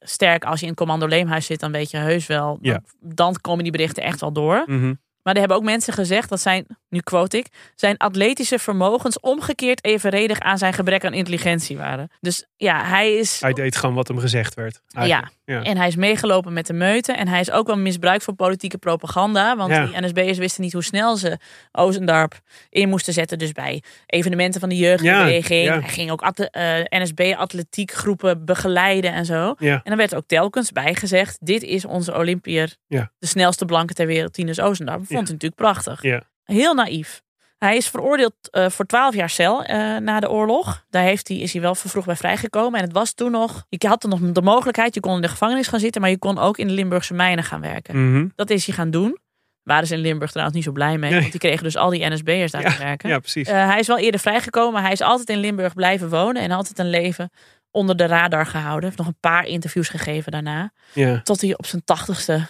sterk. 0.00 0.44
Als 0.44 0.56
je 0.56 0.62
in 0.62 0.70
het 0.70 0.80
commando 0.80 1.06
Leemhuis 1.06 1.46
zit, 1.46 1.60
dan 1.60 1.72
weet 1.72 1.90
je 1.90 1.96
heus 1.96 2.26
wel. 2.26 2.58
Ja. 2.60 2.82
Dan 3.00 3.36
komen 3.40 3.62
die 3.62 3.72
berichten 3.72 4.02
echt 4.02 4.20
wel 4.20 4.32
door. 4.32 4.62
Mm 4.66 4.80
-hmm. 4.80 5.02
Maar 5.24 5.32
er 5.34 5.38
hebben 5.40 5.56
ook 5.58 5.64
mensen 5.64 5.92
gezegd, 5.92 6.28
dat 6.28 6.40
zijn, 6.40 6.66
nu 6.88 7.00
quote 7.00 7.36
ik, 7.38 7.46
zijn 7.74 7.96
atletische 7.96 8.58
vermogens 8.58 9.20
omgekeerd 9.20 9.84
evenredig 9.84 10.40
aan 10.40 10.58
zijn 10.58 10.72
gebrek 10.72 11.04
aan 11.04 11.12
intelligentie 11.14 11.76
waren. 11.76 12.10
Dus 12.20 12.44
ja, 12.56 12.84
hij 12.84 13.14
is. 13.14 13.40
Hij 13.40 13.52
deed 13.52 13.76
gewoon 13.76 13.94
wat 13.94 14.08
hem 14.08 14.18
gezegd 14.18 14.54
werd. 14.54 14.80
Ja. 14.88 15.30
ja. 15.44 15.62
en 15.62 15.76
hij 15.76 15.86
is 15.88 15.96
meegelopen 15.96 16.52
met 16.52 16.66
de 16.66 16.72
meute. 16.72 17.12
En 17.12 17.28
hij 17.28 17.40
is 17.40 17.50
ook 17.50 17.66
wel 17.66 17.76
misbruikt 17.78 18.24
voor 18.24 18.34
politieke 18.34 18.78
propaganda. 18.78 19.56
Want 19.56 19.70
Ja. 19.70 19.86
die 19.86 20.00
NSB'ers 20.00 20.38
wisten 20.38 20.62
niet 20.62 20.72
hoe 20.72 20.84
snel 20.84 21.16
ze 21.16 21.38
Oostendarp 21.72 22.40
in 22.70 22.88
moesten 22.88 23.12
zetten. 23.12 23.38
Dus 23.38 23.52
bij 23.52 23.82
evenementen 24.06 24.60
van 24.60 24.68
de 24.68 24.76
jeugdbeweging. 24.76 25.64
Ja. 25.64 25.80
Hij 25.80 25.88
ging 25.88 26.10
ook 26.10 26.22
at- 26.22 26.38
eh, 26.50 26.74
NSB-atletiekgroepen 26.88 28.44
begeleiden 28.44 29.12
en 29.12 29.24
zo. 29.24 29.54
En 29.58 29.80
dan 29.84 29.96
werd 29.96 30.14
ook 30.14 30.26
telkens 30.26 30.72
bijgezegd: 30.72 31.36
dit 31.40 31.62
is 31.62 31.84
onze 31.84 32.14
Olympiër, 32.16 32.74
Ja. 32.86 33.10
de 33.18 33.26
snelste 33.26 33.64
blanke 33.64 33.94
ter 33.94 34.06
wereld, 34.06 34.32
Tinus 34.32 34.60
Oostendarp. 34.60 35.02
Vond 35.14 35.28
hij 35.28 35.36
natuurlijk 35.36 35.54
prachtig. 35.54 36.02
Heel 36.44 36.74
naïef. 36.74 37.22
Hij 37.58 37.76
is 37.76 37.88
veroordeeld 37.88 38.34
eh, 38.50 38.68
voor 38.68 38.86
12 38.86 39.14
jaar 39.14 39.30
cel 39.30 39.64
eh, 39.64 39.96
na 39.96 40.20
de 40.20 40.30
oorlog. 40.30 40.84
Daar 40.90 41.02
heeft 41.02 41.28
hij, 41.28 41.36
is 41.36 41.52
hij 41.52 41.62
wel 41.62 41.74
vervroegd 41.74 42.06
bij 42.06 42.16
vrijgekomen. 42.16 42.78
En 42.78 42.84
het 42.84 42.94
was 42.94 43.12
toen 43.12 43.30
nog. 43.30 43.64
Je 43.68 43.88
had 43.88 44.00
toen 44.00 44.10
nog 44.10 44.20
de 44.32 44.42
mogelijkheid. 44.42 44.94
Je 44.94 45.00
kon 45.00 45.14
in 45.14 45.22
de 45.22 45.28
gevangenis 45.28 45.66
gaan 45.68 45.80
zitten. 45.80 46.00
Maar 46.00 46.10
je 46.10 46.18
kon 46.18 46.38
ook 46.38 46.58
in 46.58 46.66
de 46.66 46.72
Limburgse 46.72 47.14
mijnen 47.14 47.44
gaan 47.44 47.60
werken. 47.60 48.10
Mhm. 48.10 48.28
Dat 48.34 48.50
is 48.50 48.66
hij 48.66 48.74
gaan 48.74 48.90
doen. 48.90 49.18
Waren 49.62 49.86
ze 49.86 49.94
in 49.94 50.00
Limburg 50.00 50.30
trouwens 50.30 50.56
niet 50.56 50.66
zo 50.66 50.72
blij 50.72 50.98
mee. 50.98 51.10
Nee. 51.10 51.20
Want 51.20 51.30
die 51.30 51.40
kregen 51.40 51.62
dus 51.64 51.76
al 51.76 51.90
die 51.90 52.08
NSB'ers 52.08 52.52
daar 52.52 52.76
te 52.76 52.78
werken. 52.78 53.08
Ja, 53.08 53.18
precies. 53.18 53.48
Eh, 53.48 53.66
hij 53.68 53.78
is 53.78 53.86
wel 53.86 53.98
eerder 53.98 54.20
vrijgekomen. 54.20 54.72
Maar 54.72 54.82
hij 54.82 54.92
is 54.92 55.00
altijd 55.00 55.28
in 55.28 55.38
Limburg 55.38 55.74
blijven 55.74 56.08
wonen. 56.08 56.42
En 56.42 56.50
altijd 56.50 56.78
een 56.78 56.90
leven 56.90 57.30
onder 57.70 57.96
de 57.96 58.06
radar 58.06 58.46
gehouden. 58.46 58.84
Heeft 58.84 58.98
nog 58.98 59.06
een 59.06 59.20
paar 59.20 59.46
interviews 59.46 59.88
gegeven 59.88 60.32
daarna. 60.32 60.72
ja. 60.92 61.20
Tot 61.22 61.40
hij 61.40 61.56
op 61.56 61.66
zijn 61.66 61.84
tachtigste 61.84 62.46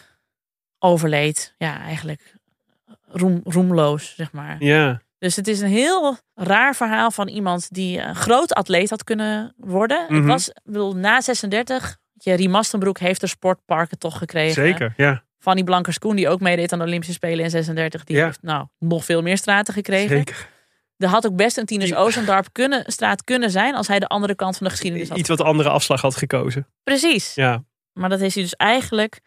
overleed. 0.79 1.55
Ja, 1.59 1.81
eigenlijk 1.81 2.34
roem, 3.14 3.40
roemloos, 3.44 4.14
zeg 4.16 4.33
maar. 4.33 4.57
Ja. 4.59 5.03
Dus 5.18 5.37
het 5.37 5.48
is 5.48 5.61
een 5.61 5.68
heel 5.68 6.16
raar 6.35 6.74
verhaal 6.74 7.11
van 7.11 7.29
iemand 7.29 7.74
die 7.74 8.00
een 8.00 8.14
groot 8.14 8.55
atleet 8.55 8.90
had 8.90 9.05
kunnen 9.05 9.55
worden. 9.57 10.05
Mhm. 10.09 10.14
Het 10.14 10.24
was, 10.24 10.48
ik 10.48 10.61
bedoel, 10.64 10.96
na 10.96 11.20
36, 11.20 11.96
je 12.12 12.35
Rie 12.35 12.48
Mastenbroek 12.48 12.98
heeft 12.98 13.20
de 13.20 13.27
sportparken 13.27 13.98
toch 13.98 14.18
gekregen. 14.18 14.62
Zeker, 14.66 14.94
ja. 14.96 15.22
Fanny 15.38 15.62
Blankers-Koen, 15.64 16.16
die 16.16 16.29
ook 16.29 16.40
meedeed 16.40 16.72
aan 16.72 16.79
de 16.79 16.85
Olympische 16.85 17.14
Spelen 17.14 17.44
in 17.44 17.50
36, 17.50 18.05
die 18.05 18.16
Ja. 18.16 18.24
heeft 18.24 18.42
nou 18.42 18.66
nog 18.79 19.05
veel 19.05 19.22
meer 19.22 19.37
straten 19.37 19.74
gekregen. 19.74 20.16
Zeker. 20.16 20.48
Er 20.96 21.09
had 21.09 21.27
ook 21.27 21.37
best 21.37 21.57
een 21.57 21.66
Tinus 21.66 21.94
Oostendarp 21.94 22.46
kunnen, 22.53 22.85
straat 22.87 23.24
kunnen 23.24 23.50
zijn 23.50 23.74
als 23.74 23.88
hij 23.88 23.98
de 23.98 24.07
andere 24.07 24.35
kant 24.35 24.57
van 24.57 24.66
de 24.66 24.72
geschiedenis 24.72 25.09
had. 25.09 25.18
Iets 25.18 25.29
wat 25.29 25.40
andere 25.40 25.68
afslag 25.68 26.00
had 26.00 26.16
gekozen. 26.16 26.66
Precies. 26.83 27.35
Ja. 27.35 27.64
Maar 27.92 28.09
dat 28.09 28.20
is 28.20 28.35
hij 28.35 28.42
dus 28.42 28.55
eigenlijk. 28.55 29.20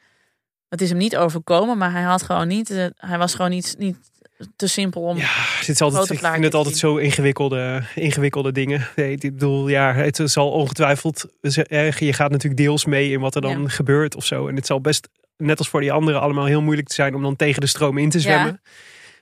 Het 0.70 0.82
is 0.82 0.90
hem 0.90 0.98
niet 0.98 1.18
overkomen, 1.18 1.78
maar 1.78 1.92
hij 1.92 2.02
had 2.02 2.24
gewoon 2.24 2.48
niet. 2.48 2.70
eh, 2.72 2.86
Hij 2.98 3.18
was 3.18 3.36
gewoon 3.36 3.52
niet, 3.52 3.76
niet 3.78 3.98
te 4.56 4.68
simpel 4.68 5.02
om. 5.02 5.18
Ja, 5.18 5.24
het 5.60 5.70
is 5.70 5.82
altijd, 5.82 6.10
ik 6.10 6.20
vind 6.20 6.44
het 6.44 6.52
te 6.52 6.58
altijd 6.58 6.78
zo 6.78 6.96
ingewikkelde, 6.98 7.84
ingewikkelde 7.96 8.52
dingen. 8.52 8.88
Nee, 8.96 9.12
ik 9.12 9.20
bedoel, 9.22 9.68
ja, 9.68 9.94
het 9.94 10.20
zal 10.24 10.52
ongetwijfeld. 10.52 11.26
eh, 11.42 11.92
Je 11.92 12.14
gaat 12.14 12.32
natuurlijk 12.32 12.62
deels 12.62 12.86
mee 12.86 13.12
in 13.12 13.20
wat 13.20 13.36
er 13.36 13.42
dan 13.42 13.62
Ja. 13.62 13.68
gebeurt 13.70 14.16
of 14.16 14.26
zo. 14.26 14.48
En 14.48 14.56
het 14.56 14.66
zal 14.66 14.82
best, 14.82 15.08
net 15.38 15.58
als 15.58 15.70
voor 15.70 15.82
die 15.82 15.92
anderen, 15.92 16.22
allemaal 16.22 16.46
heel 16.46 16.62
moeilijk 16.62 16.92
zijn 16.92 17.16
om 17.16 17.22
dan 17.22 17.36
tegen 17.36 17.62
de 17.62 17.68
stroom 17.68 17.98
in 17.98 18.10
te 18.10 18.20
zwemmen. 18.20 18.62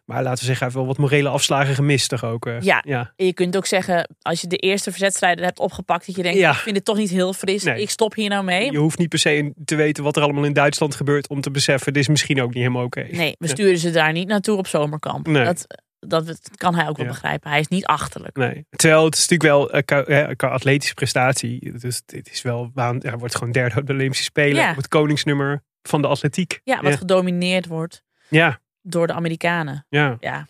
Maar 0.05 0.23
laten 0.23 0.39
we 0.39 0.45
zeggen, 0.45 0.57
hij 0.57 0.65
heeft 0.65 0.75
wel 0.77 0.85
wat 0.85 0.97
morele 0.97 1.29
afslagen 1.29 1.75
gemist, 1.75 2.09
toch 2.09 2.23
ook? 2.23 2.45
eh? 2.45 2.61
Ja. 2.61 2.81
ja. 2.85 3.13
En 3.15 3.25
je 3.25 3.33
kunt 3.33 3.57
ook 3.57 3.65
zeggen, 3.65 4.15
als 4.21 4.41
je 4.41 4.47
de 4.47 4.57
eerste 4.57 4.89
verzetstrijder 4.91 5.45
hebt 5.45 5.59
opgepakt, 5.59 6.05
dat 6.05 6.15
je 6.15 6.23
denkt: 6.23 6.37
Ja. 6.39 6.51
ik 6.51 6.57
vind 6.57 6.75
het 6.75 6.85
toch 6.85 6.97
niet 6.97 7.09
heel 7.09 7.33
fris. 7.33 7.63
Nee. 7.63 7.81
Ik 7.81 7.89
stop 7.89 8.13
hier 8.13 8.29
nou 8.29 8.43
mee. 8.43 8.71
Je 8.71 8.77
hoeft 8.77 8.97
niet 8.97 9.09
per 9.09 9.19
se 9.19 9.53
te 9.65 9.75
weten 9.75 10.03
wat 10.03 10.15
er 10.15 10.23
allemaal 10.23 10.43
in 10.43 10.53
Duitsland 10.53 10.95
gebeurt 10.95 11.27
om 11.27 11.41
te 11.41 11.51
beseffen, 11.51 11.93
dit 11.93 12.01
is 12.01 12.07
misschien 12.09 12.41
ook 12.41 12.47
niet 12.53 12.63
helemaal 12.63 12.83
oké. 12.83 13.07
Nee, 13.11 13.35
we 13.39 13.47
Ja. 13.47 13.53
sturen 13.53 13.77
ze 13.77 13.91
daar 13.91 14.11
niet 14.11 14.27
naartoe 14.27 14.57
op 14.57 14.67
zomerkamp. 14.67 15.27
Nee. 15.27 15.43
Dat, 15.45 15.67
dat, 15.99 16.39
kan 16.55 16.75
hij 16.75 16.87
ook 16.89 16.97
wel 16.97 17.05
Ja. 17.05 17.11
begrijpen. 17.11 17.49
Hij 17.49 17.59
is 17.59 17.67
niet 17.67 17.85
achterlijk. 17.85 18.35
Nee. 18.37 18.65
Terwijl 18.69 19.05
het 19.05 19.15
is 19.15 19.27
natuurlijk 19.27 19.71
wel 19.71 19.83
qua, 19.83 20.03
eh, 20.03 20.35
qua 20.35 20.47
atletische 20.47 20.93
prestatie. 20.93 21.79
Dus 21.79 22.01
dit 22.05 22.31
is 22.31 22.41
wel. 22.41 22.71
Hij 22.73 23.17
wordt 23.17 23.35
gewoon 23.35 23.51
derde 23.53 23.79
op 23.79 23.87
de 23.87 23.93
Olympische 23.93 24.23
Spelen. 24.23 24.61
Ja. 24.61 24.69
Op 24.69 24.75
het 24.75 24.87
koningsnummer 24.87 25.63
van 25.81 26.01
de 26.01 26.07
atletiek. 26.07 26.59
Ja, 26.63 26.81
wat 26.81 26.95
gedomineerd 26.95 27.67
wordt. 27.67 28.03
Ja, 28.29 28.59
door 28.85 29.07
de 29.07 29.13
Amerikanen. 29.13 29.85
ja. 29.89 30.17
Ja. 30.19 30.47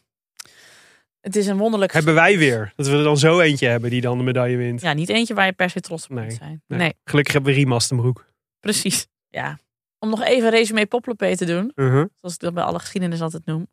Het 1.22 1.36
is 1.36 1.48
een 1.48 1.58
wonderlijk... 1.58 1.94
Hebben 1.94 2.14
wij 2.14 2.38
weer. 2.38 2.74
Dat 2.76 2.88
we 2.88 2.98
er 2.98 3.04
dan 3.04 3.18
zo 3.18 3.40
eentje 3.40 3.68
hebben 3.68 3.90
die 3.90 4.02
dan 4.02 4.18
de 4.18 4.24
medaille 4.24 4.58
wint. 4.58 4.82
Ja, 4.82 4.94
niet 4.94 5.10
eentje 5.10 5.34
waar 5.34 5.46
je 5.46 5.52
per 5.54 5.70
se 5.70 5.80
trots 5.80 6.04
op 6.04 6.10
moet 6.10 6.34
zijn. 6.34 6.62
Nee. 6.68 6.80
Nee. 6.80 6.94
Gelukkig 7.04 7.34
hebben 7.34 7.52
we 7.52 7.58
Riemas 7.58 7.88
broek. 7.88 8.26
precies. 8.60 9.08
Ja. 9.30 9.58
Om 10.00 10.10
nog 10.10 10.24
even 10.24 10.50
resume 10.50 10.86
Poplopé 10.86 11.36
te 11.36 11.46
doen. 11.46 11.72
Uh-huh. 11.76 12.06
Zoals 12.20 12.34
ik 12.34 12.40
dat 12.40 12.54
bij 12.54 12.64
alle 12.64 12.80
geschiedenis 12.80 13.22
altijd 13.22 13.46
noem. 13.46 13.68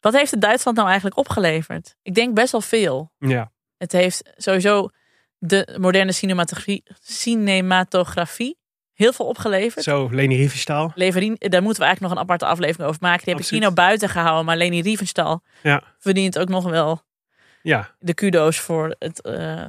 Wat 0.00 0.12
heeft 0.12 0.30
het 0.30 0.40
Duitsland 0.40 0.76
nou 0.76 0.88
eigenlijk 0.88 1.18
opgeleverd? 1.18 1.96
Ik 2.02 2.14
denk 2.14 2.34
best 2.34 2.52
wel 2.52 2.60
veel. 2.60 3.12
Ja. 3.18 3.52
Het 3.76 3.92
heeft 3.92 4.32
sowieso 4.36 4.88
de 5.38 5.76
moderne 5.80 6.12
cinematografie, 6.12 6.82
cinematografie 7.00 8.58
heel 9.02 9.12
veel 9.12 9.26
opgeleverd. 9.26 9.84
Zo, 9.84 10.08
Leni 10.10 10.36
Riefenstahl. 10.36 10.92
Leverien, 10.94 11.36
daar 11.38 11.62
moeten 11.62 11.80
we 11.82 11.86
eigenlijk 11.86 12.00
nog 12.00 12.10
een 12.10 12.18
aparte 12.18 12.44
aflevering 12.46 12.88
over 12.88 13.00
maken. 13.02 13.24
Die 13.24 13.34
heb 13.34 13.42
ik 13.42 13.48
hier 13.50 13.60
nou 13.60 13.72
buiten 13.74 14.08
gehouden. 14.08 14.44
Maar 14.44 14.56
Leni 14.56 14.80
Riefenstahl 14.82 15.42
Ja. 15.62 15.82
verdient 15.98 16.38
ook 16.38 16.48
nog 16.48 16.64
wel 16.70 17.02
Ja. 17.62 17.90
de 17.98 18.14
kudo's 18.14 18.58
voor 18.58 18.94
het, 18.98 19.20
eh, 19.20 19.64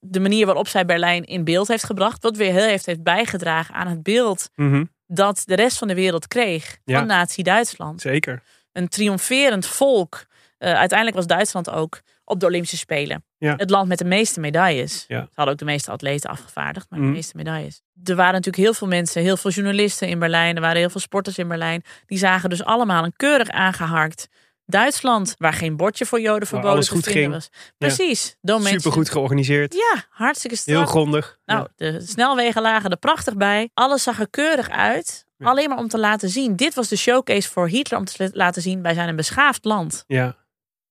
de 0.00 0.20
manier 0.20 0.46
waarop 0.46 0.68
zij 0.68 0.84
Berlijn 0.84 1.24
in 1.24 1.44
beeld 1.44 1.68
heeft 1.68 1.84
gebracht. 1.84 2.22
Wat 2.22 2.36
weer 2.36 2.52
heel 2.52 2.64
heeft, 2.66 2.86
heeft 2.86 3.02
bijgedragen 3.02 3.74
aan 3.74 3.86
het 3.88 4.02
beeld 4.02 4.50
Mhm. 4.54 4.84
dat 5.06 5.42
de 5.44 5.54
rest 5.54 5.78
van 5.78 5.88
de 5.88 5.94
wereld 5.94 6.28
kreeg 6.28 6.78
Ja. 6.84 6.98
van 6.98 7.06
Nazi-Duitsland. 7.06 8.00
Zeker. 8.00 8.42
Een 8.72 8.88
triomferend 8.88 9.66
volk. 9.66 10.26
Eh, 10.58 10.72
uiteindelijk 10.74 11.16
was 11.18 11.26
Duitsland 11.26 11.70
ook 11.70 12.00
op 12.28 12.40
de 12.40 12.46
Olympische 12.46 12.76
Spelen. 12.76 13.24
Ja. 13.38 13.54
Het 13.56 13.70
land 13.70 13.88
met 13.88 13.98
de 13.98 14.04
meeste 14.04 14.40
medailles. 14.40 15.04
Ja. 15.08 15.20
Ze 15.20 15.30
hadden 15.34 15.54
ook 15.54 15.60
de 15.60 15.64
meeste 15.64 15.90
atleten 15.90 16.30
afgevaardigd, 16.30 16.86
maar 16.90 16.98
Mhm. 16.98 17.08
de 17.08 17.14
meeste 17.14 17.36
medailles. 17.36 17.82
Er 18.04 18.16
waren 18.16 18.32
natuurlijk 18.32 18.64
heel 18.64 18.74
veel 18.74 18.86
mensen, 18.88 19.22
heel 19.22 19.36
veel 19.36 19.50
journalisten 19.50 20.08
in 20.08 20.18
Berlijn. 20.18 20.54
Er 20.54 20.60
waren 20.60 20.76
heel 20.76 20.90
veel 20.90 21.00
sporters 21.00 21.38
in 21.38 21.48
Berlijn. 21.48 21.82
Die 22.06 22.18
zagen 22.18 22.50
dus 22.50 22.64
allemaal 22.64 23.04
een 23.04 23.16
keurig 23.16 23.48
aangeharkt 23.48 24.28
Duitsland, 24.68 25.34
waar 25.38 25.52
geen 25.52 25.76
bordje 25.76 26.06
voor 26.06 26.20
Joden 26.20 26.48
verboden 26.48 26.72
alles 26.72 26.88
goed 26.88 27.06
ging. 27.06 27.32
was. 27.32 27.48
Ja. 27.52 27.58
Precies. 27.78 28.36
Mensen- 28.40 28.68
Supergoed 28.70 29.10
georganiseerd. 29.10 29.74
Ja, 29.74 30.04
hartstikke 30.10 30.56
strak. 30.56 30.76
Heel 30.76 30.86
grondig. 30.86 31.38
Nou, 31.44 31.66
de 31.76 32.00
snelwegen 32.06 32.62
lagen 32.62 32.90
er 32.90 32.96
prachtig 32.96 33.36
bij. 33.36 33.70
Alles 33.74 34.02
zag 34.02 34.20
er 34.20 34.30
keurig 34.30 34.68
uit. 34.70 35.24
Alleen 35.38 35.68
maar 35.68 35.78
om 35.78 35.88
te 35.88 35.98
laten 35.98 36.28
zien. 36.28 36.56
Dit 36.56 36.74
was 36.74 36.88
de 36.88 36.96
showcase 36.96 37.48
voor 37.50 37.68
Hitler 37.68 37.98
om 37.98 38.04
te 38.04 38.30
laten 38.32 38.62
zien. 38.62 38.82
Wij 38.82 38.94
zijn 38.94 39.08
een 39.08 39.16
beschaafd 39.16 39.64
land. 39.64 40.04
Ja. 40.06 40.36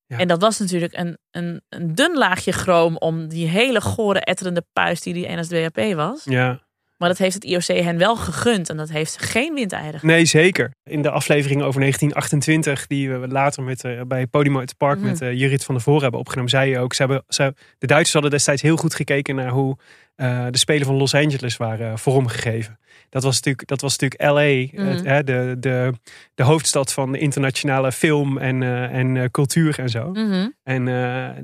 En 0.06 0.28
dat 0.28 0.40
was 0.40 0.58
natuurlijk 0.58 0.96
een, 0.96 1.18
een, 1.30 1.62
een 1.68 1.94
dun 1.94 2.16
laagje 2.16 2.52
chroom 2.52 2.96
om 2.96 3.28
die 3.28 3.48
hele 3.48 3.80
gore, 3.80 4.20
etterende 4.20 4.64
puis 4.72 5.00
die 5.00 5.12
die 5.12 5.36
NSDAP 5.36 5.94
was. 5.94 6.24
Ja. 6.24 6.65
Maar 6.96 7.08
dat 7.08 7.18
heeft 7.18 7.34
het 7.34 7.44
IOC 7.44 7.62
hen 7.66 7.98
wel 7.98 8.16
gegund. 8.16 8.68
En 8.70 8.76
dat 8.76 8.88
heeft 8.90 9.22
geen 9.22 9.54
windeieren. 9.54 10.00
Nee, 10.02 10.24
zeker. 10.24 10.70
In 10.84 11.02
de 11.02 11.10
aflevering 11.10 11.62
over 11.62 11.80
1928, 11.80 12.86
die 12.86 13.10
we 13.10 13.28
later 13.28 13.62
met, 13.62 13.84
eh, 13.84 14.00
bij 14.08 14.26
Podium 14.26 14.58
uit 14.58 14.68
het 14.68 14.78
Park 14.78 14.98
Mhm. 14.98 15.06
met 15.06 15.20
eh 15.20 15.32
Jurrit 15.32 15.64
van 15.64 15.74
der 15.74 15.84
Voren 15.84 16.02
hebben 16.02 16.20
opgenomen, 16.20 16.50
zei 16.50 16.70
je 16.70 16.78
ook, 16.78 16.94
ze 16.94 17.02
hebben, 17.02 17.24
ze, 17.28 17.54
de 17.78 17.86
Duitsers 17.86 18.12
hadden 18.12 18.30
destijds 18.30 18.62
heel 18.62 18.76
goed 18.76 18.94
gekeken 18.94 19.34
naar 19.34 19.50
hoe 19.50 19.76
eh, 20.16 20.46
de 20.50 20.58
Spelen 20.58 20.86
van 20.86 20.94
Los 20.96 21.14
Angeles 21.14 21.56
waren 21.56 21.98
vormgegeven. 21.98 22.78
Dat 23.10 23.22
was 23.22 23.34
natuurlijk, 23.34 23.68
dat 23.68 23.80
was 23.80 23.98
natuurlijk 23.98 24.22
LA, 24.22 24.82
Mhm. 24.82 25.04
het, 25.06 25.26
de, 25.26 25.56
de, 25.60 25.92
de 26.34 26.42
hoofdstad 26.42 26.92
van 26.92 27.12
de 27.12 27.18
internationale 27.18 27.92
film 27.92 28.38
en, 28.38 28.62
en 28.92 29.30
cultuur 29.30 29.78
en 29.78 29.88
zo. 29.88 30.10
Mhm. 30.10 30.48
En 30.62 30.84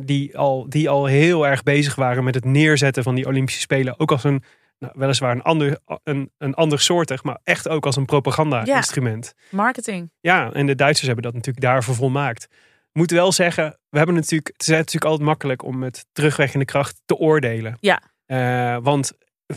die, 0.04 0.38
al, 0.38 0.66
die 0.68 0.88
al 0.88 1.06
heel 1.06 1.46
erg 1.46 1.62
bezig 1.62 1.94
waren 1.94 2.24
met 2.24 2.34
het 2.34 2.44
neerzetten 2.44 3.02
van 3.02 3.14
die 3.14 3.26
Olympische 3.26 3.60
Spelen. 3.60 3.98
Ook 4.00 4.10
als 4.10 4.24
een, 4.24 4.42
nou, 4.82 4.92
weliswaar 4.96 5.30
een 5.34 5.42
ander, 5.42 5.78
een, 6.04 6.30
een 6.38 6.54
ander 6.54 6.80
soortig, 6.80 7.22
maar 7.24 7.38
echt 7.44 7.68
ook 7.68 7.86
als 7.86 7.96
een 7.96 8.04
propaganda-instrument. 8.04 9.34
Marketing. 9.50 10.10
Ja, 10.20 10.52
en 10.52 10.66
de 10.66 10.74
Duitsers 10.74 11.06
hebben 11.06 11.24
dat 11.24 11.34
natuurlijk 11.34 11.64
daarvoor 11.64 11.94
volmaakt. 11.94 12.48
Moet 12.92 13.10
wel 13.10 13.32
zeggen, 13.32 13.78
we 13.88 13.96
hebben 13.96 14.14
natuurlijk, 14.14 14.50
het 14.52 14.62
is 14.62 14.68
natuurlijk 14.68 15.04
altijd 15.04 15.28
makkelijk 15.28 15.64
om 15.64 15.78
met 15.78 16.06
terugwerkende 16.12 16.64
kracht 16.64 17.00
te 17.04 17.16
oordelen. 17.16 17.76
Ja. 17.80 18.02
Eh, 18.26 18.76
want 18.82 19.12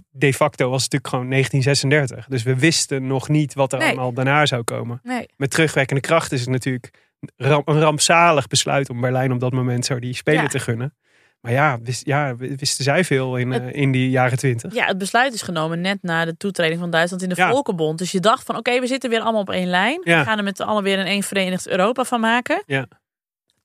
de 0.10 0.34
facto 0.34 0.70
was 0.70 0.84
het 0.84 0.92
natuurlijk 0.92 1.08
gewoon 1.14 1.30
1936. 1.30 2.26
Dus 2.28 2.44
we 2.44 2.56
wisten 2.60 3.08
nog 3.08 3.30
niet 3.30 3.54
wat 3.54 3.74
er 3.74 3.80
Nee. 3.80 3.88
allemaal 3.88 4.14
daarna 4.14 4.46
zou 4.46 4.64
komen. 4.64 5.00
Nee. 5.04 5.26
Met 5.38 5.52
terugwerkende 5.52 6.02
kracht 6.02 6.32
is 6.32 6.40
het 6.40 6.50
natuurlijk 6.50 6.90
een 7.36 7.64
rampzalig 7.66 8.48
besluit 8.48 8.90
om 8.90 9.02
Berlijn 9.02 9.32
op 9.32 9.40
dat 9.40 9.54
moment 9.54 9.86
zo 9.86 10.00
die 10.00 10.14
Spelen 10.16 10.42
Ja. 10.42 10.48
te 10.48 10.60
gunnen. 10.60 10.96
Maar 11.42 11.52
ja, 11.54 11.80
wist, 11.82 12.06
ja, 12.06 12.36
wisten 12.36 12.84
zij 12.84 13.04
veel 13.04 13.36
in, 13.38 13.54
eh, 13.54 13.82
in 13.82 13.92
die 13.92 14.10
jaren 14.10 14.38
twintig. 14.38 14.74
Ja, 14.74 14.86
het 14.86 14.98
besluit 14.98 15.34
is 15.34 15.42
genomen 15.42 15.82
net 15.82 15.98
na 16.02 16.26
de 16.26 16.38
toetreding 16.38 16.80
van 16.80 16.90
Duitsland 16.90 17.24
in 17.24 17.30
de 17.30 17.36
Ja. 17.36 17.50
Volkenbond. 17.50 17.98
Dus 17.98 18.12
je 18.12 18.20
dacht 18.20 18.46
van 18.46 18.58
oké, 18.58 18.80
we 18.80 18.88
zitten 18.88 19.10
weer 19.10 19.20
allemaal 19.22 19.42
op 19.42 19.50
één 19.50 19.68
lijn. 19.68 20.02
Ja. 20.04 20.20
We 20.20 20.26
gaan 20.26 20.38
er 20.38 20.44
met 20.44 20.60
allen 20.60 20.84
weer 20.84 21.00
een 21.00 21.06
één 21.06 21.24
verenigd 21.24 21.68
Europa 21.68 22.04
van 22.04 22.20
maken. 22.20 22.64
Ja. 22.66 22.88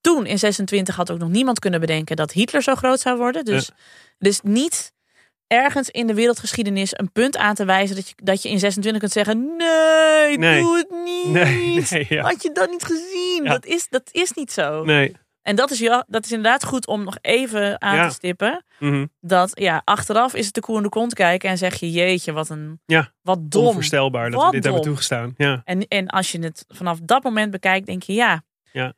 Toen 0.01 0.27
in 0.27 0.39
26 0.39 0.97
had 0.97 1.11
ook 1.11 1.19
nog 1.19 1.29
niemand 1.29 1.59
kunnen 1.59 1.81
bedenken 1.81 2.17
dat 2.17 2.33
Hitler 2.33 2.63
zo 2.63 2.75
groot 2.75 3.01
zou 3.01 3.19
worden. 3.19 3.45
Dus 3.45 3.71
er 4.19 4.27
is 4.29 4.41
niet 4.43 4.93
ergens 5.47 5.89
in 5.91 6.07
de 6.07 6.15
wereldgeschiedenis 6.15 6.91
een 6.99 7.13
punt 7.13 7.37
aan 7.37 7.55
te 7.55 7.65
wijzen 7.65 7.97
dat 7.97 8.09
je, 8.09 8.15
dat 8.17 8.43
je 8.43 8.49
in 8.49 8.59
26 8.59 9.01
kunt 9.01 9.13
zeggen: 9.13 9.57
nee, 9.57 10.39
Nee. 10.39 10.63
doe 10.63 10.77
het 10.77 10.91
niet. 11.05 11.33
Nee, 11.33 11.85
nee, 11.91 12.07
ja. 12.09 12.23
Had 12.23 12.43
je 12.43 12.51
dat 12.53 12.71
niet 12.71 12.85
gezien? 12.85 13.41
Ja. 13.45 13.51
Dat, 13.51 13.67
is, 13.67 13.87
dat 13.89 14.09
is 14.13 14.33
niet 14.33 14.53
zo. 14.53 14.85
Nee. 14.85 15.17
En 15.43 15.57
dat 15.57 15.71
is, 15.71 15.79
ja, 15.79 16.05
dat 16.09 16.25
is 16.25 16.33
inderdaad 16.33 16.65
goed 16.65 16.87
om 16.87 17.05
nog 17.05 17.19
even 17.21 17.81
aan 17.81 17.97
Ja. 17.97 18.09
te 18.09 18.15
stippen. 18.15 18.65
Mhm. 18.79 19.07
Dat 19.21 19.51
ja, 19.55 19.83
achteraf 19.85 20.35
is 20.35 20.45
het 20.47 20.55
de 20.55 20.61
koe 20.61 20.77
in 20.77 20.83
de 20.83 20.89
kont 20.89 21.15
kijken 21.15 21.51
en 21.51 21.59
zeg 21.59 21.75
je: 21.81 21.91
jeetje, 21.91 22.33
wat 22.33 22.49
een 22.49 22.81
Ja, 22.87 23.13
wat 23.23 23.51
dom. 23.51 23.67
onvoorstelbaar 23.67 24.31
dat 24.31 24.41
Wat 24.41 24.51
we 24.51 24.55
dit 24.57 24.65
hebben 24.65 24.83
toegestaan. 24.83 25.35
Ja. 25.37 25.61
En, 25.65 25.89
en 25.89 26.09
als 26.09 26.33
je 26.33 26.39
het 26.39 26.65
vanaf 26.69 26.99
dat 27.03 27.23
moment 27.23 27.51
bekijkt, 27.51 27.87
denk 27.87 28.03
je 28.03 28.13
ja. 28.13 28.43
Ja. 28.73 28.93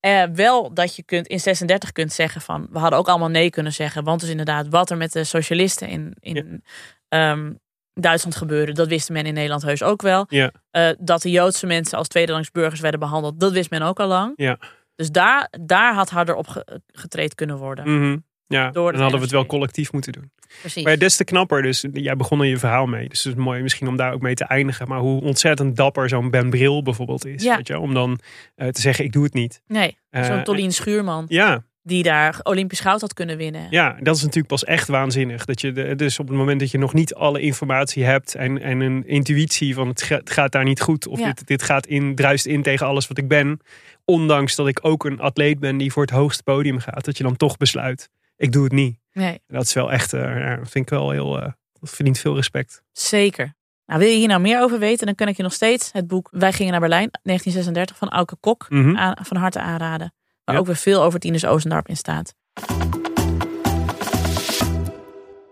Eh, 0.00 0.24
wel 0.34 0.74
dat 0.74 0.96
je 0.96 1.02
kunt 1.02 1.26
in 1.26 1.40
36 1.40 1.92
kunt 1.92 2.12
zeggen 2.12 2.40
van 2.40 2.66
we 2.70 2.78
hadden 2.78 2.98
ook 2.98 3.08
allemaal 3.08 3.28
nee 3.28 3.50
kunnen 3.50 3.72
zeggen. 3.72 4.04
Want 4.04 4.20
dus 4.20 4.30
inderdaad, 4.30 4.68
wat 4.68 4.90
er 4.90 4.96
met 4.96 5.12
de 5.12 5.24
socialisten 5.24 5.88
in, 5.88 6.16
in 6.20 6.64
ehm, 7.08 7.52
Duitsland 7.94 8.36
gebeurde, 8.36 8.72
dat 8.72 8.88
wist 8.88 9.10
men 9.10 9.26
in 9.26 9.34
Nederland 9.34 9.62
heus 9.62 9.82
ook 9.82 10.02
wel. 10.02 10.26
Ja. 10.28 10.52
Eh, 10.70 10.90
dat 10.98 11.22
de 11.22 11.30
Joodse 11.30 11.66
mensen 11.66 11.98
als 11.98 12.08
tweederangs 12.08 12.50
burgers 12.50 12.80
werden 12.80 13.00
behandeld, 13.00 13.40
dat 13.40 13.52
wist 13.52 13.70
men 13.70 13.82
ook 13.82 14.00
al 14.00 14.06
lang. 14.08 14.32
Ja. 14.36 14.58
Dus 15.02 15.10
daar, 15.10 15.52
daar 15.60 15.94
had 15.94 16.10
harder 16.10 16.34
op 16.34 16.46
ge- 16.48 16.80
getraind 16.86 17.34
kunnen 17.34 17.56
worden. 17.56 17.98
Mhm. 17.98 18.18
Ja, 18.46 18.70
dan 18.70 18.84
hadden 18.94 19.10
we 19.18 19.24
het 19.24 19.30
wel 19.30 19.46
collectief 19.46 19.92
moeten 19.92 20.12
doen. 20.12 20.30
Precies. 20.60 20.82
Maar 20.82 20.92
ja, 20.92 20.98
des 20.98 21.16
te 21.16 21.24
knapper, 21.24 21.62
dus 21.62 21.84
jij 21.92 22.16
begon 22.16 22.40
er 22.40 22.46
je 22.46 22.58
verhaal 22.58 22.86
mee. 22.86 23.08
Dus 23.08 23.24
het 23.24 23.36
is 23.36 23.42
mooi 23.42 23.62
misschien 23.62 23.88
om 23.88 23.96
daar 23.96 24.12
ook 24.12 24.20
mee 24.20 24.34
te 24.34 24.44
eindigen. 24.44 24.88
Maar 24.88 24.98
hoe 24.98 25.20
ontzettend 25.22 25.76
dapper 25.76 26.08
zo'n 26.08 26.30
Ben 26.30 26.50
Bril 26.50 26.82
bijvoorbeeld 26.82 27.26
is. 27.26 27.42
Ja. 27.42 27.56
Weet 27.56 27.66
je? 27.66 27.78
Om 27.78 27.94
dan 27.94 28.18
eh, 28.54 28.68
te 28.68 28.80
zeggen, 28.80 29.04
ik 29.04 29.12
doe 29.12 29.24
het 29.24 29.34
niet. 29.34 29.62
Nee, 29.66 29.96
Eh, 30.10 30.24
zo'n 30.24 30.42
Tolien 30.42 30.72
Schuurman. 30.72 31.24
Ja, 31.28 31.64
Die 31.84 32.02
daar 32.02 32.40
Olympisch 32.42 32.80
goud 32.80 33.00
had 33.00 33.14
kunnen 33.14 33.36
winnen. 33.36 33.66
ja, 33.70 33.96
dat 34.00 34.16
is 34.16 34.20
natuurlijk 34.20 34.48
pas 34.48 34.64
echt 34.64 34.88
waanzinnig. 34.88 35.44
Dat 35.44 35.60
je 35.60 35.72
de, 35.72 35.94
dus 35.94 36.18
op 36.18 36.28
het 36.28 36.36
moment 36.36 36.60
dat 36.60 36.70
je 36.70 36.78
nog 36.78 36.94
niet 36.94 37.14
alle 37.14 37.40
informatie 37.40 38.04
hebt 38.04 38.34
en, 38.34 38.62
en 38.62 38.80
een 38.80 39.06
intuïtie 39.06 39.74
van 39.74 39.88
het, 39.88 40.02
ga- 40.02 40.16
het 40.16 40.30
gaat 40.30 40.52
daar 40.52 40.64
niet 40.64 40.80
goed. 40.80 41.06
Of 41.06 41.18
Ja. 41.18 41.26
dit, 41.32 41.46
dit 41.46 41.62
gaat 41.62 41.86
in, 41.86 42.14
druist 42.14 42.46
in 42.46 42.62
tegen 42.62 42.86
alles 42.86 43.08
wat 43.08 43.18
ik 43.18 43.28
ben. 43.28 43.60
Ondanks 44.04 44.54
dat 44.54 44.68
ik 44.68 44.78
ook 44.82 45.04
een 45.04 45.20
atleet 45.20 45.58
ben 45.58 45.76
die 45.76 45.92
voor 45.92 46.02
het 46.02 46.10
hoogste 46.10 46.42
podium 46.42 46.78
gaat. 46.78 47.04
Dat 47.04 47.16
je 47.16 47.22
dan 47.22 47.36
toch 47.36 47.56
besluit, 47.56 48.08
ik 48.36 48.52
doe 48.52 48.64
het 48.64 48.72
niet. 48.72 48.98
Nee, 49.12 49.40
Dat 49.46 49.62
is 49.64 49.72
wel 49.72 49.92
echt, 49.92 50.10
ja, 50.10 50.56
vind 50.56 50.74
ik 50.74 50.88
wel 50.88 51.10
heel, 51.10 51.40
eh, 51.42 51.48
dat 51.80 51.90
verdient 51.90 52.18
veel 52.18 52.34
respect. 52.34 52.82
zeker. 52.92 53.54
Nou, 53.86 54.00
wil 54.00 54.08
je 54.10 54.16
hier 54.16 54.28
nou 54.28 54.40
meer 54.40 54.60
over 54.60 54.78
weten, 54.78 55.06
dan 55.06 55.14
kan 55.14 55.28
ik 55.28 55.36
je 55.36 55.42
nog 55.42 55.52
steeds 55.52 55.92
het 55.92 56.06
boek 56.06 56.28
Wij 56.30 56.52
gingen 56.52 56.70
naar 56.72 56.80
Berlijn, 56.80 57.08
1936 57.22 57.96
van 57.96 58.08
Auke 58.08 58.36
Kok, 58.40 58.66
Mhm. 58.68 58.96
aan, 58.96 59.16
van 59.22 59.36
harte 59.36 59.60
aanraden. 59.60 60.12
Waar 60.44 60.54
Ja. 60.54 60.60
ook 60.60 60.66
weer 60.66 60.76
veel 60.76 61.02
over 61.02 61.18
Tinus 61.20 61.44
Oostendorp 61.46 61.88
in 61.88 61.96
staat. 61.96 62.34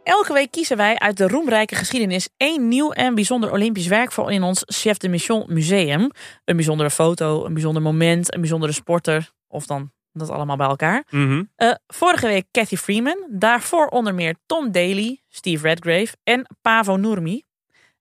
Elke 0.03 0.33
week 0.33 0.51
kiezen 0.51 0.77
wij 0.77 0.99
uit 0.99 1.17
de 1.17 1.29
roemrijke 1.29 1.75
geschiedenis 1.75 2.29
één 2.37 2.69
nieuw 2.69 2.93
en 2.93 3.15
bijzonder 3.15 3.53
Olympisch 3.53 3.87
werk 3.87 4.13
voor 4.13 4.33
in 4.33 4.43
ons 4.43 4.63
Chef 4.67 4.97
de 4.97 5.09
Mission 5.09 5.45
Museum. 5.49 6.11
Een 6.45 6.57
bijzondere 6.57 6.91
foto, 6.91 7.45
een 7.45 7.53
bijzonder 7.53 7.83
moment, 7.83 8.35
een 8.35 8.41
bijzondere 8.41 8.73
sporter. 8.73 9.31
Of 9.49 9.67
dan 9.67 9.91
dat 10.13 10.31
allemaal 10.31 10.57
bij 10.57 10.67
elkaar. 10.67 11.05
Mhm. 11.11 11.45
Eh, 11.57 11.75
vorige 11.87 12.27
week 12.27 12.47
Cathy 12.51 12.77
Freeman. 12.77 13.27
Daarvoor 13.31 13.87
onder 13.87 14.15
meer 14.15 14.35
Tom 14.47 14.73
Daly, 14.73 15.21
Steve 15.29 15.67
Redgrave 15.69 16.17
en 16.25 16.47
Pavo 16.63 16.97
Nurmi. 16.97 17.43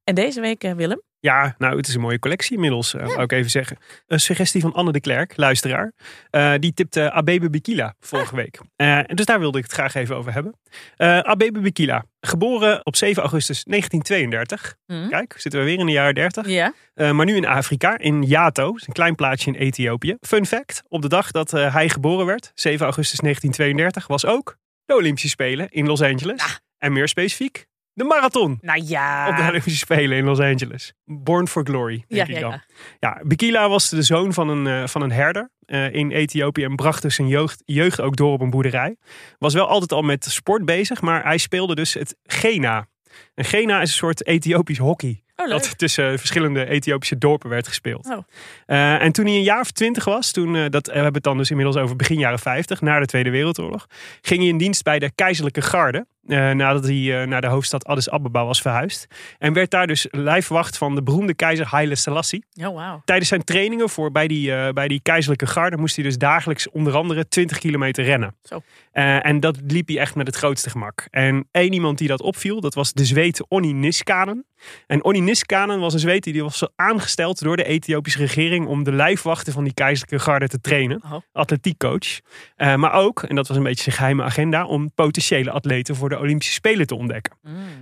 En 0.04 0.16
deze 0.16 0.42
week 0.42 0.64
eh, 0.64 0.72
Willem. 0.74 1.02
Ja, 1.22 1.56
nou, 1.58 1.78
het 1.78 1.88
is 1.88 1.94
een 1.94 2.02
mooie 2.02 2.20
collectie 2.20 2.54
inmiddels, 2.56 2.92
wou 2.92 3.22
ik 3.22 3.32
even 3.32 3.52
zeggen. 3.52 3.78
Een 4.08 4.20
suggestie 4.20 4.62
van 4.62 4.74
Anne 4.74 4.92
de 4.92 5.00
Klerk, 5.00 5.38
luisteraar. 5.38 5.92
Eh, 6.30 6.54
die 6.60 6.74
tipte 6.74 7.12
Abebe 7.12 7.50
Bikila 7.50 7.96
vorige 8.00 8.36
week. 8.36 8.60
Eh, 8.76 8.98
en 8.98 9.16
dus 9.16 9.26
daar 9.26 9.40
wilde 9.40 9.58
ik 9.58 9.64
het 9.64 9.74
graag 9.74 9.94
even 9.94 10.16
over 10.16 10.34
hebben. 10.34 10.56
Abebe 10.98 11.60
Bikila, 11.60 12.06
geboren 12.22 12.86
op 12.86 12.96
7 12.96 13.22
augustus 13.22 13.64
1932. 13.64 14.76
Mhm. 14.86 15.10
Kijk, 15.10 15.36
zitten 15.38 15.60
we 15.60 15.66
weer 15.66 15.80
in 15.80 15.86
de 15.86 15.92
jaren 15.92 16.16
30. 16.16 16.48
Ja. 16.48 16.74
Maar 16.94 17.26
nu 17.26 17.36
in 17.36 17.46
Afrika, 17.46 17.98
in 17.98 18.24
Yato, 18.24 18.68
een 18.68 18.94
klein 18.94 19.16
plaatsje 19.16 19.52
in 19.52 19.56
Ethiopië. 19.56 20.16
Fun 20.22 20.46
fact, 20.46 20.84
op 20.88 21.02
de 21.02 21.10
dag 21.10 21.32
dat 21.32 21.52
hij 21.52 21.90
geboren 21.90 22.26
werd, 22.26 22.52
7 22.54 22.86
augustus 22.86 23.20
1932, 23.20 24.08
was 24.08 24.26
ook 24.26 24.58
de 24.86 24.96
Olympische 24.96 25.30
Spelen 25.30 25.70
in 25.70 25.86
Los 25.86 26.02
Angeles. 26.02 26.60
En 26.78 26.94
meer 26.94 27.08
specifiek, 27.08 27.68
De 28.00 28.06
marathon. 28.06 28.58
Nou 28.62 28.82
ja. 28.86 29.30
Op 29.30 29.36
de 29.36 29.44
Olympische 29.48 29.80
Spelen 29.80 30.18
in 30.18 30.24
Los 30.24 30.40
Angeles. 30.40 30.94
Born 31.06 31.48
for 31.48 31.64
Glory, 31.66 32.06
denk 32.08 32.08
Ja, 32.08 32.24
ik 32.24 32.30
ja, 32.30 32.40
dan. 32.40 32.52
ja. 32.52 32.64
Ja, 33.00 33.22
Bikila 33.24 33.70
was 33.70 33.90
de 33.90 34.02
zoon 34.02 34.34
van 34.34 34.50
een, 34.50 34.68
eh, 34.68 34.88
van 34.88 35.02
een 35.02 35.12
herder 35.12 35.50
eh, 35.66 35.94
in 35.94 36.12
Ethiopië 36.12 36.64
en 36.64 36.76
bracht 36.76 37.02
dus 37.02 37.16
zijn 37.16 37.28
jeugd, 37.28 37.62
jeugd 37.66 38.02
ook 38.02 38.16
door 38.16 38.32
op 38.32 38.42
een 38.42 38.50
boerderij. 38.50 38.96
Was 39.38 39.54
wel 39.54 39.68
altijd 39.68 39.92
al 39.92 40.02
met 40.02 40.26
sport 40.26 40.66
bezig, 40.66 41.02
maar 41.02 41.24
hij 41.24 41.38
speelde 41.38 41.76
dus 41.76 41.94
het 41.94 42.16
Gena. 42.24 42.88
En 43.36 43.46
Gena 43.46 43.82
is 43.82 43.90
een 43.90 43.96
soort 43.96 44.26
Ethiopisch 44.26 44.78
hockey. 44.78 45.24
Oh, 45.36 45.50
dat 45.50 45.78
tussen 45.78 46.20
verschillende 46.20 46.66
Ethiopische 46.66 47.18
dorpen 47.18 47.50
werd 47.50 47.68
gespeeld. 47.68 48.06
Oh. 48.10 48.18
Eh, 48.66 49.02
en 49.02 49.12
toen 49.12 49.26
hij 49.26 49.36
een 49.36 49.44
jaar 49.44 49.60
of 49.60 49.72
twintig 49.72 50.06
was, 50.06 50.32
toen, 50.32 50.56
eh, 50.56 50.66
dat, 50.70 50.88
we 50.88 50.94
hebben 50.94 51.14
het 51.14 51.24
dan 51.24 51.38
dus 51.38 51.50
inmiddels 51.50 51.78
over 51.78 51.96
begin 51.96 52.20
jaren 52.20 52.40
50, 52.40 52.82
na 52.82 53.00
de 53.00 53.06
Tweede 53.06 53.30
Wereldoorlog, 53.30 53.88
ging 54.22 54.40
hij 54.40 54.50
in 54.50 54.58
dienst 54.58 54.84
bij 54.84 55.00
de 55.00 55.12
keizerlijke 55.16 55.62
garde. 55.62 56.06
Eh, 56.30 56.52
nadat 56.52 56.84
hij 56.84 57.22
eh, 57.22 57.28
naar 57.28 57.42
de 57.42 57.48
hoofdstad 57.48 57.86
Addis 57.86 58.10
Ababa 58.10 58.46
was 58.46 58.62
verhuisd. 58.62 59.08
En 59.38 59.54
werd 59.54 59.72
daar 59.72 59.88
dus 59.88 60.08
lijfwacht 60.12 60.78
van 60.78 60.96
de 60.96 61.04
beroemde 61.04 61.34
keizer 61.34 61.66
Haile 61.66 61.96
Selassie. 61.96 62.46
Oh, 62.56 62.76
wauw. 62.76 63.02
Tijdens 63.06 63.30
zijn 63.30 63.44
trainingen 63.44 63.90
voor 63.90 64.12
bij, 64.12 64.28
die, 64.28 64.56
eh, 64.56 64.74
bij 64.74 64.88
die 64.88 65.00
keizerlijke 65.02 65.48
garde 65.48 65.78
moest 65.78 65.96
hij 65.96 66.04
dus 66.06 66.18
dagelijks 66.18 66.70
onder 66.70 66.96
andere 66.96 67.28
20 67.28 67.58
kilometer 67.58 68.04
rennen. 68.04 68.36
Zo. 68.44 68.62
En 68.92 69.40
dat 69.40 69.58
liep 69.68 69.88
hij 69.88 69.98
echt 69.98 70.16
met 70.16 70.28
het 70.28 70.36
grootste 70.36 70.70
gemak. 70.70 71.08
En 71.10 71.48
één 71.52 71.74
iemand 71.74 71.98
die 71.98 72.08
dat 72.08 72.22
opviel, 72.22 72.62
dat 72.62 72.74
was 72.74 72.94
de 72.94 73.06
Zweed 73.06 73.46
Onni 73.48 73.74
Niskanen. 73.74 74.46
En 74.88 75.04
Onni 75.04 75.22
Niskanen 75.22 75.80
was 75.80 75.94
een 75.94 76.00
Zweed 76.00 76.24
die 76.24 76.44
was 76.44 76.68
aangesteld 76.76 77.42
door 77.44 77.58
de 77.58 77.64
Ethiopische 77.64 78.20
regering 78.20 78.68
om 78.68 78.84
de 78.84 78.92
lijfwachten 78.92 79.54
van 79.54 79.64
die 79.64 79.74
keizerlijke 79.74 80.26
garde 80.26 80.48
te 80.48 80.62
trainen. 80.62 81.02
Oh. 81.04 81.20
Atletiekcoach. 81.32 82.20
Maar 82.58 82.94
ook, 82.94 83.24
en 83.24 83.36
dat 83.36 83.48
was 83.48 83.58
een 83.58 83.64
beetje 83.64 83.84
zijn 83.84 83.96
geheime 83.96 84.24
agenda, 84.24 84.66
om 84.66 84.92
potentiële 84.92 85.52
atleten 85.52 85.96
voor 85.96 86.10
de 86.10 86.19
Olympische 86.20 86.54
Spelen 86.54 86.88
te 86.88 86.96
ontdekken. 86.96 87.38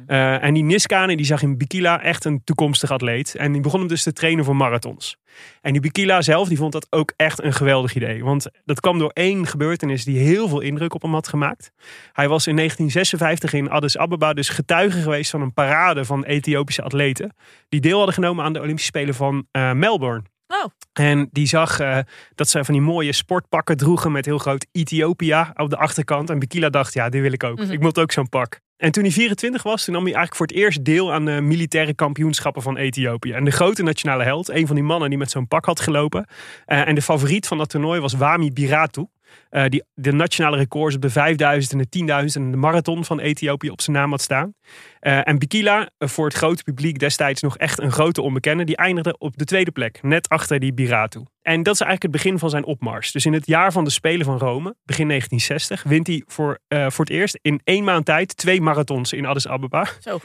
Eh, 0.07 0.43
en 0.43 0.53
die 0.53 0.63
Niskanen 0.63 1.17
die 1.17 1.25
zag 1.25 1.41
in 1.41 1.57
Bikila 1.57 2.01
echt 2.01 2.25
een 2.25 2.43
toekomstig 2.43 2.91
atleet. 2.91 3.35
En 3.35 3.51
die 3.51 3.61
begon 3.61 3.79
hem 3.79 3.87
dus 3.87 4.03
te 4.03 4.13
trainen 4.13 4.45
voor 4.45 4.55
marathons. 4.55 5.17
En 5.61 5.71
die 5.71 5.81
Bikila 5.81 6.21
zelf 6.21 6.47
die 6.47 6.57
vond 6.57 6.71
dat 6.71 6.87
ook 6.89 7.13
echt 7.15 7.43
een 7.43 7.53
geweldig 7.53 7.95
idee. 7.95 8.23
Want 8.23 8.47
dat 8.65 8.79
kwam 8.79 8.99
door 8.99 9.11
één 9.13 9.47
gebeurtenis 9.47 10.03
die 10.03 10.19
heel 10.19 10.47
veel 10.47 10.59
indruk 10.59 10.93
op 10.93 11.01
hem 11.01 11.13
had 11.13 11.27
gemaakt. 11.27 11.71
Hij 12.11 12.27
was 12.27 12.47
in 12.47 12.55
1956 12.55 13.53
in 13.53 13.69
Addis 13.69 13.97
Ababa 13.97 14.33
dus 14.33 14.49
getuige 14.49 15.01
geweest 15.01 15.31
van 15.31 15.41
een 15.41 15.53
parade 15.53 16.05
van 16.05 16.23
Ethiopische 16.23 16.81
atleten. 16.81 17.35
Die 17.69 17.81
deel 17.81 17.97
hadden 17.97 18.13
genomen 18.13 18.45
aan 18.45 18.53
de 18.53 18.61
Olympische 18.61 18.89
Spelen 18.89 19.15
van 19.15 19.47
eh, 19.51 19.71
Melbourne. 19.71 20.23
Oh. 20.47 20.65
En 20.93 21.29
die 21.31 21.47
zag 21.47 21.79
eh, 21.79 21.97
dat 22.35 22.49
ze 22.49 22.63
van 22.65 22.73
die 22.73 22.83
mooie 22.83 23.13
sportpakken 23.13 23.77
droegen 23.77 24.11
met 24.11 24.25
heel 24.25 24.37
groot 24.37 24.65
Ethiopia 24.71 25.53
op 25.55 25.69
de 25.69 25.77
achterkant. 25.77 26.29
En 26.29 26.39
Bikila 26.39 26.69
dacht, 26.69 26.93
ja, 26.93 27.09
dit 27.09 27.21
wil 27.21 27.31
ik 27.31 27.43
ook. 27.43 27.59
Mhm. 27.59 27.71
Ik 27.71 27.79
moet 27.79 27.99
ook 27.99 28.11
zo'n 28.11 28.29
pak. 28.29 28.59
En 28.77 28.91
toen 28.91 29.03
hij 29.03 29.11
24 29.11 29.63
was, 29.63 29.83
toen 29.83 29.93
nam 29.93 30.03
hij 30.03 30.13
eigenlijk 30.13 30.35
voor 30.35 30.57
het 30.57 30.65
eerst 30.65 30.85
deel 30.85 31.13
aan 31.13 31.25
de 31.25 31.41
militaire 31.41 31.93
kampioenschappen 31.93 32.61
van 32.61 32.77
Ethiopië. 32.77 33.31
En 33.31 33.43
de 33.43 33.51
grote 33.51 33.83
nationale 33.83 34.23
held, 34.23 34.49
een 34.49 34.67
van 34.67 34.75
die 34.75 34.83
mannen 34.85 35.09
die 35.09 35.17
met 35.17 35.31
zo'n 35.31 35.47
pak 35.47 35.65
had 35.65 35.79
gelopen. 35.79 36.25
eh, 36.65 36.87
en 36.87 36.95
de 36.95 37.01
favoriet 37.01 37.47
van 37.47 37.57
dat 37.57 37.69
toernooi 37.69 37.99
was 37.99 38.13
Wami 38.13 38.51
Biratu. 38.51 39.05
Eh, 39.49 39.65
die 39.67 39.83
de 39.93 40.11
nationale 40.11 40.57
records 40.57 40.95
op 40.95 41.01
de 41.01 41.09
5000 41.09 41.71
en 41.71 41.77
de 41.77 42.23
10.000 42.29 42.43
en 42.43 42.51
de 42.51 42.57
marathon 42.57 43.05
van 43.05 43.19
Ethiopië 43.19 43.69
op 43.69 43.81
zijn 43.81 43.95
naam 43.95 44.11
had 44.11 44.21
staan. 44.21 44.53
Eh, 44.99 45.27
en 45.27 45.39
Bikila, 45.39 45.89
eh, 45.97 46.07
voor 46.07 46.25
het 46.25 46.35
grote 46.35 46.63
publiek 46.63 46.99
destijds 46.99 47.41
nog 47.41 47.57
echt 47.57 47.79
een 47.79 47.91
grote 47.91 48.21
onbekende, 48.21 48.63
die 48.63 48.77
eindigde 48.77 49.17
op 49.17 49.37
de 49.37 49.45
tweede 49.45 49.71
plek, 49.71 49.99
net 50.01 50.29
achter 50.29 50.59
die 50.59 50.73
Biratu. 50.73 51.23
En 51.47 51.63
dat 51.63 51.73
is 51.73 51.81
eigenlijk 51.81 52.01
het 52.13 52.23
begin 52.23 52.39
van 52.39 52.49
zijn 52.49 52.65
opmars. 52.65 53.11
Dus 53.11 53.25
in 53.25 53.33
het 53.33 53.47
jaar 53.47 53.71
van 53.71 53.83
de 53.83 53.89
Spelen 53.89 54.25
van 54.25 54.37
Rome, 54.37 54.75
begin 54.85 55.07
1960, 55.07 55.83
wint 55.83 56.07
hij 56.07 56.23
voor, 56.27 56.59
eh, 56.67 56.89
voor 56.89 57.05
het 57.05 57.13
eerst 57.13 57.39
in 57.41 57.61
één 57.63 57.83
maand 57.83 58.05
tijd 58.05 58.37
twee 58.37 58.61
marathons 58.61 59.13
in 59.13 59.25
Addis 59.25 59.47
Ababa. 59.47 59.87
Zo. 59.99 60.19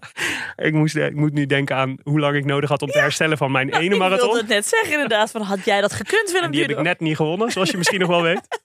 ik, 0.68 0.72
moest, 0.72 0.96
ik 0.96 1.14
moet 1.14 1.32
nu 1.32 1.46
denken 1.46 1.76
aan 1.76 1.96
hoe 2.02 2.20
lang 2.20 2.36
ik 2.36 2.44
nodig 2.44 2.68
had 2.68 2.82
om 2.82 2.88
te 2.88 2.98
herstellen 2.98 3.36
van 3.36 3.50
mijn 3.50 3.70
ene 3.80 3.94
Ik 3.94 3.98
marathon. 4.00 4.26
wilde 4.26 4.40
het 4.40 4.48
net 4.48 4.66
zeggen 4.66 4.92
inderdaad. 4.92 5.30
Van, 5.30 5.42
had 5.42 5.64
jij 5.64 5.80
dat 5.80 5.92
gekund, 5.92 6.30
Willem 6.30 6.44
En 6.44 6.50
die 6.50 6.60
heb 6.60 6.70
ik 6.70 6.80
net 6.80 7.00
niet 7.00 7.16
gewonnen, 7.16 7.50
zoals 7.50 7.70
je 7.70 7.76
misschien 7.76 8.00
nog 8.00 8.08
wel 8.08 8.22
weet. 8.22 8.40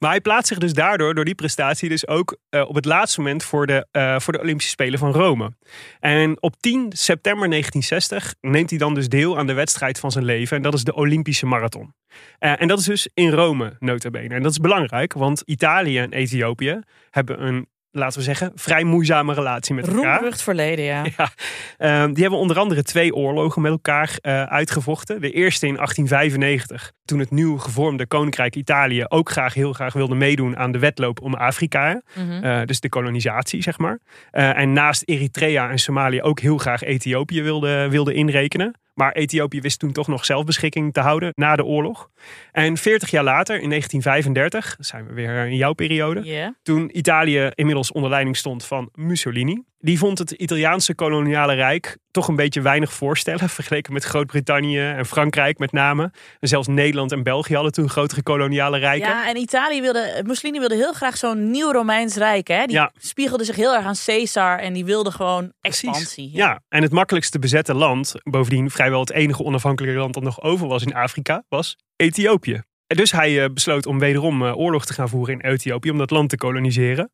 Maar 0.00 0.10
hij 0.10 0.20
plaatst 0.20 0.48
zich 0.48 0.58
dus 0.58 0.72
daardoor, 0.72 1.14
door 1.14 1.24
die 1.24 1.34
prestatie, 1.34 1.88
dus 1.88 2.06
ook 2.06 2.36
eh, 2.48 2.68
op 2.68 2.74
het 2.74 2.84
laatste 2.84 3.20
moment 3.20 3.44
voor 3.44 3.66
de, 3.66 3.86
eh, 3.90 4.18
voor 4.18 4.32
de 4.32 4.40
Olympische 4.40 4.70
Spelen 4.70 4.98
van 4.98 5.12
Rome. 5.12 5.52
En 5.98 6.42
op 6.42 6.54
10 6.60 6.92
september 6.92 7.48
1960 7.48 8.34
neemt 8.40 8.70
hij 8.70 8.78
dan 8.78 8.94
dus 8.94 9.08
deel 9.08 9.38
aan 9.38 9.46
de 9.46 9.52
wedstrijd 9.52 9.98
van 9.98 10.10
zijn 10.10 10.24
leven. 10.24 10.56
En 10.56 10.62
dat 10.62 10.74
is 10.74 10.84
de 10.84 10.94
Olympische 10.94 11.46
Marathon. 11.46 11.94
Eh, 12.38 12.60
en 12.60 12.68
dat 12.68 12.78
is 12.78 12.84
dus 12.84 13.08
in 13.14 13.30
Rome, 13.30 13.76
nota 13.78 14.10
bene. 14.10 14.34
En 14.34 14.42
dat 14.42 14.50
is 14.50 14.58
belangrijk, 14.58 15.12
want 15.12 15.42
Italië 15.44 15.98
en 15.98 16.12
Ethiopië 16.12 16.80
hebben 17.10 17.46
een, 17.46 17.68
laten 17.92 18.18
we 18.18 18.24
zeggen, 18.24 18.52
vrij 18.54 18.84
moeizame 18.84 19.34
relatie 19.34 19.74
met 19.74 19.88
elkaar. 19.88 20.14
Roemrucht 20.14 20.42
verleden, 20.42 20.84
ja. 20.84 21.04
Ja, 21.16 21.30
ehm, 21.78 22.12
die 22.12 22.22
hebben 22.22 22.40
onder 22.40 22.58
andere 22.58 22.82
twee 22.82 23.14
oorlogen 23.14 23.62
met 23.62 23.70
elkaar 23.70 24.18
eh, 24.20 24.42
uitgevochten. 24.42 25.20
De 25.20 25.30
eerste 25.30 25.66
in 25.66 25.74
1895, 25.74 26.92
toen 27.04 27.18
het 27.18 27.30
nieuw 27.30 27.58
gevormde 27.58 28.06
Koninkrijk 28.06 28.56
Italië 28.56 29.04
ook 29.08 29.30
graag 29.30 29.54
heel 29.54 29.72
graag 29.72 29.92
wilde 29.92 30.14
meedoen 30.14 30.56
aan 30.56 30.72
de 30.72 30.78
wedloop 30.78 31.20
om 31.20 31.34
Afrika. 31.34 32.02
Mhm. 32.14 32.44
Eh, 32.44 32.64
dus 32.64 32.80
de 32.80 32.88
kolonisatie, 32.88 33.62
zeg 33.62 33.78
maar. 33.78 33.98
Eh, 34.30 34.58
en 34.58 34.72
naast 34.72 35.02
Eritrea 35.04 35.70
en 35.70 35.78
Somalië 35.78 36.22
ook 36.22 36.40
heel 36.40 36.58
graag 36.58 36.82
Ethiopië 36.82 37.42
wilde, 37.42 37.88
wilde 37.88 38.12
inrekenen. 38.12 38.74
Maar 39.00 39.12
Ethiopië 39.12 39.60
wist 39.60 39.78
toen 39.78 39.92
toch 39.92 40.08
nog 40.08 40.24
zelfbeschikking 40.24 40.92
te 40.92 41.00
houden 41.00 41.32
na 41.34 41.56
de 41.56 41.64
oorlog. 41.64 42.10
En 42.52 42.76
40 42.76 43.10
jaar 43.10 43.24
later, 43.24 43.60
in 43.60 43.68
1935, 43.68 44.76
zijn 44.78 45.06
we 45.06 45.12
weer 45.12 45.46
in 45.46 45.56
jouw 45.56 45.72
periode. 45.72 46.52
Toen 46.62 46.96
Italië 46.96 47.50
inmiddels 47.54 47.92
onder 47.92 48.10
leiding 48.10 48.36
stond 48.36 48.64
van 48.64 48.90
Mussolini. 48.94 49.62
Die 49.82 49.98
vond 49.98 50.18
het 50.18 50.30
Italiaanse 50.30 50.94
koloniale 50.94 51.54
rijk 51.54 51.98
toch 52.10 52.28
een 52.28 52.36
beetje 52.36 52.60
weinig 52.60 52.92
voorstellen. 52.92 53.48
Vergeleken 53.58 53.92
met 53.92 54.04
Groot-Brittannië 54.04 54.78
en 54.78 55.06
Frankrijk 55.06 55.58
met 55.58 55.72
name. 55.72 56.12
En 56.40 56.48
zelfs 56.48 56.66
Nederland 56.68 57.12
en 57.12 57.22
België 57.22 57.54
hadden 57.54 57.72
toen 57.72 57.88
grotere 57.88 58.22
koloniale 58.22 58.78
rijken. 58.78 59.08
Ja, 59.08 59.28
en 59.28 59.36
Italië 59.36 59.80
wilde, 59.80 60.22
Mussolini 60.26 60.58
wilde 60.58 60.74
heel 60.74 60.92
graag 60.92 61.16
zo'n 61.16 61.50
nieuw 61.50 61.72
Romeins 61.72 62.16
Rijk. 62.16 62.48
Hè? 62.48 62.64
Die 62.66 62.76
Ja. 62.76 62.92
spiegelde 62.98 63.44
zich 63.44 63.56
heel 63.56 63.74
erg 63.74 63.84
aan 63.84 63.94
Caesar 64.04 64.58
en 64.58 64.72
die 64.72 64.84
wilde 64.84 65.10
gewoon 65.10 65.52
expansie. 65.60 66.30
Ja, 66.32 66.60
en 66.68 66.82
het 66.82 66.92
makkelijkst 66.92 67.32
te 67.32 67.38
bezetten 67.38 67.74
land, 67.74 68.14
bovendien 68.22 68.70
vrijwel 68.70 69.00
het 69.00 69.12
enige 69.12 69.44
onafhankelijke 69.44 69.98
land 69.98 70.14
dat 70.14 70.22
nog 70.22 70.42
over 70.42 70.66
was 70.68 70.82
in 70.82 70.94
Afrika, 70.94 71.44
was 71.48 71.76
Ethiopië. 71.96 72.62
Dus 72.96 73.12
hij 73.12 73.42
eh, 73.42 73.50
besloot 73.52 73.86
om 73.86 73.98
wederom 73.98 74.46
eh, 74.46 74.58
oorlog 74.58 74.86
te 74.86 74.92
gaan 74.92 75.08
voeren 75.08 75.40
in 75.40 75.50
Ethiopië 75.50 75.90
om 75.90 75.98
dat 75.98 76.10
land 76.10 76.28
te 76.28 76.36
koloniseren. 76.36 77.10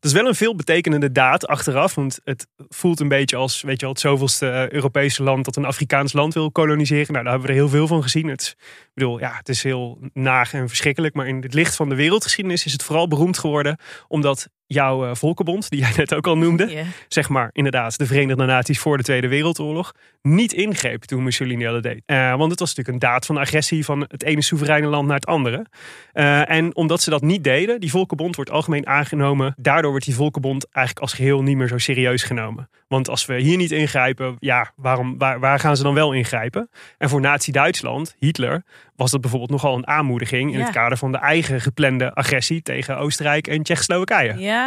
Dat 0.00 0.10
is 0.10 0.12
wel 0.12 0.26
een 0.26 0.34
veelbetekenende 0.34 1.12
daad 1.12 1.46
achteraf, 1.46 1.94
want 1.94 2.20
het 2.24 2.46
voelt 2.68 3.00
een 3.00 3.08
beetje 3.08 3.36
als 3.36 3.62
weet 3.62 3.80
je 3.80 3.88
het 3.88 4.00
zoveelste 4.00 4.48
eh, 4.48 4.68
Europese 4.68 5.22
land 5.22 5.44
dat 5.44 5.56
een 5.56 5.64
Afrikaans 5.64 6.12
land 6.12 6.34
wil 6.34 6.50
koloniseren. 6.50 7.12
Nou, 7.12 7.24
daar 7.24 7.32
hebben 7.32 7.50
we 7.50 7.54
er 7.54 7.60
heel 7.60 7.68
veel 7.68 7.86
van 7.86 8.02
gezien. 8.02 8.28
Het, 8.28 8.56
ik 8.58 8.90
bedoel, 8.94 9.18
ja, 9.18 9.32
het 9.36 9.48
is 9.48 9.62
heel 9.62 9.98
naag 10.12 10.52
en 10.52 10.68
verschrikkelijk, 10.68 11.14
maar 11.14 11.26
in 11.26 11.42
het 11.42 11.54
licht 11.54 11.76
van 11.76 11.88
de 11.88 11.94
wereldgeschiedenis 11.94 12.64
is 12.64 12.72
het 12.72 12.82
vooral 12.82 13.08
beroemd 13.08 13.38
geworden 13.38 13.78
omdat 14.08 14.48
jouw 14.68 15.06
eh, 15.06 15.14
Volkenbond, 15.14 15.70
die 15.70 15.80
jij 15.80 15.92
net 15.96 16.14
ook 16.14 16.26
al 16.26 16.36
noemde, 16.38 16.84
zeg 17.08 17.28
maar 17.28 17.50
inderdaad 17.52 17.98
de 17.98 18.06
Verenigde 18.06 18.44
Naties 18.44 18.78
voor 18.78 18.96
de 18.96 19.02
Tweede 19.02 19.28
Wereldoorlog, 19.28 19.92
niet 20.22 20.52
ingreep 20.52 21.02
toen 21.02 21.22
Mussolini 21.22 21.64
dat 21.64 21.82
deed. 21.82 22.02
Eh, 22.06 22.34
want 22.36 22.50
het 22.50 22.60
was 22.60 22.68
natuurlijk 22.74 22.88
een 23.04 23.10
daad 23.10 23.26
van 23.26 23.38
agressie 23.38 23.84
van 23.84 24.00
het 24.08 24.22
ene 24.22 24.42
soevereine 24.42 24.86
land 24.86 25.06
naar 25.06 25.16
het 25.16 25.26
andere. 25.26 25.66
Eh, 26.12 26.50
en 26.50 26.76
omdat 26.76 27.00
ze 27.02 27.10
dat 27.10 27.22
niet 27.22 27.44
deden, 27.44 27.80
die 27.80 27.90
Volkenbond 27.90 28.36
wordt 28.36 28.50
algemeen 28.50 28.86
aangenomen, 28.86 29.54
daardoor 29.56 29.90
wordt 29.90 30.06
die 30.06 30.14
Volkenbond 30.14 30.66
eigenlijk 30.70 31.06
als 31.06 31.14
geheel 31.14 31.42
niet 31.42 31.56
meer 31.56 31.68
zo 31.68 31.78
serieus 31.78 32.22
genomen. 32.22 32.68
Want 32.88 33.08
als 33.08 33.26
we 33.26 33.38
hier 33.40 33.56
niet 33.56 33.70
ingrijpen, 33.70 34.36
ja, 34.38 34.72
waarom, 34.76 35.18
waar, 35.18 35.40
waar 35.40 35.60
gaan 35.60 35.76
ze 35.76 35.82
dan 35.82 35.94
wel 35.94 36.12
ingrijpen? 36.12 36.70
En 36.98 37.08
voor 37.08 37.20
Nazi-Duitsland, 37.20 38.14
Hitler, 38.18 38.62
was 38.96 39.10
dat 39.10 39.20
bijvoorbeeld 39.20 39.50
nogal 39.50 39.76
een 39.76 39.86
aanmoediging 39.86 40.52
in 40.52 40.58
Ja. 40.58 40.64
het 40.64 40.74
kader 40.74 40.98
van 40.98 41.12
de 41.12 41.18
eigen 41.18 41.60
geplande 41.60 42.14
agressie 42.14 42.62
tegen 42.62 42.98
Oostenrijk 42.98 43.46
en 43.46 43.62
Tsjechoslowakije. 43.62 44.34
Ja. 44.38 44.57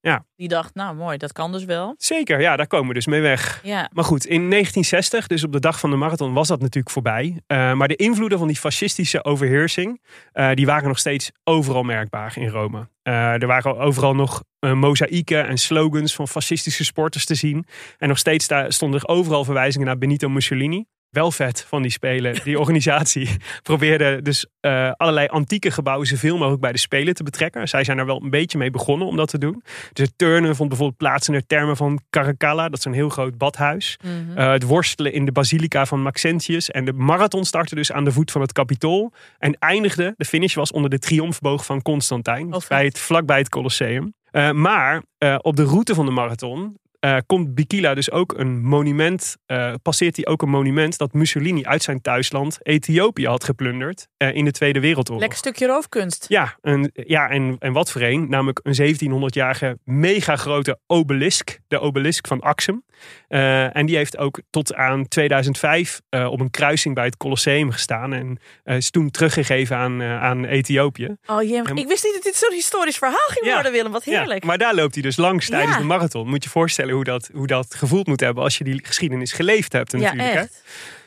Ja. 0.00 0.24
Die 0.36 0.48
dacht, 0.48 0.74
nou 0.74 0.96
mooi, 0.96 1.16
dat 1.16 1.32
kan 1.32 1.52
dus 1.52 1.64
wel. 1.64 1.94
Zeker, 1.98 2.40
ja, 2.40 2.56
daar 2.56 2.66
komen 2.66 2.88
we 2.88 2.94
dus 2.94 3.06
mee 3.06 3.20
weg. 3.20 3.60
Ja. 3.62 3.90
Maar 3.92 4.04
goed, 4.04 4.24
in 4.24 4.50
1960, 4.50 5.26
dus 5.26 5.44
op 5.44 5.52
de 5.52 5.60
dag 5.60 5.80
van 5.80 5.90
de 5.90 5.96
marathon, 5.96 6.32
was 6.32 6.48
dat 6.48 6.60
natuurlijk 6.60 6.90
voorbij. 6.90 7.42
Eh, 7.46 7.72
maar 7.72 7.88
de 7.88 7.96
invloeden 7.96 8.38
van 8.38 8.46
die 8.46 8.56
fascistische 8.56 9.24
overheersing, 9.24 10.02
eh, 10.32 10.50
die 10.54 10.66
waren 10.66 10.88
nog 10.88 10.98
steeds 10.98 11.30
overal 11.44 11.82
merkbaar 11.82 12.32
in 12.36 12.48
Rome. 12.48 12.88
Eh, 13.02 13.42
er 13.42 13.46
waren 13.46 13.78
overal 13.78 14.14
nog 14.14 14.42
mozaïeken 14.58 15.46
en 15.46 15.58
slogans 15.58 16.14
van 16.14 16.28
fascistische 16.28 16.84
sporters 16.84 17.24
te 17.24 17.34
zien. 17.34 17.66
En 17.98 18.08
nog 18.08 18.18
steeds 18.18 18.46
daar 18.46 18.72
stonden 18.72 19.00
er 19.00 19.08
overal 19.08 19.44
verwijzingen 19.44 19.86
naar 19.86 19.98
Benito 19.98 20.28
Mussolini. 20.28 20.84
Wel 21.14 21.30
vet 21.30 21.64
van 21.68 21.82
die 21.82 21.90
spelen. 21.90 22.34
Die 22.44 22.58
organisatie 22.64 23.28
probeerde 23.62 24.22
dus 24.22 24.46
eh, 24.60 24.90
allerlei 24.96 25.26
antieke 25.26 25.70
gebouwen 25.70 26.06
zoveel 26.06 26.36
mogelijk 26.36 26.60
bij 26.60 26.72
de 26.72 26.78
spelen 26.78 27.14
te 27.14 27.22
betrekken. 27.22 27.68
Zij 27.68 27.84
zijn 27.84 27.98
er 27.98 28.06
wel 28.06 28.22
een 28.22 28.30
beetje 28.30 28.58
mee 28.58 28.70
begonnen 28.70 29.06
om 29.06 29.16
dat 29.16 29.28
te 29.28 29.38
doen. 29.38 29.62
Dus 29.92 30.06
het 30.06 30.12
turnen 30.16 30.56
vond 30.56 30.68
bijvoorbeeld 30.68 30.98
plaats 30.98 31.28
in 31.28 31.34
de 31.34 31.46
termen 31.46 31.76
van 31.76 32.00
Caracalla. 32.10 32.68
Dat 32.68 32.78
is 32.78 32.84
een 32.84 32.92
heel 32.92 33.08
groot 33.08 33.38
badhuis. 33.38 33.98
Mhm. 34.02 34.38
Eh, 34.38 34.50
het 34.50 34.62
worstelen 34.62 35.12
in 35.12 35.24
de 35.24 35.32
basilica 35.32 35.86
van 35.86 36.02
Maxentius. 36.02 36.70
En 36.70 36.84
de 36.84 36.92
marathon 36.92 37.44
startte 37.44 37.74
dus 37.74 37.92
aan 37.92 38.04
de 38.04 38.12
voet 38.12 38.30
van 38.30 38.40
het 38.40 38.52
Capitool. 38.52 39.12
En 39.38 39.56
eindigde, 39.58 40.14
de 40.16 40.24
finish 40.24 40.54
was 40.54 40.72
onder 40.72 40.90
de 40.90 40.98
triomfboog 40.98 41.64
van 41.64 41.82
Constantijn. 41.82 42.54
Oh, 42.54 42.60
bij 42.68 42.84
het, 42.84 42.98
vlakbij 42.98 43.38
het 43.38 43.48
Colosseum. 43.48 44.14
Eh, 44.30 44.50
maar 44.50 45.02
op 45.38 45.56
de 45.56 45.64
route 45.64 45.94
van 45.94 46.06
de 46.06 46.12
marathon 46.12 46.76
eh, 47.04 47.16
komt 47.26 47.54
Bikila 47.54 47.94
dus 47.94 48.10
ook 48.10 48.34
een 48.38 48.62
monument, 48.62 49.36
eh, 49.46 49.74
passeert 49.82 50.16
hij 50.16 50.26
ook 50.26 50.42
een 50.42 50.48
monument 50.48 50.98
dat 50.98 51.12
Mussolini 51.12 51.64
uit 51.64 51.82
zijn 51.82 52.00
thuisland 52.00 52.58
Ethiopië 52.62 53.26
had 53.26 53.44
geplunderd 53.44 54.08
eh, 54.16 54.34
in 54.34 54.44
de 54.44 54.50
Tweede 54.50 54.80
Wereldoorlog. 54.80 55.20
Lekker 55.20 55.38
stukje 55.38 55.66
roofkunst. 55.66 56.24
Ja, 56.28 56.56
een, 56.60 56.90
ja 56.92 57.28
en, 57.28 57.56
en 57.58 57.72
wat 57.72 57.90
voor 57.90 58.00
een. 58.00 58.28
Namelijk 58.28 58.60
een 58.62 58.96
1700-jarige 58.96 59.78
mega 59.84 60.36
grote 60.36 60.78
obelisk. 60.86 61.58
De 61.68 61.80
obelisk 61.80 62.26
van 62.26 62.40
Axum. 62.40 62.84
En 63.28 63.86
die 63.86 63.96
heeft 63.96 64.18
ook 64.18 64.40
tot 64.50 64.74
aan 64.74 65.08
2005 65.08 66.00
eh, 66.08 66.26
op 66.30 66.40
een 66.40 66.50
kruising 66.50 66.94
bij 66.94 67.04
het 67.04 67.16
Colosseum 67.16 67.70
gestaan. 67.70 68.12
En 68.12 68.38
is 68.64 68.90
toen 68.90 69.10
teruggegeven 69.10 69.76
aan, 69.76 70.02
aan 70.02 70.44
Ethiopië. 70.44 71.16
Oh 71.26 71.42
jee, 71.42 71.62
ik 71.74 71.88
wist 71.88 72.04
niet 72.04 72.14
dat 72.14 72.22
dit 72.22 72.36
zo'n 72.36 72.52
historisch 72.52 72.98
verhaal 72.98 73.28
ging 73.28 73.52
worden, 73.52 73.72
Willem. 73.72 73.92
Wat 73.92 74.04
heerlijk. 74.04 74.42
Ja, 74.42 74.48
maar 74.48 74.58
daar 74.58 74.74
loopt 74.74 74.94
hij 74.94 75.02
dus 75.02 75.16
langs 75.16 75.48
tijdens 75.48 75.72
Ja. 75.72 75.78
de 75.78 75.84
marathon. 75.84 76.28
Moet 76.28 76.44
je 76.44 76.50
voorstellen 76.50 76.93
hoe 76.94 77.04
dat, 77.04 77.30
hoe 77.32 77.46
dat 77.46 77.74
gevoeld 77.74 78.06
moet 78.06 78.20
hebben 78.20 78.42
als 78.42 78.58
je 78.58 78.64
die 78.64 78.80
geschiedenis 78.84 79.32
geleefd 79.32 79.72
hebt 79.72 79.92
natuurlijk. 79.92 80.34
ja, 80.34 80.40
hè? 80.40 80.44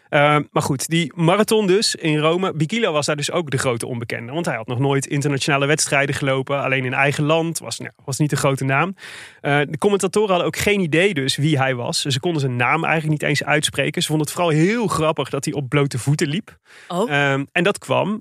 Uh, 0.10 0.38
maar 0.51 0.64
goed, 0.64 0.88
die 0.88 1.14
marathon 1.16 1.68
dus 1.68 1.95
in 1.95 2.18
Rome. 2.18 2.53
Bikila 2.53 2.91
was 2.91 3.05
daar 3.05 3.16
dus 3.16 3.32
ook 3.32 3.49
de 3.49 3.58
grote 3.58 3.88
onbekende. 3.88 4.32
Want 4.32 4.45
hij 4.45 4.55
had 4.55 4.68
nog 4.68 4.80
nooit 4.80 5.05
internationale 5.05 5.66
wedstrijden 5.66 6.16
gelopen. 6.16 6.62
Alleen 6.62 6.86
in 6.86 6.93
eigen 6.93 7.24
land. 7.24 7.60
Was, 7.60 7.80
nou, 7.80 7.91
was 8.05 8.18
niet 8.18 8.32
een 8.32 8.38
grote 8.38 8.64
naam. 8.64 8.95
Uh, 9.41 9.60
de 9.70 9.78
commentatoren 9.78 10.30
hadden 10.30 10.47
ook 10.47 10.58
geen 10.58 10.80
idee 10.80 11.14
dus 11.14 11.36
wie 11.36 11.58
hij 11.58 11.76
was. 11.76 12.01
Ze 12.01 12.20
konden 12.20 12.41
zijn 12.41 12.55
naam 12.55 12.84
eigenlijk 12.84 13.22
niet 13.22 13.30
eens 13.30 13.43
uitspreken. 13.43 14.01
Ze 14.01 14.08
vonden 14.08 14.26
het 14.26 14.36
vooral 14.36 14.53
heel 14.53 14.88
grappig 14.88 15.30
dat 15.30 15.45
hij 15.45 15.53
op 15.53 15.70
blote 15.70 15.97
voeten 15.97 16.28
liep. 16.28 16.58
Oh. 16.88 17.10
Uh, 17.10 17.32
en 17.32 17.64
dat 17.64 17.78
kwam. 17.78 18.10
Uh, 18.12 18.20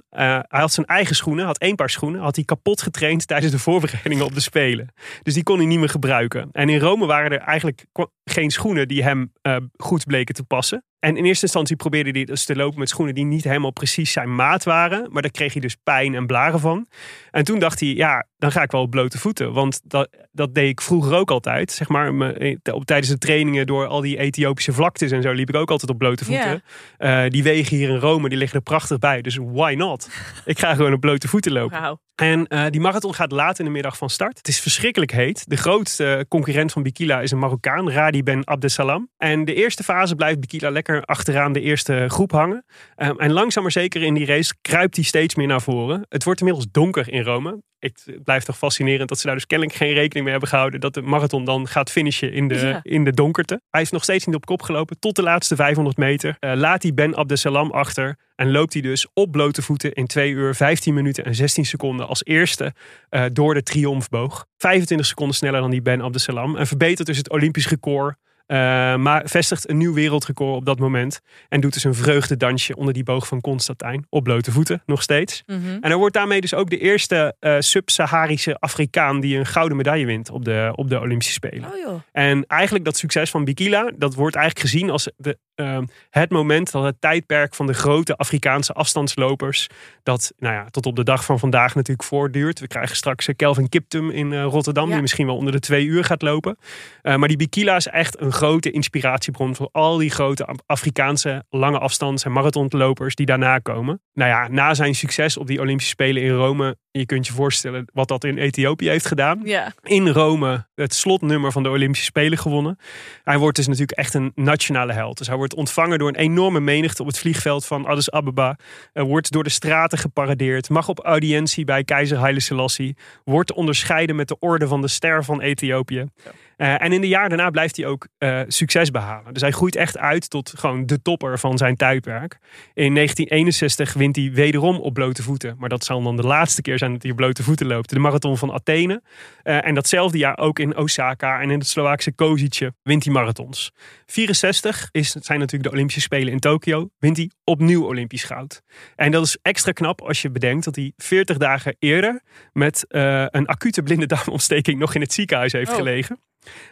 hij 0.49 0.61
had 0.61 0.73
zijn 0.73 0.87
eigen 0.87 1.17
schoenen. 1.17 1.47
Had 1.47 1.59
één 1.59 1.75
paar 1.75 1.91
schoenen. 1.91 2.21
Had 2.21 2.37
hij 2.37 2.45
kapot 2.45 2.83
getraind 2.83 3.27
tijdens 3.27 3.53
de 3.53 3.59
voorbereidingen 3.59 4.25
op 4.25 4.35
de 4.35 4.41
Spelen. 4.41 4.93
Dus 5.23 5.35
die 5.35 5.43
kon 5.43 5.57
hij 5.57 5.67
niet 5.67 5.79
meer 5.79 5.89
gebruiken. 5.89 6.49
En 6.53 6.69
in 6.69 6.79
Rome 6.79 7.07
waren 7.07 7.31
er 7.31 7.41
eigenlijk 7.41 7.87
geen 8.25 8.51
schoenen 8.51 8.89
die 8.89 9.03
hem 9.03 9.33
uh, 9.43 9.57
goed 9.77 10.05
bleken 10.05 10.35
te 10.35 10.45
passen. 10.45 10.85
En 10.99 11.17
in 11.17 11.25
eerste 11.25 11.45
instantie 11.45 11.77
probeerde 11.77 12.11
hij 12.11 12.25
dus 12.25 12.45
te 12.45 12.57
lopen 12.57 12.79
met 12.79 12.89
schoenen 12.89 13.15
die 13.15 13.25
niet 13.25 13.45
helemaal 13.45 13.73
precies 13.73 14.13
zijn 14.13 14.35
maat 14.35 14.65
waren. 14.65 15.09
Maar 15.11 15.23
daar 15.23 15.31
kreeg 15.31 15.53
hij 15.53 15.63
dus 15.63 15.77
pijn 15.83 16.15
en 16.15 16.27
blaren 16.27 16.61
van. 16.61 16.87
En 17.31 17.45
toen 17.45 17.59
dacht 17.59 17.81
hij, 17.81 17.89
ja, 17.89 18.27
dan 18.39 18.53
ga 18.53 18.63
ik 18.63 18.71
wel 18.71 18.81
op 18.81 18.91
blote 18.91 19.19
voeten. 19.19 19.53
Want 19.53 19.81
dat, 19.85 20.09
dat 20.33 20.55
deed 20.55 20.69
ik 20.69 20.81
vroeger 20.81 21.17
ook 21.17 21.31
altijd. 21.31 21.73
Zeg 21.73 21.89
maar, 21.89 22.15
me, 22.15 22.59
op, 22.73 22.85
tijdens 22.85 23.09
de 23.09 23.19
trainingen 23.19 23.67
door 23.67 23.87
al 23.87 24.01
die 24.01 24.19
Ethiopische 24.19 24.73
vlaktes 24.73 25.11
en 25.11 25.23
zo 25.23 25.33
liep 25.33 25.49
ik 25.49 25.57
ook 25.57 25.71
altijd 25.71 25.91
op 25.91 25.99
blote 25.99 26.25
voeten. 26.25 26.63
Yeah. 26.99 27.25
Uh, 27.25 27.31
die 27.31 27.43
wegen 27.43 27.77
hier 27.77 27.89
in 27.89 27.97
Rome, 27.97 28.29
die 28.29 28.39
liggen 28.39 28.59
er 28.59 28.65
prachtig 28.65 28.99
bij. 28.99 29.23
Dus 29.23 29.39
why 29.43 29.75
not? 29.77 30.11
ik 30.45 30.59
ga 30.59 30.75
gewoon 30.75 30.93
op 30.93 31.01
blote 31.01 31.29
voeten 31.29 31.53
lopen. 31.53 31.83
Wow. 31.83 31.97
En 32.15 32.47
uh, 32.49 32.65
die 32.71 32.81
marathon 32.81 33.15
gaat 33.15 33.33
laat 33.33 33.59
in 33.59 33.65
de 33.65 33.71
middag 33.71 33.97
van 33.97 34.11
start. 34.11 34.39
Het 34.39 34.49
is 34.49 34.61
verschrikkelijk 34.61 35.13
heet. 35.13 35.49
De 35.49 35.57
grootste 35.57 36.27
concurrent 36.29 36.73
van 36.73 36.83
Bikila 36.83 37.21
is 37.21 37.31
een 37.31 37.39
Marokkaan, 37.39 37.91
Radi 37.91 38.23
Ben 38.23 38.45
Abdesalam. 38.45 39.11
En 39.17 39.45
de 39.45 39.55
eerste 39.55 39.83
fase 39.83 40.15
blijft 40.15 40.41
Bikila 40.41 40.71
lekker 40.71 40.86
achteraan 41.05 41.53
de 41.53 41.61
eerste 41.61 42.05
groep 42.09 42.31
hangen. 42.31 42.65
Um, 42.97 43.19
en 43.19 43.33
langzaam 43.33 43.63
maar 43.63 43.73
zeker 43.73 44.03
in 44.03 44.15
die 44.15 44.27
race 44.27 44.55
kruipt 44.63 44.97
hij 44.97 45.05
steeds 45.05 45.35
meer 45.35 45.47
naar 45.47 45.63
voren. 45.63 46.07
Het 46.09 46.25
wordt 46.25 46.41
inmiddels 46.41 46.67
donker 46.71 47.13
in 47.13 47.23
Rome. 47.23 47.63
Het 47.79 48.19
blijft 48.25 48.47
toch 48.47 48.59
fascinerend 48.59 49.09
dat 49.09 49.19
ze 49.19 49.27
daar 49.27 49.35
dus 49.35 49.47
kennelijk 49.47 49.77
geen 49.77 49.93
rekening 49.93 50.23
mee 50.23 50.31
hebben 50.31 50.49
gehouden. 50.49 50.81
Dat 50.81 50.95
de 50.95 51.03
marathon 51.03 51.45
dan 51.45 51.69
gaat 51.69 51.91
finishen 51.91 52.33
in 52.33 52.49
de, 52.49 52.55
ja. 52.55 52.81
in 52.83 53.05
de 53.05 53.13
donkerte. 53.13 53.61
Hij 53.71 53.83
is 53.83 53.91
nog 53.91 54.03
steeds 54.03 54.27
niet 54.27 54.35
op 54.35 54.47
kop 54.47 54.63
gelopen 54.63 54.99
tot 54.99 55.17
de 55.17 55.23
laatste 55.23 55.57
500 55.57 55.97
meter. 55.97 56.37
Uh, 56.41 56.53
laat 56.55 56.83
hij 56.83 56.95
Ben 56.95 57.15
Abdesalam 57.15 57.71
achter. 57.71 58.19
En 58.35 58.51
loopt 58.51 58.73
hij 58.73 58.83
dus 58.83 59.07
op 59.13 59.31
blote 59.31 59.63
voeten 59.63 59.93
in 59.93 60.07
2 60.07 60.31
uur 60.31 60.55
15 60.55 60.95
minuten 60.95 61.25
en 61.25 61.35
16 61.35 61.65
seconden 61.67 62.07
als 62.07 62.25
eerste 62.25 62.75
uh, 63.11 63.25
door 63.33 63.55
de 63.55 63.63
triomfboog. 63.63 64.47
25 64.57 65.07
seconden 65.07 65.37
sneller 65.37 65.61
dan 65.61 65.71
die 65.71 65.83
Ben 65.83 66.01
Abdesalam. 66.01 66.57
En 66.57 66.67
verbetert 66.67 67.07
dus 67.07 67.17
het 67.17 67.31
Olympisch 67.31 67.69
record. 67.69 68.17
Uh, 68.47 68.59
maar 68.97 69.23
vestigt 69.25 69.69
een 69.69 69.77
nieuw 69.77 69.95
wereldrecord 69.95 70.57
op 70.57 70.65
dat 70.65 70.79
moment. 70.79 71.21
En 71.49 71.61
doet 71.61 71.73
dus 71.73 71.85
een 71.85 71.95
vreugdedansje 71.95 72.77
onder 72.77 72.95
die 72.95 73.03
boog 73.03 73.27
van 73.27 73.41
Constantijn. 73.41 74.07
Op 74.09 74.25
blote 74.25 74.53
voeten, 74.53 74.83
nog 74.87 75.03
steeds. 75.03 75.43
Mhm. 75.47 75.59
Mm 75.59 75.65
-hmm. 75.65 75.75
En 75.75 75.89
hij 75.89 75.97
wordt 75.97 76.15
daarmee 76.15 76.41
dus 76.41 76.55
ook 76.55 76.71
de 76.71 76.79
eerste 76.79 77.37
uh, 77.41 77.57
sub-Saharische 77.59 78.57
Afrikaan 78.59 79.21
die 79.21 79.39
een 79.39 79.47
gouden 79.47 79.77
medaille 79.77 80.07
wint 80.07 80.31
op 80.31 80.45
de, 80.45 80.73
op 80.75 80.89
de 80.89 81.01
Olympische 81.01 81.33
Spelen. 81.33 81.73
Oh. 81.87 82.01
En 82.13 82.47
eigenlijk 82.47 82.85
dat 82.85 82.97
succes 82.97 83.31
van 83.31 83.45
Bikila, 83.45 83.93
dat 83.97 84.15
wordt 84.15 84.37
eigenlijk 84.37 84.69
gezien 84.69 84.91
als 84.91 85.11
de, 85.17 85.39
uh, 85.57 85.79
het 86.11 86.31
moment 86.31 86.73
dat 86.73 86.85
het 86.85 87.01
tijdperk 87.01 87.55
van 87.55 87.67
de 87.67 87.75
grote 87.75 88.17
Afrikaanse 88.17 88.73
afstandslopers, 88.73 89.69
dat 90.03 90.33
nou 90.39 90.55
ja, 90.55 90.67
tot 90.71 90.87
op 90.87 90.97
de 90.97 91.05
dag 91.05 91.25
van 91.25 91.39
vandaag 91.39 91.75
natuurlijk 91.75 92.09
voortduurt. 92.09 92.61
We 92.61 92.67
krijgen 92.67 92.97
straks 92.97 93.29
Kelvin 93.37 93.69
Kiptum 93.69 94.11
in 94.11 94.33
uh, 94.33 94.45
Rotterdam, 94.45 94.87
ja. 94.87 94.93
die 94.93 95.01
misschien 95.01 95.27
wel 95.27 95.37
onder 95.37 95.53
de 95.53 95.61
twee 95.61 95.85
uur 95.85 96.05
gaat 96.05 96.23
lopen. 96.23 96.59
Uh, 97.03 97.17
maar 97.17 97.29
die 97.29 97.37
Bikila 97.37 97.77
is 97.77 97.87
echt 97.87 98.21
een 98.21 98.33
grote 98.33 98.71
inspiratiebron 98.71 99.57
voor 99.57 99.69
al 99.73 99.97
die 99.97 100.11
grote 100.11 100.49
Afrikaanse 100.67 101.45
lange 101.51 101.79
afstands- 101.79 102.25
en 102.25 102.33
marathonlopers 102.33 103.15
die 103.15 103.27
daarna 103.27 103.59
komen. 103.59 104.01
Nou 104.13 104.31
ja, 104.31 104.49
na 104.49 104.75
zijn 104.75 104.95
succes 104.95 105.37
op 105.37 105.47
die 105.47 105.61
Olympische 105.61 105.91
Spelen 105.91 106.23
in 106.23 106.31
Rome, 106.31 106.77
je 106.99 107.07
kunt 107.07 107.27
je 107.27 107.33
voorstellen 107.33 107.87
wat 107.93 108.09
dat 108.09 108.25
in 108.25 108.39
Ethiopië 108.39 108.89
heeft 108.89 109.07
gedaan. 109.07 109.41
Ja. 109.45 109.73
In 109.83 110.09
Rome 110.09 110.67
het 110.75 110.95
slotnummer 110.95 111.53
van 111.53 111.63
de 111.63 111.69
Olympische 111.69 112.05
Spelen 112.05 112.39
gewonnen. 112.39 112.79
Hij 113.25 113.39
wordt 113.39 113.57
dus 113.57 113.67
natuurlijk 113.67 113.99
echt 113.99 114.15
een 114.15 114.33
nationale 114.35 114.93
held. 114.93 115.19
Dus 115.19 115.27
hij 115.27 115.37
wordt 115.37 115.55
ontvangen 115.55 115.99
door 115.99 116.09
een 116.09 116.17
enorme 116.17 116.61
menigte 116.61 117.03
op 117.03 117.09
het 117.09 117.19
vliegveld 117.19 117.67
van 117.67 117.87
Addis 117.87 118.11
Ababa. 118.11 118.59
Uh, 118.95 119.03
wordt 119.03 119.33
door 119.33 119.45
de 119.45 119.51
straten 119.51 119.99
geparadeerd. 119.99 120.69
Mag 120.69 120.89
op 120.89 120.99
audiëntie 120.99 121.65
bij 121.65 121.85
keizer 121.85 122.19
Haile 122.19 122.41
Selassie. 122.41 122.97
Wordt 123.25 123.53
onderscheiden 123.53 124.17
met 124.17 124.29
de 124.29 124.39
orde 124.39 124.67
van 124.67 124.81
de 124.81 124.89
ster 124.89 125.25
van 125.25 125.41
Ethiopië. 125.41 126.05
Ja. 126.25 126.31
Uh, 126.57 126.83
en 126.83 126.93
in 126.93 127.01
de 127.01 127.09
jaar 127.09 127.29
daarna 127.29 127.51
blijft 127.51 127.77
hij 127.77 127.87
ook 127.87 128.09
uh, 128.19 128.41
succes 128.47 128.91
behalen. 128.91 129.33
Dus 129.33 129.43
hij 129.43 129.51
groeit 129.51 129.77
echt 129.77 129.99
uit 129.99 130.31
tot 130.31 130.53
gewoon 130.57 130.87
de 130.87 131.03
topper 131.03 131.39
van 131.39 131.59
zijn 131.59 131.77
tijdperk. 131.77 132.39
In 132.75 132.95
1961 132.95 133.93
wint 133.93 134.17
hij 134.17 134.31
wederom 134.33 134.77
op 134.77 134.95
blote 134.95 135.23
voeten. 135.23 135.57
Maar 135.59 135.69
dat 135.69 135.85
zal 135.85 136.03
dan 136.03 136.17
de 136.17 136.23
laatste 136.23 136.63
keer 136.63 136.79
zijn 136.79 136.93
dat 136.93 137.03
hij 137.03 137.11
op 137.11 137.17
blote 137.17 137.43
voeten 137.43 137.67
loopt. 137.67 137.91
De 137.91 137.99
marathon 137.99 138.39
van 138.39 138.53
Athene. 138.53 139.03
Uh, 139.45 139.67
en 139.67 139.75
datzelfde 139.75 140.19
jaar 140.19 140.39
ook 140.39 140.59
in 140.59 140.77
Osaka 140.77 141.41
en 141.41 141.51
in 141.51 141.59
het 141.59 141.69
Slovaakse 141.69 142.13
Kozice 142.13 142.75
wint 142.83 143.05
hij 143.05 143.13
marathons. 143.13 143.73
64 144.07 144.89
is, 144.91 145.11
zijn 145.11 145.39
natuurlijk 145.39 145.71
de 145.71 145.75
Olympische 145.75 146.01
Spelen 146.01 146.33
in 146.33 146.41
Tokio. 146.41 146.89
Wint 146.99 147.17
hij 147.17 147.31
opnieuw 147.45 147.85
Olympisch 147.85 148.25
goud. 148.25 148.63
En 148.95 149.11
dat 149.11 149.25
is 149.25 149.39
extra 149.43 149.73
knap 149.73 150.03
als 150.03 150.23
je 150.23 150.31
bedenkt 150.31 150.65
dat 150.65 150.77
hij 150.77 150.93
40 150.97 151.37
dagen 151.37 151.77
eerder 151.79 152.23
met 152.53 152.85
een 152.89 153.47
acute 153.47 153.83
blinde 153.83 154.07
darmontsteking 154.07 154.79
nog 154.79 154.95
in 154.95 155.01
het 155.01 155.13
ziekenhuis 155.13 155.53
heeft 155.53 155.71
Oh. 155.71 155.77
gelegen. 155.77 156.21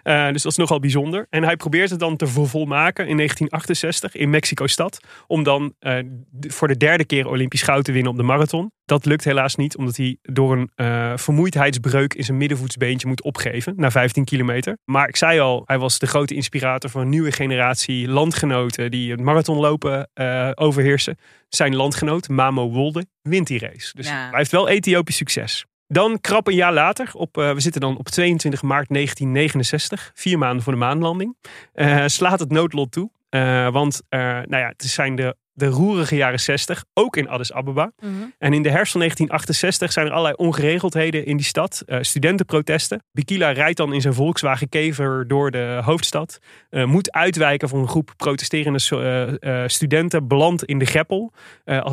Uh, 0.04 0.28
dus 0.32 0.42
dat 0.42 0.52
is 0.52 0.58
nogal 0.58 0.78
bijzonder. 0.80 1.26
En 1.30 1.44
hij 1.44 1.56
probeert 1.56 1.90
het 1.90 1.98
dan 1.98 2.16
te 2.16 2.26
volmaken 2.26 3.06
in 3.08 3.16
1968 3.16 4.14
in 4.14 4.30
Mexico-stad. 4.30 5.00
Om 5.26 5.42
dan 5.42 5.74
uh, 5.80 5.98
voor 6.40 6.68
de 6.68 6.76
derde 6.76 7.04
keer 7.04 7.26
Olympisch 7.28 7.62
goud 7.62 7.84
te 7.84 7.92
winnen 7.92 8.10
op 8.12 8.16
de 8.18 8.22
marathon. 8.22 8.72
Dat 8.84 9.04
lukt 9.04 9.24
helaas 9.24 9.54
niet, 9.56 9.76
omdat 9.76 9.96
hij 9.96 10.16
door 10.22 10.56
een 10.56 10.70
uh, 10.76 11.12
vermoeidheidsbreuk 11.16 12.14
in 12.14 12.24
zijn 12.24 12.36
middenvoetsbeentje 12.36 13.06
moet 13.08 13.22
opgeven. 13.22 13.72
Na 13.76 13.90
15 13.90 14.24
kilometer. 14.24 14.78
Maar 14.84 15.08
ik 15.08 15.16
zei 15.16 15.40
al, 15.40 15.62
hij 15.66 15.78
was 15.78 15.98
de 15.98 16.06
grote 16.06 16.34
inspirator 16.34 16.90
van 16.90 17.00
een 17.00 17.08
nieuwe 17.08 17.32
generatie 17.32 18.08
landgenoten. 18.08 18.90
die 18.90 19.10
het 19.10 19.20
marathonlopen 19.20 20.10
overheersen. 20.54 21.18
Zijn 21.48 21.76
landgenoot, 21.76 22.28
Mamo 22.28 22.70
Wolde, 22.70 23.06
wint 23.22 23.46
die 23.46 23.58
race. 23.58 23.90
Dus 23.94 24.06
Ja. 24.06 24.28
hij 24.28 24.38
heeft 24.38 24.50
wel 24.50 24.68
Ethiopisch 24.68 25.16
succes. 25.16 25.64
Dan 25.86 26.20
krap 26.20 26.46
een 26.46 26.54
jaar 26.54 26.72
later, 26.72 27.10
op, 27.12 27.36
uh, 27.36 27.52
we 27.52 27.60
zitten 27.60 27.80
dan 27.80 27.98
op 27.98 28.08
22 28.08 28.62
maart 28.62 28.88
1969, 28.88 30.10
vier 30.14 30.38
maanden 30.38 30.62
voor 30.62 30.72
de 30.72 30.78
maanlanding, 30.78 31.36
uh, 31.74 32.04
slaat 32.06 32.40
het 32.40 32.50
noodlot 32.50 32.92
toe. 32.92 33.10
Uh, 33.30 33.68
want 33.70 34.02
nou 34.10 34.56
ja, 34.56 34.68
het 34.68 34.82
zijn 34.82 35.14
de, 35.14 35.36
de 35.54 35.66
roerige 35.66 36.16
jaren 36.16 36.40
60, 36.40 36.84
ook 36.94 37.16
in 37.16 37.28
Addis 37.28 37.52
Ababa. 37.52 37.92
Mhm. 38.00 38.12
En 38.38 38.52
in 38.52 38.62
de 38.62 38.70
herfst 38.70 38.92
van 38.92 39.00
1968 39.00 39.92
zijn 39.92 40.06
er 40.06 40.12
allerlei 40.12 40.34
ongeregeldheden 40.36 41.26
in 41.26 41.36
die 41.36 41.46
stad. 41.46 41.82
Uh, 41.86 41.98
studentenprotesten. 42.00 43.02
Bikila 43.12 43.50
rijdt 43.50 43.76
dan 43.76 43.92
in 43.92 44.00
zijn 44.00 44.14
Volkswagen 44.14 44.68
Kever 44.68 45.28
door 45.28 45.50
de 45.50 45.80
hoofdstad. 45.84 46.38
Uh, 46.70 46.84
moet 46.84 47.12
uitwijken 47.12 47.68
voor 47.68 47.78
een 47.78 47.88
groep 47.88 48.12
protesterende 48.16 49.38
uh, 49.40 49.62
studenten. 49.66 50.28
Belandt 50.28 50.64
in 50.64 50.78
de 50.78 50.84
greppel. 50.84 51.32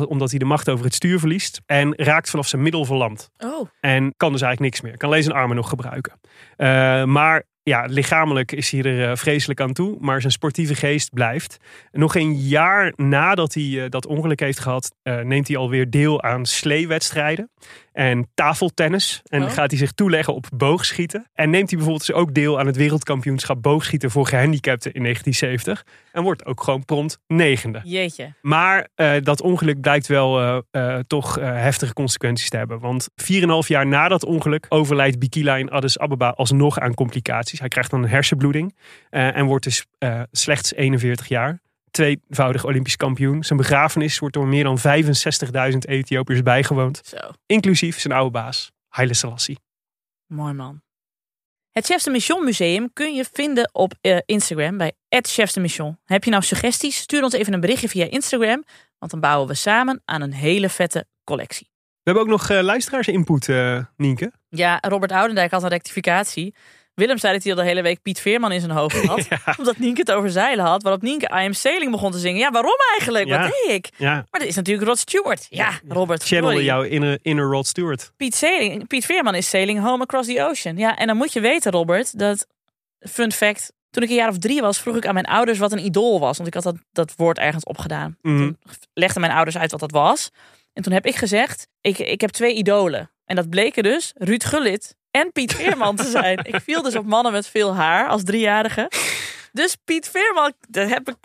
omdat 0.08 0.30
hij 0.30 0.38
de 0.38 0.44
macht 0.44 0.68
over 0.68 0.84
het 0.84 0.94
stuur 0.94 1.18
verliest. 1.18 1.60
En 1.66 1.94
raakt 1.96 2.30
vanaf 2.30 2.48
zijn 2.48 2.62
middel 2.62 2.84
verlamd. 2.84 3.30
Oh. 3.38 3.68
En 3.80 4.14
kan 4.16 4.32
dus 4.32 4.42
eigenlijk 4.42 4.60
niks 4.60 4.80
meer. 4.80 4.96
Kan 4.96 5.08
alleen 5.08 5.22
zijn 5.22 5.36
armen 5.36 5.56
nog 5.56 5.68
gebruiken. 5.68 6.20
maar 7.08 7.42
ja, 7.62 7.84
lichamelijk 7.88 8.52
is 8.52 8.70
hij 8.70 8.82
er 8.82 9.10
uh, 9.10 9.16
vreselijk 9.16 9.60
aan 9.60 9.72
toe, 9.72 9.96
maar 10.00 10.20
zijn 10.20 10.32
sportieve 10.32 10.74
geest 10.74 11.12
blijft. 11.12 11.56
Nog 11.90 12.14
een 12.14 12.34
jaar 12.34 12.92
nadat 12.96 13.54
hij 13.54 13.62
uh, 13.62 13.84
dat 13.88 14.06
ongeluk 14.06 14.40
heeft 14.40 14.58
gehad, 14.58 14.94
uh, 15.02 15.20
neemt 15.20 15.48
hij 15.48 15.56
alweer 15.56 15.90
deel 15.90 16.22
aan 16.22 16.46
sleewedstrijden. 16.46 17.50
En 17.92 18.28
tafeltennis. 18.34 19.20
En 19.24 19.42
Oh. 19.42 19.50
gaat 19.50 19.70
hij 19.70 19.78
zich 19.78 19.92
toeleggen 19.92 20.34
op 20.34 20.46
boogschieten. 20.54 21.26
En 21.34 21.50
neemt 21.50 21.68
hij 21.68 21.78
bijvoorbeeld 21.78 22.06
dus 22.06 22.16
ook 22.16 22.34
deel 22.34 22.58
aan 22.58 22.66
het 22.66 22.76
wereldkampioenschap 22.76 23.62
boogschieten 23.62 24.10
voor 24.10 24.26
gehandicapten 24.26 24.92
in 24.92 25.02
1970. 25.02 25.84
En 26.12 26.22
wordt 26.22 26.46
ook 26.46 26.62
gewoon 26.62 26.84
prompt 26.84 27.18
negende. 27.26 27.80
Jeetje. 27.84 28.32
Maar 28.40 28.88
eh, 28.94 29.12
dat 29.22 29.40
ongeluk 29.40 29.80
blijkt 29.80 30.06
wel 30.06 30.40
eh, 30.40 30.58
eh, 30.70 31.00
toch 31.06 31.34
heftige 31.40 31.92
consequenties 31.92 32.48
te 32.48 32.56
hebben. 32.56 32.78
Want 32.78 33.08
4,5 33.14 33.68
jaar 33.68 33.86
na 33.86 34.08
dat 34.08 34.24
ongeluk 34.24 34.66
overlijdt 34.68 35.18
Bikila 35.18 35.56
in 35.56 35.70
Addis 35.70 35.98
Ababa 35.98 36.28
alsnog 36.28 36.78
aan 36.78 36.94
complicaties. 36.94 37.58
Hij 37.58 37.68
krijgt 37.68 37.90
dan 37.90 38.02
een 38.02 38.08
hersenbloeding 38.08 38.76
en 39.10 39.44
wordt 39.44 39.64
dus 39.64 39.86
slechts 40.30 40.74
41 40.74 41.28
jaar. 41.28 41.60
Tweevoudig 41.92 42.64
Olympisch 42.64 42.96
kampioen. 42.96 43.44
Zijn 43.44 43.58
begrafenis 43.58 44.18
wordt 44.18 44.34
door 44.34 44.46
meer 44.46 44.64
dan 44.64 44.78
65.000 45.72 45.78
Ethiopiërs 45.78 46.42
bijgewoond. 46.42 47.00
Zo, 47.04 47.16
Inclusief 47.46 48.00
zijn 48.00 48.14
oude 48.14 48.30
baas, 48.30 48.70
Haile 48.88 49.14
Selassie. 49.14 49.58
mooi 50.26 50.52
man. 50.52 50.82
Het 51.70 51.86
Chefs 51.86 52.04
de 52.04 52.10
Mission 52.10 52.44
Museum 52.44 52.92
kun 52.92 53.14
je 53.14 53.24
vinden 53.32 53.70
op 53.72 53.94
eh, 54.00 54.18
Instagram 54.26 54.76
bij 54.76 54.92
Chefs 55.08 55.52
de 55.52 55.60
Mission. 55.60 55.98
Heb 56.04 56.24
je 56.24 56.30
nou 56.30 56.42
suggesties? 56.42 56.96
Stuur 56.96 57.22
ons 57.22 57.32
even 57.32 57.52
een 57.52 57.60
berichtje 57.60 57.88
via 57.88 58.04
Instagram, 58.10 58.64
want 58.98 59.10
dan 59.10 59.20
bouwen 59.20 59.48
we 59.48 59.54
samen 59.54 60.02
aan 60.04 60.20
een 60.22 60.32
hele 60.32 60.68
vette 60.68 61.06
collectie. 61.24 61.70
We 61.70 62.10
hebben 62.10 62.22
ook 62.22 62.28
nog 62.28 62.50
eh, 62.50 62.62
luisteraars-input, 62.62 63.48
eh, 63.48 63.84
Nienke. 63.96 64.32
Ja, 64.48 64.78
Robert 64.80 65.12
Oudendijk 65.12 65.50
had 65.50 65.62
een 65.62 65.68
rectificatie. 65.68 66.54
Willem 66.94 67.18
zei 67.18 67.32
dat 67.32 67.42
hij 67.42 67.52
al 67.52 67.58
de 67.58 67.64
hele 67.64 67.82
week 67.82 68.02
Piet 68.02 68.20
Veerman 68.20 68.52
in 68.52 68.60
zijn 68.60 68.72
hoofd 68.72 69.04
had. 69.04 69.28
Omdat 69.58 69.78
Nienke 69.78 70.00
het 70.00 70.12
over 70.12 70.30
zeilen 70.30 70.64
had. 70.64 70.82
Waarop 70.82 71.02
Nienke 71.02 71.26
I 71.26 71.44
Am 71.44 71.52
Sailing 71.52 71.90
begon 71.90 72.10
te 72.10 72.18
zingen. 72.18 72.38
Ja, 72.38 72.50
waarom 72.50 72.76
eigenlijk? 72.90 73.26
Ja. 73.26 73.42
Wat 73.42 73.50
deed 73.50 73.74
ik? 73.74 73.90
Ja. 73.96 74.14
Maar 74.14 74.40
dat 74.40 74.48
is 74.48 74.54
natuurlijk 74.54 74.88
Rod 74.88 74.98
Stewart. 74.98 75.46
Ja, 75.48 75.80
Robert. 75.88 76.22
Channelde 76.22 76.52
sorry. 76.52 76.66
jouw 76.66 76.82
inner, 76.82 77.18
inner 77.22 77.44
Rod 77.44 77.66
Stewart. 77.66 78.12
Piet, 78.16 78.34
Sailing, 78.34 78.86
Piet 78.86 79.04
Veerman 79.04 79.34
is 79.34 79.48
Sailing 79.48 79.80
Home 79.80 80.02
Across 80.02 80.28
the 80.28 80.42
Ocean. 80.42 80.76
Ja, 80.76 80.96
en 80.96 81.06
dan 81.06 81.16
moet 81.16 81.32
je 81.32 81.40
weten, 81.40 81.72
Robert, 81.72 82.18
dat... 82.18 82.46
Fun 83.10 83.32
fact. 83.32 83.72
Toen 83.90 84.02
ik 84.02 84.08
een 84.08 84.14
jaar 84.14 84.28
of 84.28 84.38
drie 84.38 84.60
was, 84.60 84.80
vroeg 84.80 84.96
ik 84.96 85.06
aan 85.06 85.14
mijn 85.14 85.26
ouders 85.26 85.58
wat 85.58 85.72
een 85.72 85.84
idool 85.84 86.20
was. 86.20 86.36
Want 86.36 86.48
ik 86.48 86.54
had 86.54 86.62
dat, 86.62 86.76
dat 86.92 87.12
woord 87.16 87.38
ergens 87.38 87.64
opgedaan. 87.64 88.16
Mhm. 88.20 88.36
Toen 88.36 88.58
legden 88.92 89.20
mijn 89.20 89.32
ouders 89.32 89.58
uit 89.58 89.70
wat 89.70 89.80
dat 89.80 89.90
was. 89.90 90.30
En 90.72 90.82
toen 90.82 90.92
heb 90.92 91.06
ik 91.06 91.14
gezegd, 91.14 91.68
ik, 91.80 91.98
ik 91.98 92.20
heb 92.20 92.30
twee 92.30 92.54
idolen. 92.54 93.10
En 93.24 93.36
dat 93.36 93.50
bleken 93.50 93.82
dus 93.82 94.12
Ruud 94.14 94.44
Gullit 94.44 94.96
en 95.12 95.32
Piet 95.32 95.54
Veerman 95.54 95.96
te 95.96 96.10
zijn. 96.10 96.38
ik 96.42 96.60
viel 96.64 96.82
dus 96.82 96.96
op 96.96 97.06
mannen 97.06 97.32
met 97.32 97.46
veel 97.46 97.74
haar 97.74 98.08
als 98.08 98.24
driejarige. 98.24 98.90
Dus 99.52 99.76
Piet 99.84 100.08
Veerman, 100.08 100.52
daar 100.68 100.88
heb 100.88 101.08
ik 101.08 101.16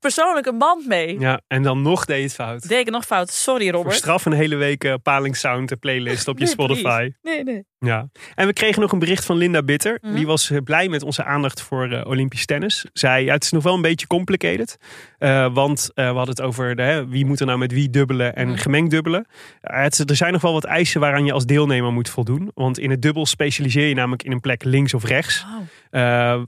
persoonlijk 0.00 0.46
een 0.46 0.58
band 0.58 0.86
mee. 0.86 1.18
Ja, 1.20 1.40
en 1.46 1.62
dan 1.62 1.82
nog 1.82 2.04
deed 2.04 2.16
je 2.16 2.22
het 2.22 2.34
fout. 2.34 2.68
Deed 2.68 2.86
ik 2.86 2.90
nog 2.92 3.04
fout? 3.04 3.30
Sorry, 3.30 3.64
Voor 3.64 3.72
Robert. 3.74 3.94
straf 3.94 4.24
een 4.24 4.32
hele 4.32 4.56
week 4.56 4.84
eh, 4.84 4.94
Paling 5.02 5.36
Sound 5.36 5.70
eh, 5.70 5.78
playlist 5.78 6.28
op 6.28 6.38
je 6.38 6.44
Nee, 6.44 6.52
Spotify. 6.52 7.10
Nee, 7.22 7.42
nee. 7.44 7.64
Ja. 7.78 8.08
En 8.34 8.46
we 8.46 8.52
kregen 8.52 8.80
nog 8.80 8.92
een 8.92 8.98
bericht 8.98 9.24
van 9.24 9.36
Linda 9.36 9.62
Bitter. 9.62 9.98
Mhm. 10.00 10.14
Die 10.14 10.26
was 10.26 10.50
eh, 10.50 10.58
blij 10.64 10.88
met 10.88 11.02
onze 11.02 11.24
aandacht 11.24 11.62
voor 11.62 11.90
eh, 11.92 12.06
Olympisch 12.06 12.46
tennis. 12.46 12.86
Zei, 12.92 13.24
ja, 13.24 13.32
het 13.32 13.44
is 13.44 13.50
nog 13.50 13.62
wel 13.62 13.74
een 13.74 13.82
beetje 13.82 14.06
complicated. 14.06 14.76
Want 15.52 15.90
we 15.94 16.02
hadden 16.02 16.28
het 16.28 16.40
over 16.40 16.76
de, 16.76 16.82
hè, 16.82 17.08
wie 17.08 17.26
moet 17.26 17.40
er 17.40 17.46
nou 17.46 17.58
met 17.58 17.72
wie 17.72 17.90
dubbelen 17.90 18.34
en 18.36 18.48
Mhm. 18.48 18.56
gemengd 18.58 18.90
dubbelen. 18.90 19.26
Het, 19.60 20.10
er 20.10 20.16
zijn 20.16 20.32
nog 20.32 20.42
wel 20.42 20.52
wat 20.52 20.64
eisen 20.64 21.00
waaraan 21.00 21.24
je 21.24 21.32
als 21.32 21.46
deelnemer 21.46 21.92
moet 21.92 22.08
voldoen. 22.08 22.50
Want 22.54 22.78
in 22.78 22.90
het 22.90 23.02
dubbel 23.02 23.26
specialiseer 23.26 23.88
je 23.88 23.94
namelijk 23.94 24.22
in 24.22 24.32
een 24.32 24.40
plek 24.40 24.64
links 24.64 24.94
of 24.94 25.04
rechts. 25.04 25.44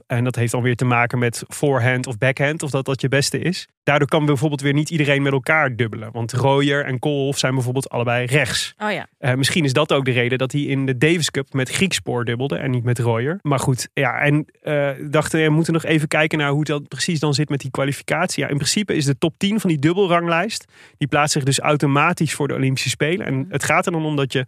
En 0.07 0.23
dat 0.23 0.35
heeft 0.35 0.51
dan 0.51 0.61
weer 0.61 0.75
te 0.75 0.85
maken 0.85 1.19
met 1.19 1.43
forehand 1.47 2.07
of 2.07 2.17
backhand, 2.17 2.63
of 2.63 2.69
dat 2.69 2.85
dat 2.85 3.01
je 3.01 3.07
beste 3.29 3.49
is. 3.49 3.67
Daardoor 3.83 4.07
kan 4.07 4.25
bijvoorbeeld 4.25 4.61
weer 4.61 4.73
niet 4.73 4.89
iedereen 4.89 5.21
met 5.21 5.31
elkaar 5.31 5.75
dubbelen. 5.75 6.11
Want 6.11 6.33
Royer 6.33 6.85
en 6.85 6.99
Koolhof 6.99 7.37
zijn 7.37 7.53
bijvoorbeeld 7.53 7.89
allebei 7.89 8.25
rechts. 8.25 8.73
Oh 8.77 8.91
ja. 8.91 9.07
Eh, 9.17 9.33
misschien 9.33 9.63
is 9.63 9.73
dat 9.73 9.93
ook 9.93 10.05
de 10.05 10.11
reden 10.11 10.37
dat 10.37 10.51
hij 10.51 10.61
in 10.61 10.85
de 10.85 10.97
Davis 10.97 11.31
Cup 11.31 11.53
met 11.53 11.69
Griekspoor 11.69 12.25
dubbelde 12.25 12.57
en 12.57 12.71
niet 12.71 12.83
met 12.83 12.99
Royer. 12.99 13.39
Maar 13.41 13.59
goed, 13.59 13.89
ja, 13.93 14.19
en 14.19 14.45
eh 14.61 14.89
dachten 15.09 15.43
we 15.43 15.49
moeten 15.49 15.73
nog 15.73 15.85
even 15.85 16.07
kijken 16.07 16.37
naar 16.37 16.51
hoe 16.51 16.63
dat 16.63 16.87
precies 16.87 17.19
dan 17.19 17.33
zit 17.33 17.49
met 17.49 17.59
die 17.59 17.71
kwalificatie. 17.71 18.43
Ja, 18.43 18.49
in 18.49 18.55
principe 18.55 18.95
is 18.95 19.05
de 19.05 19.17
top 19.17 19.33
10 19.37 19.59
van 19.59 19.69
die 19.69 19.79
dubbelranglijst, 19.79 20.65
die 20.97 21.07
plaatst 21.07 21.33
zich 21.33 21.43
dus 21.43 21.59
automatisch 21.59 22.33
voor 22.33 22.47
de 22.47 22.53
Olympische 22.53 22.89
Spelen. 22.89 23.25
En 23.25 23.45
het 23.49 23.63
gaat 23.63 23.85
er 23.85 23.91
dan 23.91 24.05
om 24.05 24.15
dat 24.15 24.33
je 24.33 24.45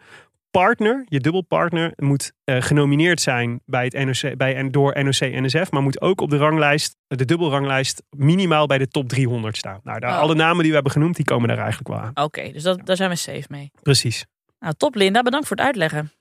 partner, 0.52 1.06
je 1.08 1.20
dubbelpartner, 1.20 1.94
moet 1.96 2.32
eh, 2.44 2.62
genomineerd 2.62 3.22
zijn 3.22 3.62
bij 3.66 3.84
het 3.86 3.94
NOC, 4.06 4.38
bij, 4.38 4.56
en 4.56 4.72
door 4.72 5.04
NOC-NSF, 5.04 5.72
maar 5.72 5.82
moet 5.82 6.02
ook 6.02 6.22
op 6.22 6.30
de 6.30 6.38
ranglijst, 6.38 6.96
de 7.08 7.26
dubbelranglijst, 7.26 8.04
minimaal 8.10 8.68
bij 8.68 8.78
de 8.78 8.88
top 8.88 9.10
300 9.10 9.58
staan. 9.58 9.80
Nou, 9.84 10.00
daar, 10.00 10.12
Oh. 10.12 10.20
alle 10.20 10.36
namen 10.36 10.58
die 10.58 10.68
we 10.68 10.74
hebben 10.74 10.92
genoemd, 10.92 11.16
die 11.16 11.26
komen 11.26 11.48
daar 11.48 11.58
eigenlijk 11.58 11.88
wel 11.90 12.00
aan. 12.00 12.26
Oké, 12.26 12.52
dus 12.52 12.64
dat, 12.64 12.86
daar 12.86 12.96
zijn 12.96 13.10
we 13.10 13.16
safe 13.16 13.46
mee. 13.48 13.72
Precies. 13.82 14.26
Nou, 14.60 14.74
top 14.78 14.96
Linda, 14.96 15.22
bedankt 15.22 15.48
voor 15.48 15.58
het 15.58 15.66
uitleggen. 15.66 16.12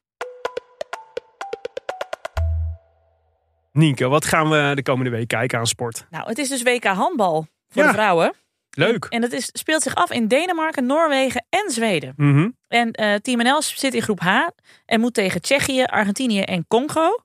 Nienke, 3.72 4.08
wat 4.08 4.24
gaan 4.24 4.48
we 4.50 4.72
de 4.74 4.82
komende 4.82 5.10
week 5.10 5.28
kijken 5.28 5.58
aan 5.58 5.66
sport? 5.66 6.06
Nou, 6.10 6.28
het 6.28 6.38
is 6.38 6.48
dus 6.48 6.62
WK 6.62 6.84
handbal 6.84 7.46
voor 7.68 7.82
Ja. 7.82 7.88
de 7.88 7.94
vrouwen. 7.94 8.32
Leuk. 8.70 9.04
En 9.04 9.20
dat 9.20 9.32
is, 9.32 9.50
speelt 9.52 9.82
zich 9.82 9.94
af 9.94 10.10
in 10.10 10.28
Denemarken, 10.28 10.86
Noorwegen 10.86 11.46
en 11.48 11.70
Zweden. 11.70 12.12
Mhm. 12.16 12.48
En 12.68 12.92
eh, 12.92 13.14
Team 13.14 13.42
NL 13.42 13.62
zit 13.62 13.94
in 13.94 14.02
groep 14.02 14.20
H 14.20 14.46
en 14.86 15.00
moet 15.00 15.14
tegen 15.14 15.42
Tsjechië, 15.42 15.82
Argentinië 15.82 16.40
en 16.40 16.66
Congo. 16.68 17.24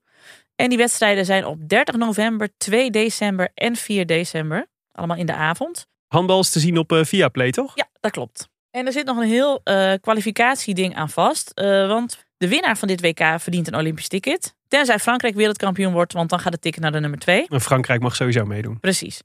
En 0.56 0.70
die 0.70 0.78
wedstrijden 0.78 1.26
zijn 1.26 1.46
op 1.46 1.70
30 1.70 1.96
november, 1.96 2.50
2 2.58 2.92
december 2.92 3.52
en 3.54 3.76
4 3.76 4.06
december. 4.06 4.68
Allemaal 4.92 5.18
in 5.18 5.26
de 5.26 5.34
avond. 5.34 5.88
Handbal 6.08 6.40
is 6.40 6.50
te 6.50 6.60
zien 6.60 6.78
op 6.78 6.92
eh, 6.92 7.04
Viaplay, 7.04 7.52
toch? 7.52 7.72
Ja, 7.76 7.88
dat 8.00 8.12
klopt. 8.12 8.50
En 8.72 8.86
er 8.86 8.92
zit 8.92 9.06
nog 9.06 9.18
een 9.18 9.28
heel 9.28 9.62
eh, 9.64 9.94
kwalificatieding 10.02 10.96
aan 10.96 11.10
vast. 11.10 11.52
want 11.88 12.26
de 12.38 12.48
winnaar 12.48 12.78
van 12.78 12.88
dit 12.88 13.02
WK 13.02 13.40
verdient 13.40 13.68
een 13.68 13.76
Olympisch 13.76 14.08
ticket. 14.08 14.56
Tenzij 14.68 15.00
Frankrijk 15.00 15.36
wereldkampioen 15.36 15.94
wordt, 15.94 16.14
want 16.14 16.30
dan 16.30 16.40
gaat 16.40 16.54
het 16.54 16.62
ticket 16.62 16.82
naar 16.82 16.92
de 16.92 17.00
nummer 17.00 17.20
2. 17.20 17.46
En 17.48 17.62
Frankrijk 17.62 18.02
mag 18.02 18.16
sowieso 18.16 18.46
meedoen. 18.46 18.80
Precies. 18.80 19.22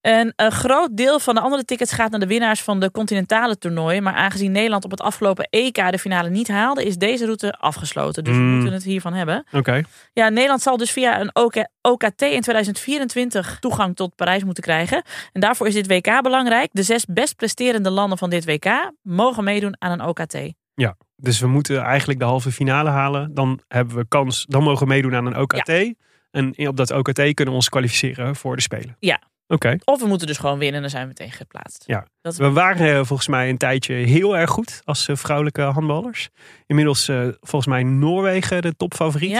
En 0.00 0.32
een 0.36 0.52
groot 0.52 0.96
deel 0.96 1.18
van 1.20 1.34
de 1.34 1.40
andere 1.40 1.64
tickets 1.64 1.92
gaat 1.92 2.10
naar 2.10 2.20
de 2.20 2.26
winnaars 2.26 2.62
van 2.62 2.80
de 2.80 2.90
continentale 2.90 3.58
toernooien. 3.58 4.02
Maar 4.02 4.14
aangezien 4.14 4.52
Nederland 4.52 4.84
op 4.84 4.90
het 4.90 5.00
afgelopen 5.00 5.46
EK 5.50 5.90
de 5.90 5.98
finale 5.98 6.30
niet 6.30 6.48
haalde, 6.48 6.84
is 6.84 6.96
deze 6.96 7.24
route 7.24 7.52
afgesloten. 7.52 8.24
Dus 8.24 8.34
we 8.36 8.40
Mm. 8.42 8.54
moeten 8.54 8.72
het 8.72 8.82
hiervan 8.84 9.12
hebben. 9.14 9.46
Oké. 9.52 9.82
Ja, 10.12 10.28
Nederland 10.28 10.62
zal 10.62 10.76
dus 10.76 10.90
via 10.90 11.20
een 11.20 11.30
OK 11.32 11.54
OKT 11.82 12.22
in 12.22 12.40
2024 12.40 13.56
toegang 13.60 13.96
tot 13.96 14.14
Parijs 14.16 14.44
moeten 14.44 14.62
krijgen. 14.62 15.02
En 15.32 15.40
daarvoor 15.40 15.66
is 15.66 15.74
dit 15.74 15.86
WK 15.86 16.22
belangrijk. 16.22 16.68
De 16.72 16.82
zes 16.82 17.04
best 17.04 17.36
presterende 17.36 17.90
landen 17.90 18.18
van 18.18 18.30
dit 18.30 18.44
WK 18.44 18.92
mogen 19.02 19.44
meedoen 19.44 19.76
aan 19.78 19.90
een 20.00 20.06
OKT. 20.06 20.38
Ja, 20.74 20.96
dus 21.16 21.40
we 21.40 21.46
moeten 21.46 21.82
eigenlijk 21.82 22.18
de 22.18 22.24
halve 22.24 22.52
finale 22.52 22.90
halen. 22.90 23.34
Dan 23.34 23.60
hebben 23.68 23.96
we 23.96 24.08
kans, 24.08 24.44
dan 24.48 24.62
mogen 24.62 24.86
we 24.86 24.92
meedoen 24.92 25.14
aan 25.14 25.26
een 25.26 25.36
OKT. 25.38 25.94
En 26.30 26.68
op 26.68 26.76
dat 26.76 26.90
OKT 26.90 27.14
kunnen 27.14 27.44
we 27.46 27.50
ons 27.60 27.68
kwalificeren 27.68 28.36
voor 28.36 28.56
de 28.56 28.62
Spelen. 28.62 28.96
Ja. 28.98 29.20
Oké. 29.48 29.76
Of 29.84 30.00
we 30.00 30.06
moeten 30.06 30.26
dus 30.26 30.38
gewoon 30.38 30.58
winnen 30.58 30.74
en 30.76 30.80
dan 30.80 30.90
zijn 30.90 31.02
we 31.02 31.08
meteen 31.08 31.32
geplaatst. 31.32 31.82
Ja, 31.86 32.06
Dat 32.20 32.36
we 32.36 32.50
waren 32.50 32.88
eh, 32.98 33.04
volgens 33.04 33.28
mij 33.28 33.48
een 33.48 33.56
tijdje 33.56 33.94
heel 33.94 34.36
erg 34.36 34.50
goed 34.50 34.80
als 34.84 35.08
eh, 35.08 35.16
vrouwelijke 35.16 35.60
handballers. 35.62 36.28
Inmiddels 36.66 37.08
eh, 37.08 37.28
volgens 37.40 37.66
mij 37.66 37.82
Noorwegen 37.82 38.62
de 38.62 38.76
topfavoriet. 38.76 39.30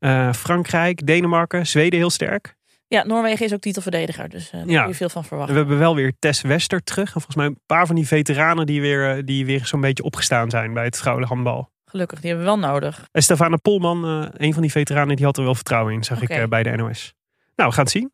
Ja. 0.00 0.32
Frankrijk, 0.34 1.06
Denemarken, 1.06 1.66
Zweden 1.66 1.98
heel 1.98 2.10
sterk. 2.10 2.54
Ja, 2.86 3.04
Noorwegen 3.04 3.46
is 3.46 3.52
ook 3.52 3.60
titelverdediger, 3.60 4.28
dus 4.28 4.50
eh, 4.50 4.52
daar 4.60 4.68
Ja. 4.68 4.80
kun 4.80 4.88
je 4.90 4.94
veel 4.96 5.08
van 5.08 5.22
En 5.22 5.28
verwachten. 5.28 5.54
we 5.54 5.60
hebben 5.60 5.78
wel 5.78 5.94
weer 5.94 6.12
Tess 6.18 6.42
Wester 6.42 6.82
terug. 6.82 7.04
En 7.06 7.12
volgens 7.12 7.36
mij 7.36 7.46
een 7.46 7.60
paar 7.66 7.86
van 7.86 7.94
die 7.96 8.06
veteranen 8.06 8.66
die 8.66 8.80
weer, 8.80 9.24
die 9.24 9.46
weer 9.46 9.66
zo'n 9.66 9.80
beetje 9.80 10.02
opgestaan 10.02 10.50
zijn 10.50 10.72
bij 10.74 10.84
het 10.84 10.96
vrouwelijk 10.96 11.32
handbal. 11.32 11.70
Gelukkig, 11.84 12.20
die 12.20 12.30
hebben 12.30 12.46
we 12.48 12.52
wel 12.60 12.70
nodig. 12.70 13.06
En 13.12 13.22
Stefana 13.22 13.56
Polman, 13.56 14.04
een 14.36 14.52
van 14.52 14.62
die 14.62 14.70
veteranen, 14.70 15.16
die 15.16 15.24
had 15.24 15.36
er 15.36 15.44
wel 15.44 15.54
vertrouwen 15.54 15.92
in, 15.94 16.04
zag 16.04 16.22
ik 16.22 16.48
bij 16.48 16.62
de 16.62 16.70
NOS. 16.70 17.14
Nou, 17.56 17.68
we 17.68 17.74
gaan 17.74 17.84
het 17.84 17.92
zien. 17.92 18.12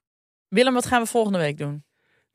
Willem, 0.48 0.74
wat 0.74 0.86
gaan 0.86 1.02
we 1.02 1.08
volgende 1.08 1.38
week 1.38 1.58
doen? 1.58 1.84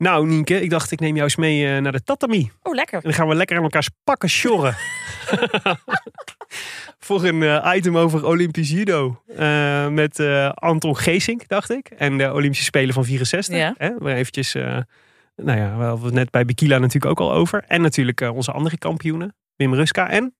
Nou, 0.02 0.26
Nienke, 0.26 0.60
ik 0.60 0.70
dacht 0.70 0.90
ik 0.90 1.00
neem 1.00 1.12
jou 1.12 1.24
eens 1.24 1.36
mee 1.36 1.66
eh, 1.66 1.82
naar 1.82 1.92
de 1.92 2.02
tatami. 2.02 2.50
Oh, 2.62 2.74
lekker. 2.74 2.94
En 2.94 3.02
dan 3.02 3.12
gaan 3.12 3.28
we 3.28 3.34
lekker 3.34 3.56
aan 3.56 3.62
elkaars 3.62 3.88
pakken 4.04 4.28
sjorren. 4.28 4.76
Voor 6.98 7.24
een 7.24 7.42
eh, 7.42 7.72
item 7.76 7.98
over 7.98 8.26
Olympisch 8.26 8.70
judo. 8.70 9.22
Eh, 9.36 9.88
met 9.88 10.20
Anton 10.54 10.96
Geesink, 10.96 11.48
dacht 11.48 11.70
ik. 11.70 11.88
En 11.88 12.18
de 12.18 12.32
Olympische 12.32 12.64
Spelen 12.64 12.94
van 12.94 13.04
64. 13.04 13.56
Ja. 13.56 13.74
Hè, 13.76 14.14
eventjes, 14.14 14.52
nou 15.36 15.58
ja, 15.58 15.76
we 15.76 15.84
hadden 15.84 16.04
het 16.04 16.14
net 16.14 16.30
bij 16.30 16.44
Bikila 16.44 16.78
natuurlijk 16.78 17.20
ook 17.20 17.28
al 17.28 17.32
over. 17.32 17.64
En 17.66 17.80
natuurlijk 17.80 18.20
onze 18.20 18.52
andere 18.52 18.78
kampioenen. 18.78 19.36
Wim 19.56 19.74
Ruska 19.74 20.10
En 20.10 20.34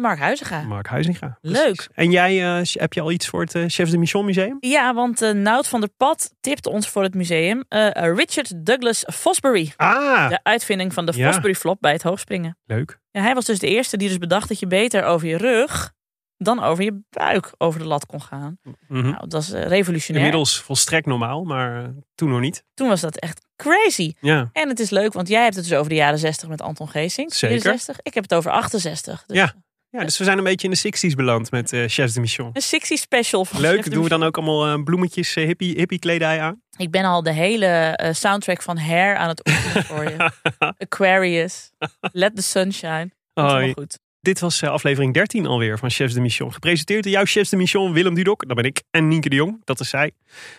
Mark 0.00 0.18
Huizinga. 0.18 0.62
Mark 0.62 0.86
Huizinga. 0.86 1.38
Leuk. 1.40 1.88
En 1.94 2.10
jij, 2.10 2.58
eh, 2.58 2.64
heb 2.72 2.92
je 2.92 3.00
al 3.00 3.10
iets 3.10 3.28
voor 3.28 3.40
het 3.40 3.54
eh, 3.54 3.64
Chefs 3.66 3.90
de 3.90 3.98
Mission 3.98 4.24
Museum? 4.24 4.56
Ja, 4.60 4.94
want 4.94 5.22
eh 5.22 5.30
Nout 5.32 5.68
van 5.68 5.80
der 5.80 5.88
Pad 5.96 6.34
tipte 6.40 6.70
ons 6.70 6.88
voor 6.88 7.02
het 7.02 7.14
museum 7.14 7.64
Richard 7.94 8.66
Douglas 8.66 9.04
Fosbury. 9.12 9.72
Ah, 9.76 10.28
De 10.28 10.40
uitvinding 10.42 10.94
van 10.94 11.06
de 11.06 11.12
Ja. 11.16 11.26
Fosbury 11.32 11.54
flop 11.54 11.80
bij 11.80 11.92
het 11.92 12.02
hoogspringen. 12.02 12.58
leuk. 12.64 13.00
Ja, 13.10 13.20
hij 13.22 13.34
was 13.34 13.44
dus 13.44 13.58
de 13.58 13.68
eerste 13.68 13.96
die 13.96 14.08
dus 14.08 14.18
bedacht 14.18 14.48
dat 14.48 14.58
je 14.58 14.66
beter 14.66 15.04
over 15.04 15.28
je 15.28 15.36
rug 15.36 15.92
dan 16.36 16.62
over 16.62 16.84
je 16.84 17.00
buik 17.10 17.52
over 17.58 17.80
de 17.80 17.86
lat 17.86 18.06
kon 18.06 18.22
gaan. 18.22 18.58
Mhm. 18.88 19.10
Nou, 19.10 19.28
dat 19.28 19.42
is 19.42 19.50
revolutionair. 19.50 20.24
Inmiddels 20.24 20.60
volstrekt 20.60 21.06
normaal, 21.06 21.44
maar 21.44 21.90
toen 22.14 22.28
nog 22.30 22.40
niet. 22.40 22.64
Toen 22.74 22.88
was 22.88 23.00
dat 23.00 23.16
echt 23.18 23.46
crazy. 23.56 24.12
Ja. 24.20 24.48
En 24.52 24.68
het 24.68 24.80
is 24.80 24.90
leuk, 24.90 25.12
want 25.12 25.28
jij 25.28 25.42
hebt 25.42 25.54
het 25.54 25.64
dus 25.68 25.74
over 25.78 25.88
de 25.88 25.94
jaren 25.94 26.18
60 26.18 26.48
met 26.48 26.60
Anton 26.62 26.88
Geesink. 26.88 27.32
Zeker. 27.32 27.60
64. 27.60 27.98
Ik 28.02 28.14
heb 28.14 28.22
het 28.22 28.34
over 28.34 28.50
68. 28.50 29.24
Dus 29.26 29.36
Ja. 29.36 29.54
Ja, 29.92 30.04
dus 30.04 30.18
we 30.18 30.24
zijn 30.24 30.38
een 30.38 30.44
beetje 30.44 30.68
in 30.68 30.74
de 30.82 31.08
60s 31.10 31.14
beland 31.16 31.50
met 31.50 31.72
eh 31.72 31.84
Chefs 31.86 32.12
de 32.12 32.20
Mission. 32.20 32.50
Een 32.52 32.62
60 32.62 32.98
special 32.98 33.44
van 33.44 33.60
Leuk, 33.60 33.90
doen 33.90 34.02
we 34.02 34.08
dan 34.08 34.22
ook 34.22 34.36
allemaal 34.36 34.66
eh, 34.66 34.82
bloemetjes, 34.82 35.36
eh, 35.36 35.44
hippie, 35.44 35.74
hippie 35.76 35.98
kledij 35.98 36.40
aan? 36.40 36.62
Ik 36.76 36.90
ben 36.90 37.04
al 37.04 37.22
de 37.22 37.32
hele 37.32 37.98
soundtrack 38.12 38.62
van 38.62 38.78
Hair 38.78 39.16
aan 39.16 39.28
het 39.28 39.48
oefenen 39.48 39.84
voor 39.84 40.04
je. 40.04 40.30
Aquarius. 40.84 41.70
Let 42.00 42.36
the 42.36 42.42
sun 42.42 42.72
shine. 42.72 43.10
Komt 43.34 43.46
Hoi. 43.46 43.52
helemaal 43.52 43.74
goed. 43.74 43.98
Dit 44.22 44.40
was 44.40 44.62
eh, 44.62 44.70
aflevering 44.70 45.14
13 45.14 45.46
alweer 45.46 45.78
van 45.78 45.90
Chefs 45.90 46.14
de 46.14 46.20
Mission. 46.20 46.52
Gepresenteerd 46.52 47.02
door 47.02 47.12
jouw 47.12 47.24
Chefs 47.24 47.50
de 47.50 47.56
Mission, 47.56 47.92
Willem 47.92 48.14
Dudok, 48.14 48.46
dat 48.46 48.56
ben 48.56 48.64
ik, 48.64 48.82
en 48.90 49.08
Nienke 49.08 49.28
de 49.28 49.34
Jong, 49.34 49.60
dat 49.64 49.80
is 49.80 49.88
zij. 49.88 50.10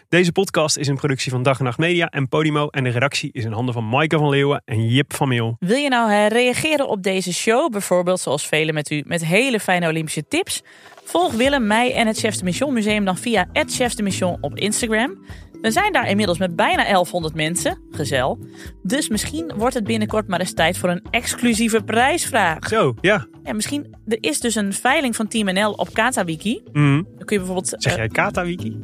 Deze 0.09 0.31
podcast 0.31 0.77
is 0.77 0.87
een 0.87 0.95
productie 0.95 1.31
van 1.31 1.43
Dag 1.43 1.57
en 1.59 1.63
Nacht 1.63 1.77
Media 1.77 2.09
en 2.09 2.27
Podimo. 2.27 2.67
En 2.67 2.83
de 2.83 2.89
redactie 2.89 3.29
is 3.33 3.43
in 3.43 3.51
handen 3.51 3.73
van 3.73 3.89
Maaike 3.89 4.17
van 4.17 4.29
Leeuwen 4.29 4.61
en 4.65 4.87
Jip 4.87 5.13
van 5.13 5.27
Meel. 5.27 5.55
Wil 5.59 5.77
je 5.77 5.89
nou 5.89 6.27
reageren 6.27 6.87
op 6.87 7.03
deze 7.03 7.33
show? 7.33 7.71
Bijvoorbeeld 7.71 8.19
zoals 8.19 8.47
velen 8.47 8.73
met 8.73 8.91
u 8.91 9.03
met 9.05 9.25
hele 9.25 9.59
fijne 9.59 9.87
Olympische 9.87 10.27
tips. 10.27 10.63
Volg 11.03 11.33
Willem, 11.33 11.67
mij 11.67 11.93
en 11.93 12.07
het 12.07 12.17
Chefs 12.19 12.37
de 12.37 12.43
Mission 12.43 12.73
Museum 12.73 13.05
dan 13.05 13.17
via 13.17 13.49
het 13.53 13.95
de 13.95 14.03
Mission 14.03 14.37
op 14.41 14.55
Instagram. 14.55 15.17
We 15.63 15.71
zijn 15.71 15.93
daar 15.93 16.09
inmiddels 16.09 16.37
met 16.37 16.55
bijna 16.55 16.83
1100 16.83 17.33
mensen. 17.35 17.77
Gezel. 17.91 18.39
Dus 18.81 19.09
misschien 19.09 19.51
wordt 19.57 19.73
het 19.73 19.83
binnenkort 19.83 20.27
maar 20.27 20.39
eens 20.39 20.53
tijd 20.53 20.77
voor 20.77 20.89
een 20.89 21.03
exclusieve 21.09 21.83
prijsvraag. 21.83 22.67
Zo, 22.67 22.93
ja. 23.01 23.25
Ja, 23.43 23.53
misschien. 23.53 23.95
Er 24.07 24.17
is 24.19 24.39
dus 24.39 24.55
een 24.55 24.73
veiling 24.73 25.15
van 25.15 25.27
Team 25.27 25.53
NL 25.53 25.71
op 25.71 25.93
KataWiki. 25.93 26.61
Mhm. 26.71 26.93
Dan 26.93 27.03
kun 27.03 27.37
je 27.37 27.37
bijvoorbeeld. 27.37 27.67
Zeg 27.77 27.91
eh, 27.91 27.97
jij 27.97 28.07
Katawiki? 28.07 28.79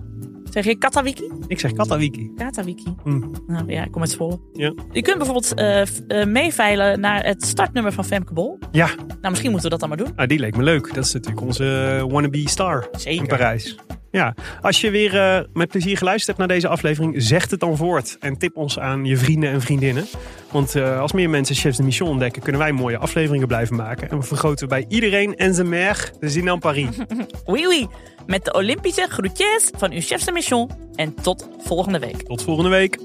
zeg 0.50 0.66
je 0.66 0.78
KataWiki? 0.78 1.32
Ik 1.48 1.60
zeg 1.60 1.74
Katawiki. 1.74 2.32
KataWiki. 2.36 2.96
Mm. 3.04 3.32
Nou 3.48 3.72
ja, 3.72 3.84
ik 3.84 3.92
kom 3.92 4.02
uit 4.02 4.12
Zwolle. 4.12 4.40
Ja. 4.54 4.74
Je 4.92 5.02
kunt 5.02 5.18
bijvoorbeeld 5.18 5.54
eh, 5.54 6.26
meeveilen 6.26 7.00
naar 7.00 7.26
het 7.26 7.46
startnummer 7.46 7.92
van 7.92 8.06
Femke 8.06 8.34
Bol. 8.34 8.58
Ja, 8.72 8.88
Nou, 9.08 9.30
misschien 9.30 9.52
moeten 9.52 9.70
we 9.72 9.78
dat 9.78 9.80
dan 9.80 9.90
maar 9.90 9.98
doen. 9.98 10.16
ah, 10.16 10.28
die 10.28 10.40
leek 10.40 10.56
me 10.56 10.64
leuk. 10.64 10.94
Dat 10.94 11.06
is 11.06 11.14
natuurlijk 11.14 11.42
onze 11.42 12.06
wannabe 12.10 12.50
star 12.50 12.88
Zeker. 12.92 13.22
in 13.22 13.28
Parijs. 13.28 13.76
Ja, 14.12 14.36
als 14.62 14.82
je 14.82 14.90
weer 14.90 15.18
eh, 15.18 15.40
met 15.54 15.70
plezier 15.70 15.98
geluisterd 15.98 16.38
hebt 16.38 16.50
naar 16.50 16.58
deze 16.58 16.68
aflevering, 16.68 17.14
zeg 17.18 17.50
het 17.50 17.60
dan 17.60 17.78
voort. 17.78 18.18
En 18.20 18.38
tip 18.38 18.58
ons 18.58 18.80
aan 18.80 19.06
je 19.06 19.18
vrienden 19.18 19.50
en 19.50 19.62
vriendinnen. 19.62 20.06
Want 20.52 20.76
eh, 20.76 21.00
als 21.00 21.12
meer 21.12 21.30
mensen 21.30 21.56
Chefs 21.56 21.78
de 21.78 21.84
Mission 21.84 22.10
ontdekken, 22.10 22.42
kunnen 22.42 22.62
wij 22.62 22.72
mooie 22.72 22.98
afleveringen 22.98 23.48
blijven 23.48 23.76
maken. 23.76 24.10
En 24.10 24.20
we 24.20 24.24
vergroten 24.24 24.68
bij 24.68 24.86
iedereen 24.88 25.36
en 25.36 25.54
zijn 25.54 25.70
mer 25.70 26.12
de 26.20 26.30
zin 26.30 26.50
aan 26.50 26.60
Paris. 26.60 26.88
Oui, 27.46 27.68
oui. 27.68 27.88
Met 28.26 28.46
de 28.46 28.54
Olympische 28.54 29.08
groetjes 29.10 29.70
van 29.78 29.92
uw 29.92 30.02
chefs 30.02 30.26
de 30.26 30.32
mission. 30.32 30.70
En 30.96 31.14
tot 31.22 31.50
volgende 31.58 32.00
week. 32.00 32.22
Tot 32.22 32.44
volgende 32.44 32.70
week. 32.70 32.98